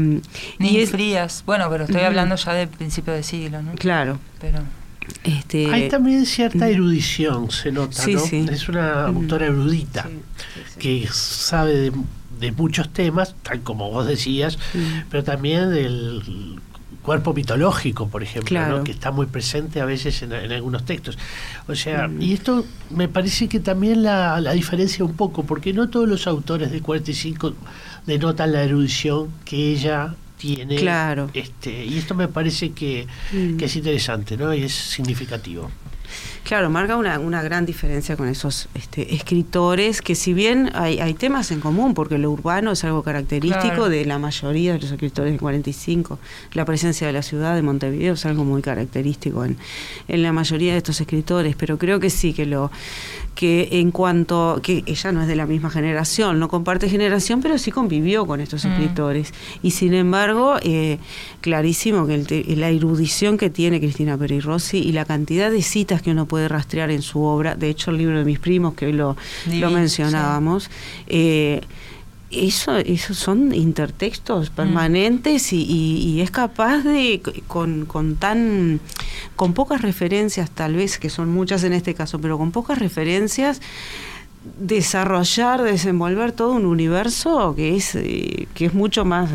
Ni 0.59 0.69
y 0.69 0.79
es 0.79 0.91
frías. 0.91 1.43
Bueno, 1.47 1.69
pero 1.71 1.85
estoy 1.85 2.03
hablando 2.03 2.37
ya 2.37 2.53
del 2.55 2.69
principio 2.69 3.13
de 3.13 3.23
siglo, 3.23 3.63
¿no? 3.63 3.73
claro, 3.75 4.19
Pero 4.41 4.59
este 5.23 5.71
Hay 5.73 5.89
también 5.89 6.25
cierta 6.27 6.69
erudición, 6.69 7.51
se 7.51 7.71
nota, 7.73 7.93
Sí, 8.03 8.15
¿no? 8.15 8.21
sí. 8.21 8.47
Es 8.51 8.69
una 8.69 9.09
Mm. 9.09 9.17
autora 9.17 9.47
erudita 9.47 10.03
Sí, 10.05 10.09
sí, 10.55 10.61
sí. 10.75 10.79
que 10.79 11.09
sabe 11.13 11.75
de, 11.75 11.93
de 12.41 12.53
muchos 12.53 12.91
temas, 12.93 13.35
tal 13.43 13.63
como 13.63 13.91
vos 13.91 14.07
decías, 14.07 14.59
Mm. 14.75 15.03
pero 15.11 15.23
también 15.25 15.71
del 15.71 16.59
cuerpo 17.05 17.33
mitológico, 17.35 18.09
por 18.09 18.23
ejemplo, 18.23 18.49
Claro. 18.49 18.79
¿no? 18.79 18.85
que 18.85 18.91
está 18.93 19.11
muy 19.13 19.27
presente 19.27 19.81
a 19.81 19.85
veces 19.85 20.23
en, 20.23 20.33
en 20.33 20.51
algunos 20.53 20.85
textos. 20.85 21.17
O 21.69 21.75
sea, 21.75 22.09
Mm. 22.09 22.23
y 22.23 22.33
esto 22.33 22.65
me 22.91 23.09
parece 23.09 23.47
que 23.49 23.61
también 23.61 24.03
la, 24.03 24.41
la 24.41 24.53
diferencia 24.53 25.05
un 25.05 25.15
poco, 25.15 25.45
porque 25.45 25.73
no 25.73 25.89
todos 25.91 26.09
los 26.09 26.27
autores 26.27 26.73
de 26.73 26.81
45 26.81 27.55
denotan 28.07 28.53
la 28.53 28.63
erudición 28.65 29.29
que 29.45 29.73
ella 29.73 30.15
tiene. 30.39 30.77
Claro. 30.77 31.31
Este, 31.35 31.85
y 31.85 31.97
esto 31.99 32.15
me 32.15 32.27
parece 32.29 32.73
que, 32.73 33.07
Mm. 33.33 33.57
que 33.59 33.67
es 33.67 33.77
interesante, 33.77 34.37
¿no? 34.37 34.53
Y 34.55 34.63
es 34.65 34.73
significativo. 34.75 35.71
Claro, 36.45 36.69
marca 36.69 36.97
una, 36.99 37.19
una 37.19 37.43
gran 37.43 37.65
diferencia 37.65 38.19
con 38.19 38.29
esos 38.29 38.69
este, 38.75 39.15
escritores 39.15 40.03
que 40.03 40.15
si 40.15 40.35
bien 40.35 40.71
hay, 40.75 40.99
hay 41.01 41.15
temas 41.15 41.51
en 41.51 41.61
común, 41.61 41.95
porque 41.95 42.19
lo 42.19 42.31
urbano 42.31 42.73
es 42.73 42.85
algo 42.85 43.03
característico 43.03 43.65
Claro. 43.75 43.89
de 43.89 44.05
la 44.05 44.19
mayoría 44.19 44.75
de 44.75 44.81
los 44.81 44.91
escritores 44.91 45.33
del 45.33 45.41
45, 45.41 46.19
la 46.53 46.67
presencia 46.67 47.07
de 47.07 47.15
la 47.15 47.23
ciudad 47.23 47.55
de 47.55 47.63
Montevideo 47.63 48.13
es 48.13 48.27
algo 48.27 48.45
muy 48.45 48.61
característico 48.61 49.45
en, 49.47 49.57
en 50.07 50.23
la 50.23 50.33
mayoría 50.35 50.73
de 50.73 50.79
estos 50.79 51.01
escritores, 51.01 51.57
pero 51.57 51.79
creo 51.79 51.99
que 51.99 52.11
sí, 52.11 52.35
que 52.35 52.45
lo 52.45 52.71
que 53.35 53.69
en 53.81 53.91
cuanto, 53.91 54.61
que 54.63 54.85
ella 54.87 55.11
no 55.13 55.23
es 55.23 55.27
de 55.29 55.35
la 55.35 55.47
misma 55.47 55.69
generación, 55.71 56.39
no 56.39 56.49
comparte 56.49 56.89
generación, 56.89 57.41
pero 57.43 57.59
sí 57.59 57.73
convivió 57.73 58.27
con 58.27 58.41
estos 58.41 58.65
Mm. 58.65 58.69
escritores. 58.73 59.33
Y 59.63 59.73
sin 59.73 59.93
embargo, 59.95 60.57
eh, 60.63 60.99
clarísimo 61.41 62.07
que 62.07 62.15
el 62.15 62.61
la 62.61 62.69
erudición 62.69 63.37
que 63.39 63.51
tiene 63.51 63.81
Cristina 63.81 64.17
Peri 64.17 64.39
Rossi 64.41 64.79
y 64.79 64.93
la 64.93 65.05
cantidad 65.05 65.51
de 65.51 65.63
citas 65.63 66.01
que 66.03 66.11
uno 66.13 66.27
puede 66.27 66.34
rastrear 66.49 66.91
en 66.91 67.03
su 67.03 67.23
obra, 67.23 67.55
de 67.55 67.69
hecho 67.69 67.91
el 67.91 67.99
libro 67.99 68.19
de 68.19 68.25
mis 68.25 68.39
primos, 68.39 68.75
que 68.75 68.87
hoy 68.87 68.93
lo, 68.93 69.17
lo 69.61 69.71
mencionábamos, 69.71 70.71
eh, 71.07 71.61
eso, 72.31 72.77
eso 72.77 73.15
son 73.15 73.55
intertextos 73.55 74.51
permanentes 74.51 75.53
y, 75.53 75.63
y- 75.63 75.99
y 76.15 76.21
es 76.21 76.33
capaz 76.33 76.79
de, 76.83 77.23
con, 77.47 77.87
con 77.87 78.17
tan, 78.17 78.81
con 79.37 79.53
pocas 79.53 79.83
referencias 79.83 80.51
tal 80.51 80.75
vez, 80.75 80.99
que 80.99 81.11
son 81.11 81.31
muchas 81.33 81.63
en 81.63 81.73
este 81.73 81.95
caso, 81.95 82.19
pero 82.21 82.37
con 82.37 82.51
pocas 82.51 82.79
referencias, 82.79 83.61
desarrollar, 84.59 85.63
desenvolver 85.63 86.33
todo 86.33 86.53
un 86.53 86.67
universo 86.67 87.55
que 87.57 87.77
es, 87.77 87.95
eh, 87.95 88.47
que 88.55 88.67
es 88.67 88.75
mucho 88.75 89.05
más, 89.05 89.31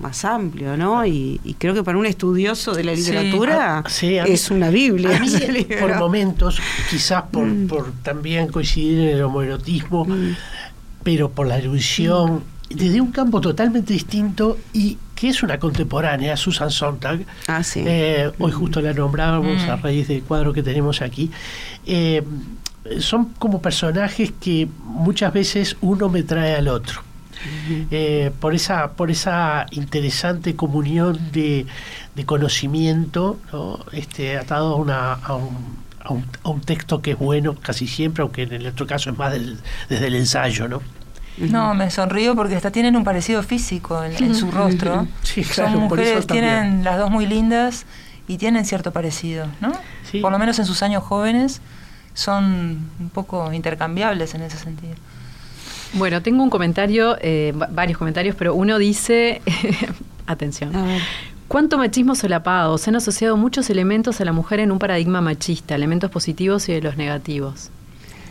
más 0.00 0.24
amplio, 0.24 0.76
¿no? 0.76 1.04
Y, 1.06 1.40
y 1.44 1.54
creo 1.54 1.74
que 1.74 1.82
para 1.82 1.98
un 1.98 2.06
estudioso 2.06 2.72
de 2.74 2.84
la 2.84 2.92
Sí. 2.96 3.02
literatura 3.02 3.78
Ah, 3.78 3.84
sí, 3.88 4.18
a 4.18 4.24
mí- 4.24 4.30
es 4.30 4.50
una 4.50 4.70
Biblia. 4.70 5.16
A 5.16 5.20
mí, 5.20 5.28
por 5.80 5.96
momentos, 5.98 6.60
quizás 6.90 7.24
por, 7.30 7.44
Mm. 7.46 7.66
por 7.66 7.92
también 8.02 8.48
coincidir 8.48 8.98
en 9.00 9.08
el 9.16 9.22
homoerotismo, 9.22 10.04
Mm. 10.06 10.34
pero 11.02 11.30
por 11.30 11.46
la 11.46 11.58
erudición, 11.58 12.42
desde 12.70 13.00
un 13.00 13.12
campo 13.12 13.40
totalmente 13.40 13.92
distinto 13.92 14.58
y 14.72 14.96
que 15.14 15.28
es 15.28 15.42
una 15.42 15.58
contemporánea, 15.58 16.36
Susan 16.36 16.70
Sontag. 16.70 17.20
Ah, 17.46 17.62
sí. 17.62 17.82
Eh, 17.86 18.30
hoy 18.38 18.50
justo 18.52 18.80
la 18.80 18.92
nombrábamos 18.94 19.62
Mm. 19.66 19.70
a 19.70 19.76
raíz 19.76 20.08
del 20.08 20.22
cuadro 20.22 20.52
que 20.52 20.62
tenemos 20.62 21.00
aquí. 21.02 21.30
Eh, 21.86 22.22
son 23.00 23.26
como 23.38 23.60
personajes 23.62 24.32
que 24.40 24.68
muchas 24.84 25.32
veces 25.32 25.76
uno 25.80 26.08
me 26.08 26.22
trae 26.22 26.54
al 26.56 26.68
otro. 26.68 27.00
Eh, 27.90 28.30
por 28.40 28.54
esa 28.54 28.92
por 28.92 29.10
esa 29.10 29.66
interesante 29.72 30.54
comunión 30.56 31.18
de, 31.32 31.66
de 32.14 32.24
conocimiento 32.24 33.38
¿no? 33.52 33.80
este 33.92 34.38
atado 34.38 34.74
a, 34.74 34.76
una, 34.76 35.12
a, 35.14 35.34
un, 35.34 35.76
a, 36.02 36.12
un, 36.12 36.24
a 36.42 36.48
un 36.48 36.60
texto 36.62 37.02
que 37.02 37.10
es 37.10 37.18
bueno 37.18 37.54
casi 37.60 37.86
siempre 37.86 38.22
aunque 38.22 38.44
en 38.44 38.52
el 38.54 38.66
otro 38.68 38.86
caso 38.86 39.10
es 39.10 39.18
más 39.18 39.32
del- 39.32 39.58
desde 39.90 40.06
el 40.06 40.14
ensayo 40.14 40.68
no 40.68 40.80
No, 41.36 41.74
me 41.74 41.90
sonrío 41.90 42.34
porque 42.34 42.54
hasta 42.56 42.70
tienen 42.70 42.96
un 42.96 43.04
parecido 43.04 43.42
físico 43.42 44.02
en, 44.02 44.14
en 44.22 44.34
su 44.34 44.50
rostro. 44.50 45.06
Sí, 45.22 45.42
claro, 45.42 45.72
Son 45.72 45.88
por 45.88 45.98
eso 46.00 46.10
mujeres, 46.10 46.26
también. 46.26 46.44
tienen 46.48 46.84
las 46.84 46.98
dos 46.98 47.10
muy 47.10 47.26
lindas 47.26 47.84
y 48.28 48.38
tienen 48.38 48.64
cierto 48.64 48.92
parecido, 48.92 49.48
¿no? 49.60 49.72
Sí. 50.10 50.20
Por 50.20 50.30
lo 50.32 50.38
menos 50.38 50.58
en 50.60 50.64
sus 50.64 50.82
años 50.82 51.02
jóvenes 51.02 51.60
son 52.14 52.88
un 53.00 53.10
poco 53.12 53.52
intercambiables 53.52 54.34
en 54.34 54.42
ese 54.42 54.56
sentido. 54.56 54.94
Bueno, 55.94 56.22
tengo 56.22 56.42
un 56.42 56.50
comentario, 56.50 57.16
eh, 57.20 57.52
va- 57.60 57.68
varios 57.70 57.98
comentarios, 57.98 58.34
pero 58.36 58.54
uno 58.54 58.78
dice, 58.78 59.42
atención. 60.26 60.72
¿cuánto 61.48 61.78
machismo 61.78 62.14
solapado? 62.14 62.78
Se 62.78 62.90
han 62.90 62.96
asociado 62.96 63.36
muchos 63.36 63.68
elementos 63.70 64.20
a 64.20 64.24
la 64.24 64.32
mujer 64.32 64.60
en 64.60 64.72
un 64.72 64.78
paradigma 64.78 65.20
machista, 65.20 65.74
elementos 65.74 66.10
positivos 66.10 66.68
y 66.68 66.72
de 66.72 66.80
los 66.82 66.96
negativos. 66.96 67.70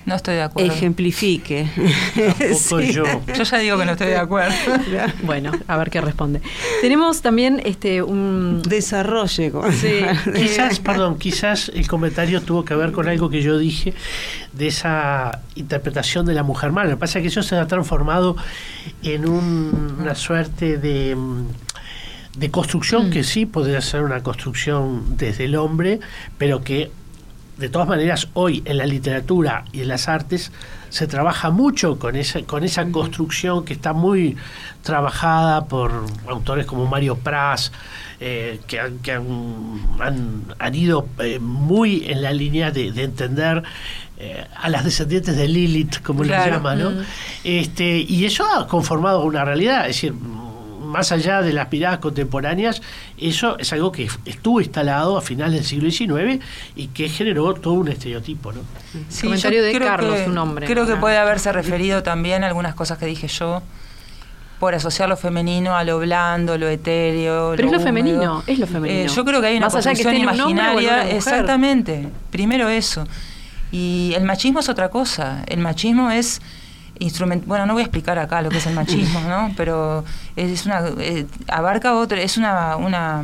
No 0.06 0.16
estoy 0.16 0.36
de 0.36 0.41
acuerdo. 0.43 0.72
Ejemplifique. 0.74 1.68
Tampoco 2.16 2.82
Sí. 2.82 2.91
yo. 2.93 3.04
Yo 3.34 3.43
ya 3.43 3.58
digo 3.60 3.78
que 3.78 3.86
no 3.86 3.91
estoy 3.93 4.08
de 4.08 4.18
acuerdo. 4.18 4.54
Bueno, 5.24 5.51
a 5.68 5.78
ver 5.78 5.89
qué 5.89 6.01
responde. 6.01 6.41
Tenemos 6.82 7.22
también 7.22 7.62
este 7.66 8.01
un 8.04 8.62
Desarrolle. 8.68 9.51
con- 9.51 9.72
Sí. 9.72 10.01
Quizás, 10.36 10.80
perdón, 10.80 11.18
quizás 11.18 11.72
el 11.74 11.88
comentario 11.88 12.41
tuvo 12.41 12.66
que 12.66 12.76
ver 12.76 12.91
con 12.91 13.08
algo 13.08 13.30
que 13.30 13.41
yo 13.41 13.58
dije 13.58 13.93
de 14.51 14.68
esa 14.68 15.39
interpretación 15.56 16.26
de 16.26 16.34
la 16.34 16.43
mujer 16.43 16.72
mala. 16.72 16.89
Lo 16.89 16.95
que 16.97 16.99
pasa 16.99 17.20
es 17.20 17.24
que 17.24 17.28
eso 17.30 17.41
se 17.43 17.56
ha 17.56 17.68
transformado 17.68 18.36
en 19.04 19.28
un- 19.28 19.95
una 19.99 20.16
suerte 20.16 20.78
de, 20.78 21.16
mm, 21.16 21.45
de 22.38 22.51
construcción 22.51 23.10
que 23.10 23.24
sí 23.24 23.45
podría 23.45 23.80
ser 23.82 24.01
una 24.04 24.22
construcción 24.24 25.18
desde 25.18 25.45
el 25.45 25.56
hombre, 25.56 25.99
pero 26.38 26.64
que 26.64 26.91
de 27.58 27.70
todas 27.70 27.88
maneras, 27.88 28.28
hoy 28.34 28.64
en 28.66 28.78
la 28.78 28.86
literatura 28.86 29.66
y 29.72 29.82
en 29.82 29.88
las 29.88 30.08
artes 30.10 30.51
se 30.89 31.08
trabaja 31.08 31.49
mucho 31.49 31.97
con 31.99 32.16
esa, 32.16 32.41
con 32.43 32.64
esa 32.64 32.86
construcción 32.91 33.66
que 33.66 33.74
está 33.74 33.93
muy 33.93 34.38
trabajada 34.82 35.66
por 35.66 36.06
autores 36.28 36.66
como 36.66 36.86
Mario 36.86 37.16
Pras, 37.16 37.72
eh, 38.20 38.60
que, 38.68 38.80
han, 38.80 38.99
que 38.99 39.12
han, 39.12 40.76
ido 40.76 41.08
eh, 41.20 41.39
muy 41.39 42.06
en 42.08 42.22
la 42.22 42.32
línea 42.32 42.72
de, 42.72 42.88
entender 42.88 43.64
eh, 44.18 44.45
a 44.56 44.70
las 44.70 44.84
descendientes 44.84 45.36
de 45.36 45.47
Lilith, 45.47 46.01
como 46.01 46.24
le 46.24 46.32
llaman, 46.32 46.80
¿no? 46.80 46.91
Mm. 46.91 47.01
Este, 47.43 47.97
y 47.97 48.26
eso 48.26 48.45
ha 48.45 48.68
conformado 48.68 49.24
una 49.24 49.45
realidad, 49.45 49.82
es 49.82 49.95
decir, 49.95 50.14
más 50.94 51.12
allá 51.12 51.41
de 51.41 51.52
las 51.52 51.72
miradas 51.72 52.00
contemporáneas, 52.00 52.82
eso 53.18 53.58
es 53.60 53.74
algo 53.74 53.91
que 53.91 54.08
estuvo 54.26 54.62
instalado 54.62 55.18
a 55.18 55.22
finales 55.22 55.56
del 55.56 55.66
siglo 55.66 55.91
XIX 55.91 56.44
y 56.76 56.88
que 56.88 57.10
generó 57.10 57.54
todo 57.56 57.74
un 57.74 57.89
estereotipo. 57.89 58.54
¿no? 58.54 58.62
Comentario 59.22 59.64
de 59.64 59.78
Carlos, 59.80 60.20
un 60.28 60.38
hombre. 60.38 60.68
Creo 60.68 60.86
que 60.86 60.96
puede 60.96 61.18
haberse 61.18 61.52
referido 61.52 62.04
también 62.04 62.44
a 62.44 62.48
algunas 62.48 62.76
cosas 62.76 62.98
que 62.98 63.06
dije 63.06 63.28
yo 63.28 63.62
por 64.60 64.76
asociar 64.76 65.10
lo 65.10 65.18
femenino 65.18 65.76
a 65.76 65.84
lo 65.84 66.00
blando, 66.00 66.58
lo 66.58 66.70
etéreo. 66.70 67.52
Pero 67.58 67.68
es 67.68 67.74
lo 67.74 67.80
femenino, 67.82 68.44
es 68.48 68.60
lo 68.60 68.66
femenino. 68.66 69.12
Eh, 69.12 69.14
yo 69.14 69.26
creo 69.26 69.41
que 69.41 69.48
hay 69.48 69.58
una 69.58 69.68
construcción 69.68 70.16
imaginaria. 70.16 71.10
exactamente. 71.10 72.08
Primero 72.32 72.70
eso. 72.70 73.06
Y 73.74 74.14
el 74.16 74.24
machismo 74.24 74.62
es 74.62 74.70
otra 74.70 74.88
cosa. 74.89 75.44
El 75.48 75.60
machismo 75.60 76.12
es 76.12 76.41
bueno, 77.46 77.66
no 77.66 77.74
voy 77.74 77.82
a 77.82 77.86
explicar 77.86 78.20
acá 78.20 78.41
lo 78.41 78.50
que 78.50 78.58
es 78.58 78.68
el 78.68 78.76
machismo, 78.76 79.20
¿no? 79.22 79.52
Pero 79.58 80.04
es 80.36 80.66
una 80.66 80.84
eh, 81.00 81.26
abarca 81.48 81.96
otro, 81.96 82.18
es 82.18 82.38
una, 82.38 82.76
una 82.78 83.24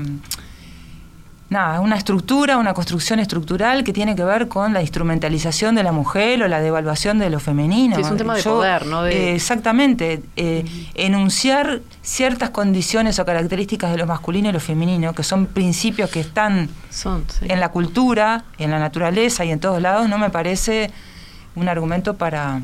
nada, 1.50 1.80
una 1.80 1.96
estructura, 1.98 2.58
una 2.58 2.74
construcción 2.74 3.20
estructural 3.20 3.84
que 3.84 3.92
tiene 3.92 4.16
que 4.16 4.24
ver 4.24 4.48
con 4.48 4.74
la 4.74 4.82
instrumentalización 4.82 5.76
de 5.76 5.84
la 5.84 5.92
mujer 5.92 6.44
o 6.44 6.48
la 6.48 6.62
devaluación 6.62 7.20
de 7.20 7.30
lo 7.30 7.40
femenino. 7.40 7.98
es 7.98 8.10
un 8.10 8.18
tema 8.18 8.36
de 8.36 8.44
poder, 8.44 8.86
¿no? 8.86 9.06
Eh, 9.06 9.34
exactamente. 9.36 10.22
Eh, 10.36 10.66
enunciar 10.94 11.82
ciertas 12.02 12.52
condiciones 12.52 13.20
o 13.20 13.26
características 13.26 13.92
de 13.92 13.98
lo 13.98 14.06
masculino 14.06 14.50
y 14.50 14.52
lo 14.52 14.60
femenino, 14.60 15.14
que 15.14 15.24
son 15.24 15.48
principios 15.48 16.10
que 16.10 16.20
están 16.20 16.70
en 17.42 17.60
la 17.60 17.70
cultura, 17.70 18.46
en 18.58 18.72
la 18.72 18.80
naturaleza 18.80 19.44
y 19.46 19.52
en 19.52 19.60
todos 19.60 19.82
lados, 19.82 20.08
no 20.08 20.18
me 20.18 20.30
parece 20.30 20.92
un 21.56 21.68
argumento 21.68 22.16
para, 22.16 22.62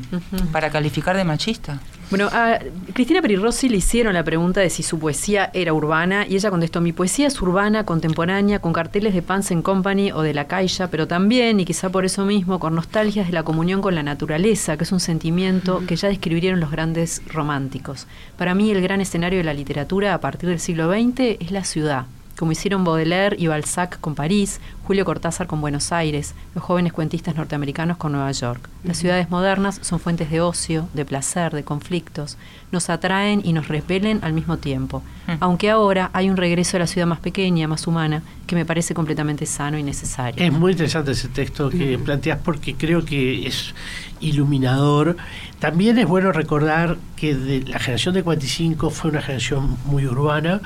para 0.52 0.70
calificar 0.70 1.16
de 1.16 1.24
machista. 1.24 1.80
Bueno, 2.08 2.28
a 2.32 2.60
Cristina 2.92 3.20
Perirossi 3.20 3.68
le 3.68 3.78
hicieron 3.78 4.14
la 4.14 4.22
pregunta 4.22 4.60
de 4.60 4.70
si 4.70 4.84
su 4.84 4.96
poesía 4.96 5.50
era 5.52 5.72
urbana 5.72 6.24
y 6.24 6.36
ella 6.36 6.50
contestó, 6.50 6.80
mi 6.80 6.92
poesía 6.92 7.26
es 7.26 7.42
urbana, 7.42 7.84
contemporánea, 7.84 8.60
con 8.60 8.72
carteles 8.72 9.12
de 9.12 9.22
Pants 9.22 9.52
Company 9.64 10.12
o 10.12 10.22
de 10.22 10.32
La 10.32 10.46
Caixa, 10.46 10.88
pero 10.88 11.08
también, 11.08 11.58
y 11.58 11.64
quizá 11.64 11.90
por 11.90 12.04
eso 12.04 12.24
mismo, 12.24 12.60
con 12.60 12.76
nostalgias 12.76 13.26
de 13.26 13.32
la 13.32 13.42
comunión 13.42 13.80
con 13.80 13.96
la 13.96 14.04
naturaleza, 14.04 14.76
que 14.76 14.84
es 14.84 14.92
un 14.92 15.00
sentimiento 15.00 15.82
que 15.84 15.96
ya 15.96 16.06
describieron 16.06 16.60
los 16.60 16.70
grandes 16.70 17.22
románticos. 17.26 18.06
Para 18.38 18.54
mí 18.54 18.70
el 18.70 18.82
gran 18.82 19.00
escenario 19.00 19.38
de 19.38 19.44
la 19.44 19.54
literatura 19.54 20.14
a 20.14 20.20
partir 20.20 20.48
del 20.48 20.60
siglo 20.60 20.88
XX 20.88 21.40
es 21.40 21.50
la 21.50 21.64
ciudad 21.64 22.06
como 22.38 22.52
hicieron 22.52 22.84
Baudelaire 22.84 23.36
y 23.38 23.46
Balzac 23.46 23.98
con 24.00 24.14
París, 24.14 24.60
Julio 24.84 25.04
Cortázar 25.04 25.46
con 25.46 25.60
Buenos 25.60 25.90
Aires, 25.92 26.34
los 26.54 26.62
jóvenes 26.62 26.92
cuentistas 26.92 27.34
norteamericanos 27.34 27.96
con 27.96 28.12
Nueva 28.12 28.30
York. 28.32 28.68
Las 28.84 28.98
ciudades 28.98 29.30
modernas 29.30 29.78
son 29.82 29.98
fuentes 29.98 30.30
de 30.30 30.40
ocio, 30.40 30.88
de 30.94 31.04
placer, 31.04 31.52
de 31.52 31.64
conflictos, 31.64 32.36
nos 32.72 32.90
atraen 32.90 33.40
y 33.44 33.52
nos 33.52 33.68
repelen 33.68 34.20
al 34.22 34.32
mismo 34.32 34.58
tiempo, 34.58 35.02
aunque 35.40 35.70
ahora 35.70 36.10
hay 36.12 36.28
un 36.28 36.36
regreso 36.36 36.76
a 36.76 36.80
la 36.80 36.86
ciudad 36.86 37.06
más 37.06 37.20
pequeña, 37.20 37.68
más 37.68 37.86
humana, 37.86 38.22
que 38.46 38.54
me 38.54 38.64
parece 38.64 38.94
completamente 38.94 39.46
sano 39.46 39.78
y 39.78 39.82
necesario. 39.82 40.44
Es 40.44 40.52
muy 40.52 40.72
interesante 40.72 41.12
ese 41.12 41.28
texto 41.28 41.70
que 41.70 41.98
planteas 41.98 42.38
porque 42.44 42.74
creo 42.74 43.04
que 43.04 43.46
es 43.46 43.74
iluminador. 44.20 45.16
También 45.58 45.98
es 45.98 46.06
bueno 46.06 46.32
recordar 46.32 46.96
que 47.16 47.34
de 47.34 47.62
la 47.62 47.78
generación 47.78 48.14
de 48.14 48.22
45 48.22 48.90
fue 48.90 49.10
una 49.10 49.22
generación 49.22 49.76
muy 49.86 50.06
urbana 50.06 50.60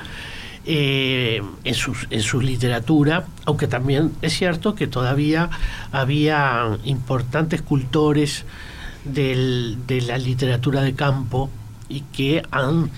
eh, 0.67 1.43
en, 1.65 1.75
su, 1.75 1.97
en 2.11 2.23
su 2.23 2.41
literatura, 2.41 3.27
aunque 3.45 3.67
también 3.67 4.13
es 4.23 4.33
cierto 4.35 4.75
que 4.75 4.87
todavía 4.87 5.51
había 5.93 6.79
importantes 6.85 7.63
cultores 7.63 8.45
de 9.05 10.03
la 10.07 10.19
literatura 10.19 10.83
de 10.83 10.95
campo 10.95 11.51
y 11.91 12.03
que 12.13 12.43
han 12.51 12.91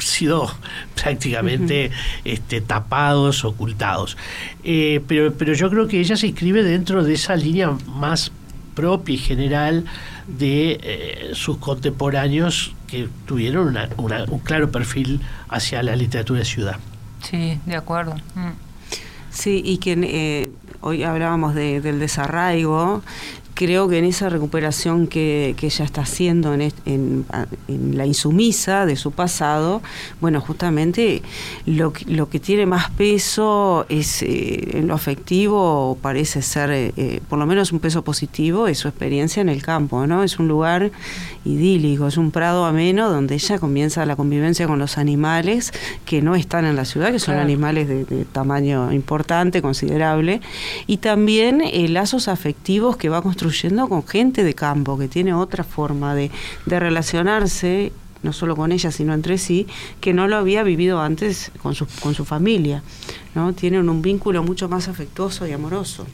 sido 0.00 0.50
prácticamente 1.00 1.92
este, 2.24 2.60
tapados, 2.60 3.44
ocultados. 3.44 4.16
Eh, 4.64 5.00
pero, 5.06 5.32
pero 5.34 5.52
yo 5.52 5.70
creo 5.70 5.86
que 5.86 6.00
ella 6.00 6.16
se 6.16 6.26
inscribe 6.26 6.64
dentro 6.64 7.04
de 7.04 7.14
esa 7.14 7.36
línea 7.36 7.76
más 7.86 8.32
propia 8.74 9.14
y 9.14 9.18
general 9.18 9.84
de 10.26 10.80
eh, 10.82 11.30
sus 11.34 11.58
contemporáneos 11.58 12.74
que 12.86 13.08
tuvieron 13.26 13.76
un 13.96 14.38
claro 14.40 14.70
perfil 14.70 15.20
hacia 15.48 15.82
la 15.82 15.94
literatura 15.94 16.40
de 16.40 16.44
ciudad. 16.46 16.76
Sí, 17.22 17.58
de 17.66 17.76
acuerdo. 17.76 18.14
Mm. 18.34 18.52
Sí, 19.30 19.62
y 19.64 19.78
que 19.78 19.92
eh, 20.02 20.50
hoy 20.82 21.04
hablábamos 21.04 21.54
de, 21.54 21.80
del 21.80 21.98
desarraigo 21.98 23.02
creo 23.54 23.88
que 23.88 23.98
en 23.98 24.04
esa 24.04 24.28
recuperación 24.28 25.06
que, 25.06 25.54
ella 25.62 25.84
está 25.84 26.02
haciendo 26.02 26.54
en, 26.54 26.72
en, 26.86 27.24
la 27.96 28.06
insumisa 28.06 28.86
de 28.86 28.96
su 28.96 29.12
pasado, 29.12 29.82
bueno, 30.20 30.40
justamente 30.40 31.22
lo, 31.66 31.92
lo 32.06 32.28
que 32.28 32.40
tiene 32.40 32.66
más 32.66 32.90
peso 32.90 33.86
es 33.88 34.22
eh, 34.22 34.78
en 34.78 34.88
lo 34.88 34.94
afectivo, 34.94 35.98
parece 36.00 36.42
ser 36.42 36.70
eh, 36.70 36.92
eh, 36.96 37.20
por 37.28 37.38
lo 37.38 37.46
menos 37.46 37.72
un 37.72 37.80
peso 37.80 38.02
positivo, 38.02 38.66
es 38.66 38.78
su 38.78 38.88
experiencia 38.88 39.40
en 39.40 39.48
el 39.48 39.62
campo, 39.62 40.06
¿no? 40.06 40.22
Es 40.22 40.38
un 40.38 40.48
lugar 40.48 40.90
idílico, 41.44 42.06
es 42.06 42.16
un 42.16 42.30
prado 42.30 42.64
ameno 42.64 43.10
donde 43.10 43.34
ella 43.34 43.58
comienza 43.58 44.04
la 44.06 44.16
convivencia 44.16 44.66
con 44.66 44.78
los 44.78 44.98
animales 44.98 45.72
que 46.04 46.22
no 46.22 46.34
están 46.34 46.64
en 46.64 46.76
la 46.76 46.84
ciudad, 46.84 47.12
que 47.12 47.18
son 47.18 47.36
animales 47.36 47.88
de, 47.88 48.04
de, 48.04 48.24
tamaño 48.24 48.92
importante, 48.92 49.62
considerable, 49.62 50.40
y 50.86 50.98
también 50.98 51.62
lazos 51.92 52.28
afectivos 52.28 52.96
que 52.96 53.08
va 53.08 53.22
construyendo 53.22 53.41
construyendo 53.42 53.88
con 53.88 54.06
gente 54.06 54.44
de 54.44 54.54
campo 54.54 54.96
que 54.96 55.08
tiene 55.08 55.34
otra 55.34 55.64
forma 55.64 56.14
de, 56.14 56.30
relacionarse 56.66 57.92
no 58.22 58.32
solo 58.32 58.54
con 58.54 58.70
ella, 58.70 58.92
sino 58.92 59.14
entre 59.14 59.36
sí, 59.36 59.66
que 60.00 60.12
no 60.12 60.28
lo 60.28 60.36
había 60.36 60.62
vivido 60.62 61.00
antes 61.00 61.50
con 61.60 61.74
su, 61.74 61.88
con 62.00 62.14
su 62.14 62.24
familia. 62.24 62.84
¿no? 63.34 63.52
Tienen 63.52 63.88
un 63.88 64.00
vínculo 64.00 64.44
mucho 64.44 64.68
más 64.68 64.86
afectuoso 64.86 65.44
y 65.48 65.52
amoroso. 65.52 66.06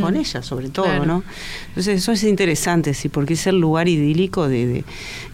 Con, 0.00 0.16
ella 0.16 0.42
sobre 0.42 0.68
todo, 0.68 1.06
¿no? 1.06 1.22
Entonces 1.68 1.98
eso 1.98 2.10
es 2.10 2.24
interesante, 2.24 2.92
sí, 2.92 3.08
porque 3.08 3.34
es 3.34 3.46
el 3.46 3.60
lugar 3.60 3.88
idílico 3.88 4.48
de, 4.48 4.84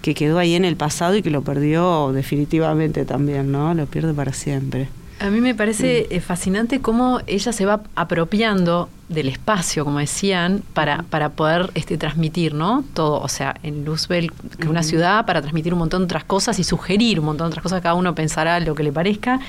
que 0.02 0.14
quedó 0.14 0.38
ahí 0.38 0.54
en 0.54 0.66
el 0.66 0.76
pasado 0.76 1.16
y 1.16 1.22
que 1.22 1.30
lo 1.30 1.40
perdió 1.40 2.12
definitivamente 2.12 3.06
también, 3.06 3.50
¿no? 3.50 3.72
Lo 3.72 3.86
pierde 3.86 4.12
para 4.12 4.34
siempre. 4.34 4.88
A 5.18 5.30
mí 5.30 5.40
me 5.40 5.54
parece 5.54 6.06
eh, 6.10 6.20
fascinante 6.20 6.80
cómo 6.80 7.20
ella 7.26 7.52
se 7.52 7.64
va 7.64 7.80
apropiando 7.94 8.90
del 9.08 9.28
espacio, 9.28 9.84
como 9.84 9.98
decían, 9.98 10.62
para, 10.74 11.04
para 11.04 11.30
poder 11.30 11.70
este, 11.74 11.96
transmitir, 11.96 12.52
¿no? 12.52 12.84
Todo, 12.92 13.20
o 13.20 13.28
sea, 13.28 13.56
en 13.62 13.84
Luzbel, 13.84 14.30
que 14.32 14.64
es 14.64 14.68
una 14.68 14.82
ciudad, 14.82 15.24
para 15.24 15.40
transmitir 15.40 15.72
un 15.72 15.78
montón 15.78 16.02
de 16.02 16.04
otras 16.04 16.24
cosas 16.24 16.58
y 16.58 16.64
sugerir 16.64 17.20
un 17.20 17.26
montón 17.26 17.46
de 17.46 17.48
otras 17.50 17.62
cosas, 17.62 17.80
cada 17.80 17.94
uno 17.94 18.14
pensará 18.14 18.60
lo 18.60 18.74
que 18.74 18.82
le 18.82 18.92
parezca. 18.92 19.40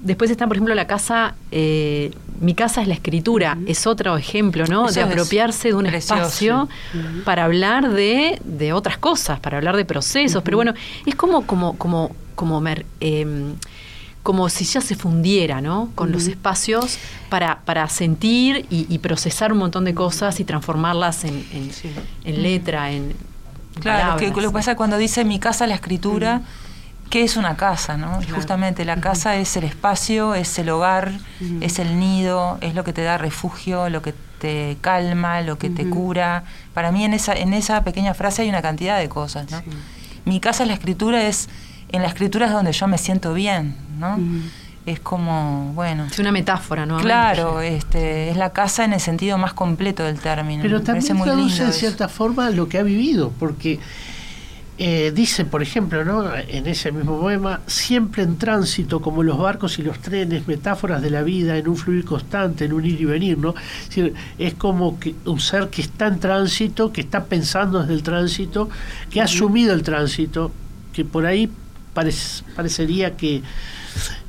Después 0.00 0.30
está, 0.30 0.46
por 0.46 0.56
ejemplo, 0.56 0.74
la 0.74 0.86
casa, 0.86 1.34
eh, 1.50 2.12
mi 2.40 2.54
casa 2.54 2.82
es 2.82 2.88
la 2.88 2.94
escritura, 2.94 3.56
es 3.66 3.86
otro 3.86 4.16
ejemplo, 4.16 4.66
¿no? 4.66 4.90
de 4.90 5.00
apropiarse 5.00 5.68
de 5.68 5.74
un 5.74 5.86
espacio 5.86 6.68
para 7.24 7.44
hablar 7.44 7.92
de, 7.92 8.40
de, 8.44 8.72
otras 8.72 8.98
cosas, 8.98 9.40
para 9.40 9.56
hablar 9.56 9.76
de 9.76 9.84
procesos. 9.84 10.42
Pero 10.44 10.58
bueno, 10.58 10.74
es 11.04 11.16
como, 11.16 11.46
como, 11.46 11.76
como, 11.78 12.14
como 12.36 12.62
em, 13.00 13.54
como 14.28 14.50
si 14.50 14.66
ya 14.66 14.82
se 14.82 14.94
fundiera 14.94 15.62
¿no? 15.62 15.88
con 15.94 16.12
los 16.12 16.26
espacios 16.26 16.98
para, 17.30 17.60
para 17.60 17.88
sentir 17.88 18.66
y, 18.68 18.98
procesar 18.98 19.54
un 19.54 19.58
montón 19.58 19.86
de 19.86 19.94
cosas 19.94 20.38
y 20.38 20.44
transformarlas 20.44 21.24
en, 21.24 21.46
en, 22.24 22.42
letra, 22.42 22.90
en... 22.92 23.14
Claro, 23.80 24.18
que 24.18 24.28
lo 24.28 24.48
que 24.48 24.50
pasa 24.50 24.76
cuando 24.76 24.98
dice 24.98 25.24
mi 25.24 25.38
casa 25.38 25.66
la 25.66 25.76
escritura, 25.76 26.42
¿qué 27.08 27.22
es 27.22 27.38
una 27.38 27.56
casa? 27.56 27.96
¿no? 27.96 28.20
Justamente 28.34 28.84
la 28.84 29.00
casa 29.00 29.34
es 29.36 29.56
el 29.56 29.64
espacio, 29.64 30.34
es 30.34 30.58
el 30.58 30.68
hogar, 30.68 31.10
es 31.62 31.78
el 31.78 31.98
nido, 31.98 32.58
es 32.60 32.74
lo 32.74 32.84
que 32.84 32.92
te 32.92 33.04
da 33.04 33.16
refugio, 33.16 33.88
lo 33.88 34.02
que 34.02 34.12
te 34.12 34.76
calma, 34.82 35.40
lo 35.40 35.56
que 35.56 35.70
te 35.70 35.88
cura. 35.88 36.44
Para 36.74 36.92
mí 36.92 37.02
en 37.02 37.14
esa, 37.14 37.32
en 37.32 37.54
esa 37.54 37.82
pequeña 37.82 38.12
frase 38.12 38.42
hay 38.42 38.50
una 38.50 38.60
cantidad 38.60 38.98
de 38.98 39.08
cosas. 39.08 39.50
¿no? 39.50 39.62
Mi 40.26 40.38
casa 40.38 40.66
la 40.66 40.74
escritura 40.74 41.26
es 41.26 41.48
en 41.90 42.02
la 42.02 42.08
escritura 42.08 42.46
es 42.46 42.52
donde 42.52 42.72
yo 42.72 42.86
me 42.86 42.98
siento 42.98 43.32
bien, 43.32 43.74
¿no? 43.98 44.18
Es 44.86 45.00
como, 45.00 45.72
bueno. 45.74 46.06
Es 46.06 46.18
una 46.18 46.32
metáfora, 46.32 46.86
¿no? 46.86 46.98
Claro, 46.98 47.60
este, 47.60 48.30
es 48.30 48.36
la 48.36 48.50
casa 48.50 48.84
en 48.84 48.94
el 48.94 49.00
sentido 49.00 49.36
más 49.36 49.52
completo 49.52 50.02
del 50.02 50.18
término. 50.18 50.62
Pero 50.62 50.80
también 50.82 51.20
traduce 51.22 51.62
en 51.62 51.72
cierta 51.72 52.08
forma 52.08 52.48
lo 52.50 52.68
que 52.68 52.78
ha 52.78 52.82
vivido, 52.82 53.32
porque 53.38 53.80
eh, 54.80 55.12
dice, 55.12 55.44
por 55.44 55.60
ejemplo, 55.60 56.04
¿no? 56.04 56.32
en 56.36 56.68
ese 56.68 56.92
mismo 56.92 57.20
poema, 57.20 57.60
siempre 57.66 58.22
en 58.22 58.38
tránsito, 58.38 59.02
como 59.02 59.24
los 59.24 59.36
barcos 59.36 59.78
y 59.80 59.82
los 59.82 59.98
trenes, 59.98 60.46
metáforas 60.46 61.02
de 61.02 61.10
la 61.10 61.22
vida, 61.22 61.56
en 61.56 61.68
un 61.68 61.76
fluir 61.76 62.04
constante, 62.04 62.66
en 62.66 62.72
un 62.72 62.86
ir 62.86 63.00
y 63.00 63.04
venir, 63.04 63.38
¿no? 63.38 63.54
Es, 63.82 63.88
decir, 63.88 64.14
es 64.38 64.54
como 64.54 65.00
que 65.00 65.16
un 65.24 65.40
ser 65.40 65.68
que 65.68 65.82
está 65.82 66.06
en 66.06 66.20
tránsito, 66.20 66.92
que 66.92 67.00
está 67.00 67.24
pensando 67.24 67.80
desde 67.80 67.94
el 67.94 68.04
tránsito, 68.04 68.70
que 69.10 69.20
ha 69.20 69.24
asumido 69.24 69.74
el 69.74 69.82
tránsito, 69.82 70.52
que 70.92 71.04
por 71.04 71.26
ahí 71.26 71.50
parecería 72.54 73.16
que 73.16 73.42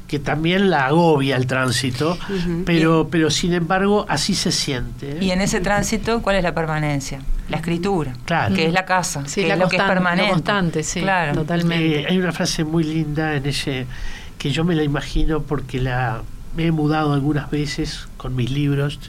que 0.10 0.18
también 0.18 0.72
la 0.72 0.88
agobia 0.88 1.36
el 1.36 1.46
tránsito, 1.46 2.18
pero, 2.66 3.10
pero 3.12 3.30
sin 3.30 3.54
embargo 3.54 4.08
así 4.10 4.34
se 4.34 4.52
siente. 4.52 5.12
¿eh? 5.12 5.18
Y 5.22 5.30
en 5.30 5.40
ese 5.40 5.62
tránsito, 5.62 6.24
¿cuál 6.24 6.38
es 6.38 6.44
la 6.44 6.56
permanencia? 6.56 7.22
La 7.48 7.58
escritura, 7.58 8.16
claro. 8.26 8.56
que 8.56 8.66
es 8.66 8.74
la 8.74 8.86
casa, 8.86 9.28
sí, 9.28 9.42
que 9.42 9.50
la 9.50 9.54
es 9.54 9.60
lo 9.60 9.70
que 9.70 9.78
es 9.78 9.84
permanente. 9.84 10.32
constante, 10.32 10.82
sí, 10.82 11.02
claro. 11.02 11.34
totalmente. 11.34 12.02
Eh, 12.02 12.06
hay 12.10 12.18
una 12.18 12.32
frase 12.32 12.64
muy 12.64 12.84
linda 12.84 13.36
en 13.36 13.46
ese 13.46 13.86
que 14.40 14.50
yo 14.50 14.64
me 14.64 14.74
la 14.74 14.82
imagino 14.82 15.44
porque 15.44 15.80
la 15.80 16.24
me 16.56 16.66
he 16.66 16.72
mudado 16.72 17.14
algunas 17.14 17.52
veces 17.52 18.08
con 18.18 18.36
mis 18.36 18.50
libros, 18.50 19.00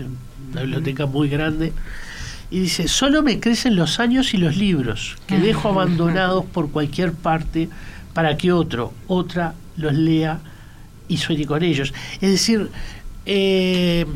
una 0.53 0.61
biblioteca 0.61 1.07
muy 1.07 1.31
grande. 1.31 1.73
Y 2.51 2.61
dice, 2.61 2.89
solo 2.89 3.23
me 3.23 3.41
crecen 3.41 3.75
los 3.75 4.01
años 4.01 4.35
y 4.35 4.37
los 4.37 4.55
libros, 4.55 5.17
que 5.27 5.39
dejo 5.39 5.71
abandonados 5.71 6.45
por 6.45 6.71
cualquier 6.71 7.15
parte 7.15 7.71
para 8.13 8.37
que 8.37 8.53
otro, 8.53 8.93
otra 9.07 9.55
los 9.79 9.95
lea 9.95 10.41
y 11.11 11.17
sueñe 11.17 11.45
con 11.45 11.63
ellos. 11.63 11.93
Es 12.21 12.31
decir, 12.31 12.71
eh, 13.27 14.07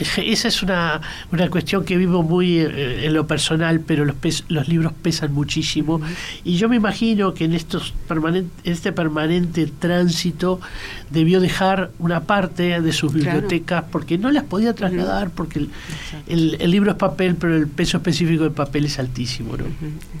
esa 0.00 0.48
es 0.48 0.62
una, 0.62 1.00
una 1.32 1.50
cuestión 1.50 1.84
que 1.84 1.96
vivo 1.96 2.22
muy 2.22 2.58
eh, 2.58 3.06
en 3.06 3.12
lo 3.12 3.26
personal, 3.26 3.80
pero 3.80 4.04
los, 4.04 4.16
los 4.48 4.68
libros 4.68 4.92
pesan 5.02 5.32
muchísimo. 5.32 6.00
Y 6.44 6.56
yo 6.56 6.68
me 6.68 6.76
imagino 6.76 7.34
que 7.34 7.44
en, 7.44 7.52
estos 7.52 7.92
permanente, 8.08 8.50
este 8.64 8.92
permanente 8.92 9.66
tránsito 9.66 10.60
debió 11.10 11.40
dejar 11.40 11.90
una 11.98 12.22
parte 12.22 12.80
de 12.80 12.92
sus 12.92 13.12
bibliotecas 13.12 13.84
porque 13.90 14.16
no 14.16 14.30
las 14.30 14.44
podía 14.44 14.72
trasladar, 14.74 15.30
porque 15.30 15.58
el, 16.26 16.56
el, 16.58 16.70
libro 16.70 16.92
es 16.92 16.96
papel, 16.96 17.36
pero 17.36 17.56
el 17.56 17.68
peso 17.68 17.98
específico 17.98 18.44
del 18.44 18.52
papel 18.52 18.86
es 18.86 18.98
altísimo. 18.98 19.56
¿no? 19.56 19.64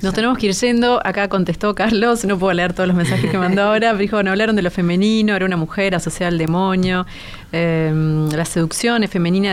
Nos 0.02 0.12
tenemos 0.12 0.36
que 0.36 0.48
ir 0.48 0.52
yendo. 0.52 1.00
Acá 1.04 1.28
contestó 1.28 1.74
Carlos, 1.74 2.24
no 2.24 2.38
puedo 2.38 2.52
leer 2.52 2.74
todos 2.74 2.88
los 2.88 2.96
mensajes 2.96 3.30
que 3.30 3.38
mandó 3.38 3.62
ahora. 3.62 3.94
Dijo, 4.02 4.16
bueno, 4.16 4.30
hablaron 4.30 4.56
de 4.56 4.62
lo 4.62 4.70
femenino, 4.70 5.34
era 5.34 5.46
una 5.46 5.56
mujer 5.56 5.94
asociada 5.94 6.28
al 6.28 6.38
demonio, 6.38 7.06
eh, 7.52 8.28
la 8.34 8.44
seducción 8.44 9.02
es 9.04 9.10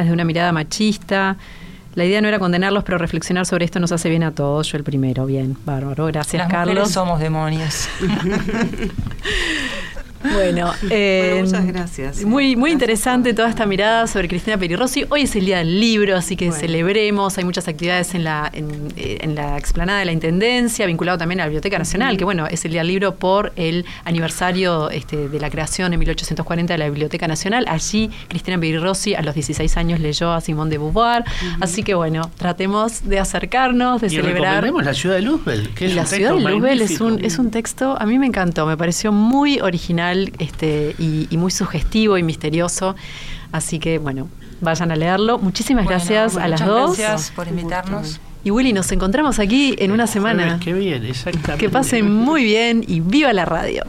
femenina 0.10 0.12
de 0.12 0.14
una 0.14 0.26
mirada 0.26 0.51
machista. 0.51 1.38
La 1.95 2.05
idea 2.05 2.22
no 2.22 2.28
era 2.28 2.39
condenarlos, 2.39 2.84
pero 2.84 2.97
reflexionar 2.97 3.45
sobre 3.45 3.66
esto 3.66 3.80
nos 3.80 3.91
hace 3.91 4.10
bien 4.10 4.24
a 4.24 4.32
todos. 4.32 4.72
Yo 4.72 4.78
el 4.78 4.84
primero, 4.84 5.26
bien, 5.26 5.57
bárbaro. 5.66 6.05
Gracias, 6.05 6.41
Las 6.41 6.51
Carlos. 6.51 6.91
somos 6.91 7.20
demonios. 7.20 7.89
Bueno, 10.22 10.74
eh, 10.89 11.41
muchas 11.43 11.65
gracias. 11.65 12.26
Muy, 12.26 12.55
muy 12.55 12.72
interesante 12.72 13.34
toda 13.34 13.49
esta 13.49 13.65
mirada 13.65 14.05
sobre 14.07 14.28
Cristina 14.28 14.57
Perirossi. 14.57 15.05
Hoy 15.09 15.22
es 15.22 15.36
el 15.36 15.45
día 15.45 15.59
del 15.59 15.80
libro, 15.80 16.17
así 16.17 16.36
que 16.36 16.51
celebremos. 16.51 17.38
Hay 17.38 17.45
muchas 17.45 17.67
actividades 17.67 18.13
en 18.15 18.26
la, 18.26 18.51
eh, 18.53 19.17
en, 19.22 19.36
la 19.36 19.57
explanada 19.57 19.99
de 19.99 20.05
la 20.05 20.11
Intendencia, 20.11 20.86
vinculado 20.86 21.17
también 21.17 21.39
a 21.39 21.43
la 21.43 21.47
Biblioteca 21.47 21.78
Nacional, 21.78 22.17
que 22.17 22.26
bueno, 22.26 22.47
es 22.47 22.65
el 22.65 22.72
día 22.72 22.82
del 22.82 22.89
libro 22.89 23.15
por 23.15 23.53
el 23.55 23.86
aniversario 24.03 24.89
este, 24.89 25.30
de 25.30 25.39
la 25.39 25.49
creación 25.49 25.93
en 25.93 25.99
1840 25.99 26.74
de 26.74 26.78
la 26.78 26.89
Biblioteca 26.89 27.28
Nacional. 27.28 27.65
Allí 27.70 28.09
Cristina 28.28 28.59
Perirossi 28.59 29.15
a 29.15 29.22
los 29.22 29.34
16 29.36 29.78
años 29.78 29.99
leyó 30.01 30.34
a 30.34 30.41
Simón 30.41 30.70
de 30.70 30.78
Beauvoir. 30.78 31.24
Así 31.61 31.84
que 31.84 31.93
bueno, 31.93 32.30
tratemos 32.38 33.07
de 33.07 33.20
acercarnos, 33.20 34.01
de 34.01 34.07
y 34.07 34.09
celebrar. 34.09 34.70
la 34.70 34.93
ciudad 34.93 35.15
de 35.15 35.22
Luzbel, 35.22 35.70
que 35.70 35.86
es 35.86 35.95
la 35.95 36.01
un 36.01 36.07
ciudad 36.07 36.32
texto 36.32 36.47
de 36.47 36.53
Luzbel 36.53 36.82
es 36.82 36.99
un, 36.99 37.24
es 37.24 37.39
un 37.39 37.51
texto, 37.51 37.95
a 37.97 38.05
mí 38.05 38.20
me 38.20 38.26
encantó, 38.26 38.65
me 38.65 38.76
pareció 38.76 39.11
muy 39.11 39.59
original 39.61 40.09
este, 40.12 40.95
y, 40.97 41.28
muy 41.38 41.51
sugestivo 41.51 42.18
y 42.18 42.24
misterioso. 42.24 42.95
Así 43.51 43.80
que, 43.80 43.97
bueno, 43.97 44.28
vayan 44.62 44.91
a 44.91 44.95
leerlo. 44.95 45.39
Muchísimas 45.39 45.86
gracias 45.86 46.38
a 46.38 46.47
las 46.47 46.66
dos. 46.66 46.97
Gracias 46.97 47.32
por 47.32 47.47
invitarnos. 47.47 48.20
Y 48.43 48.51
Willy, 48.51 48.72
nos 48.72 48.91
encontramos 48.91 49.39
aquí 49.39 49.76
en 49.80 49.91
una 49.91 50.07
semana. 50.07 50.60
Que 50.60 50.74
bien, 50.74 51.05
exactamente. 51.05 51.57
Que 51.57 51.70
pasen 51.70 52.12
muy 52.12 52.43
bien 52.43 52.84
y 52.88 53.01
viva 53.01 53.34
la 53.34 53.45
radio. 53.45 53.84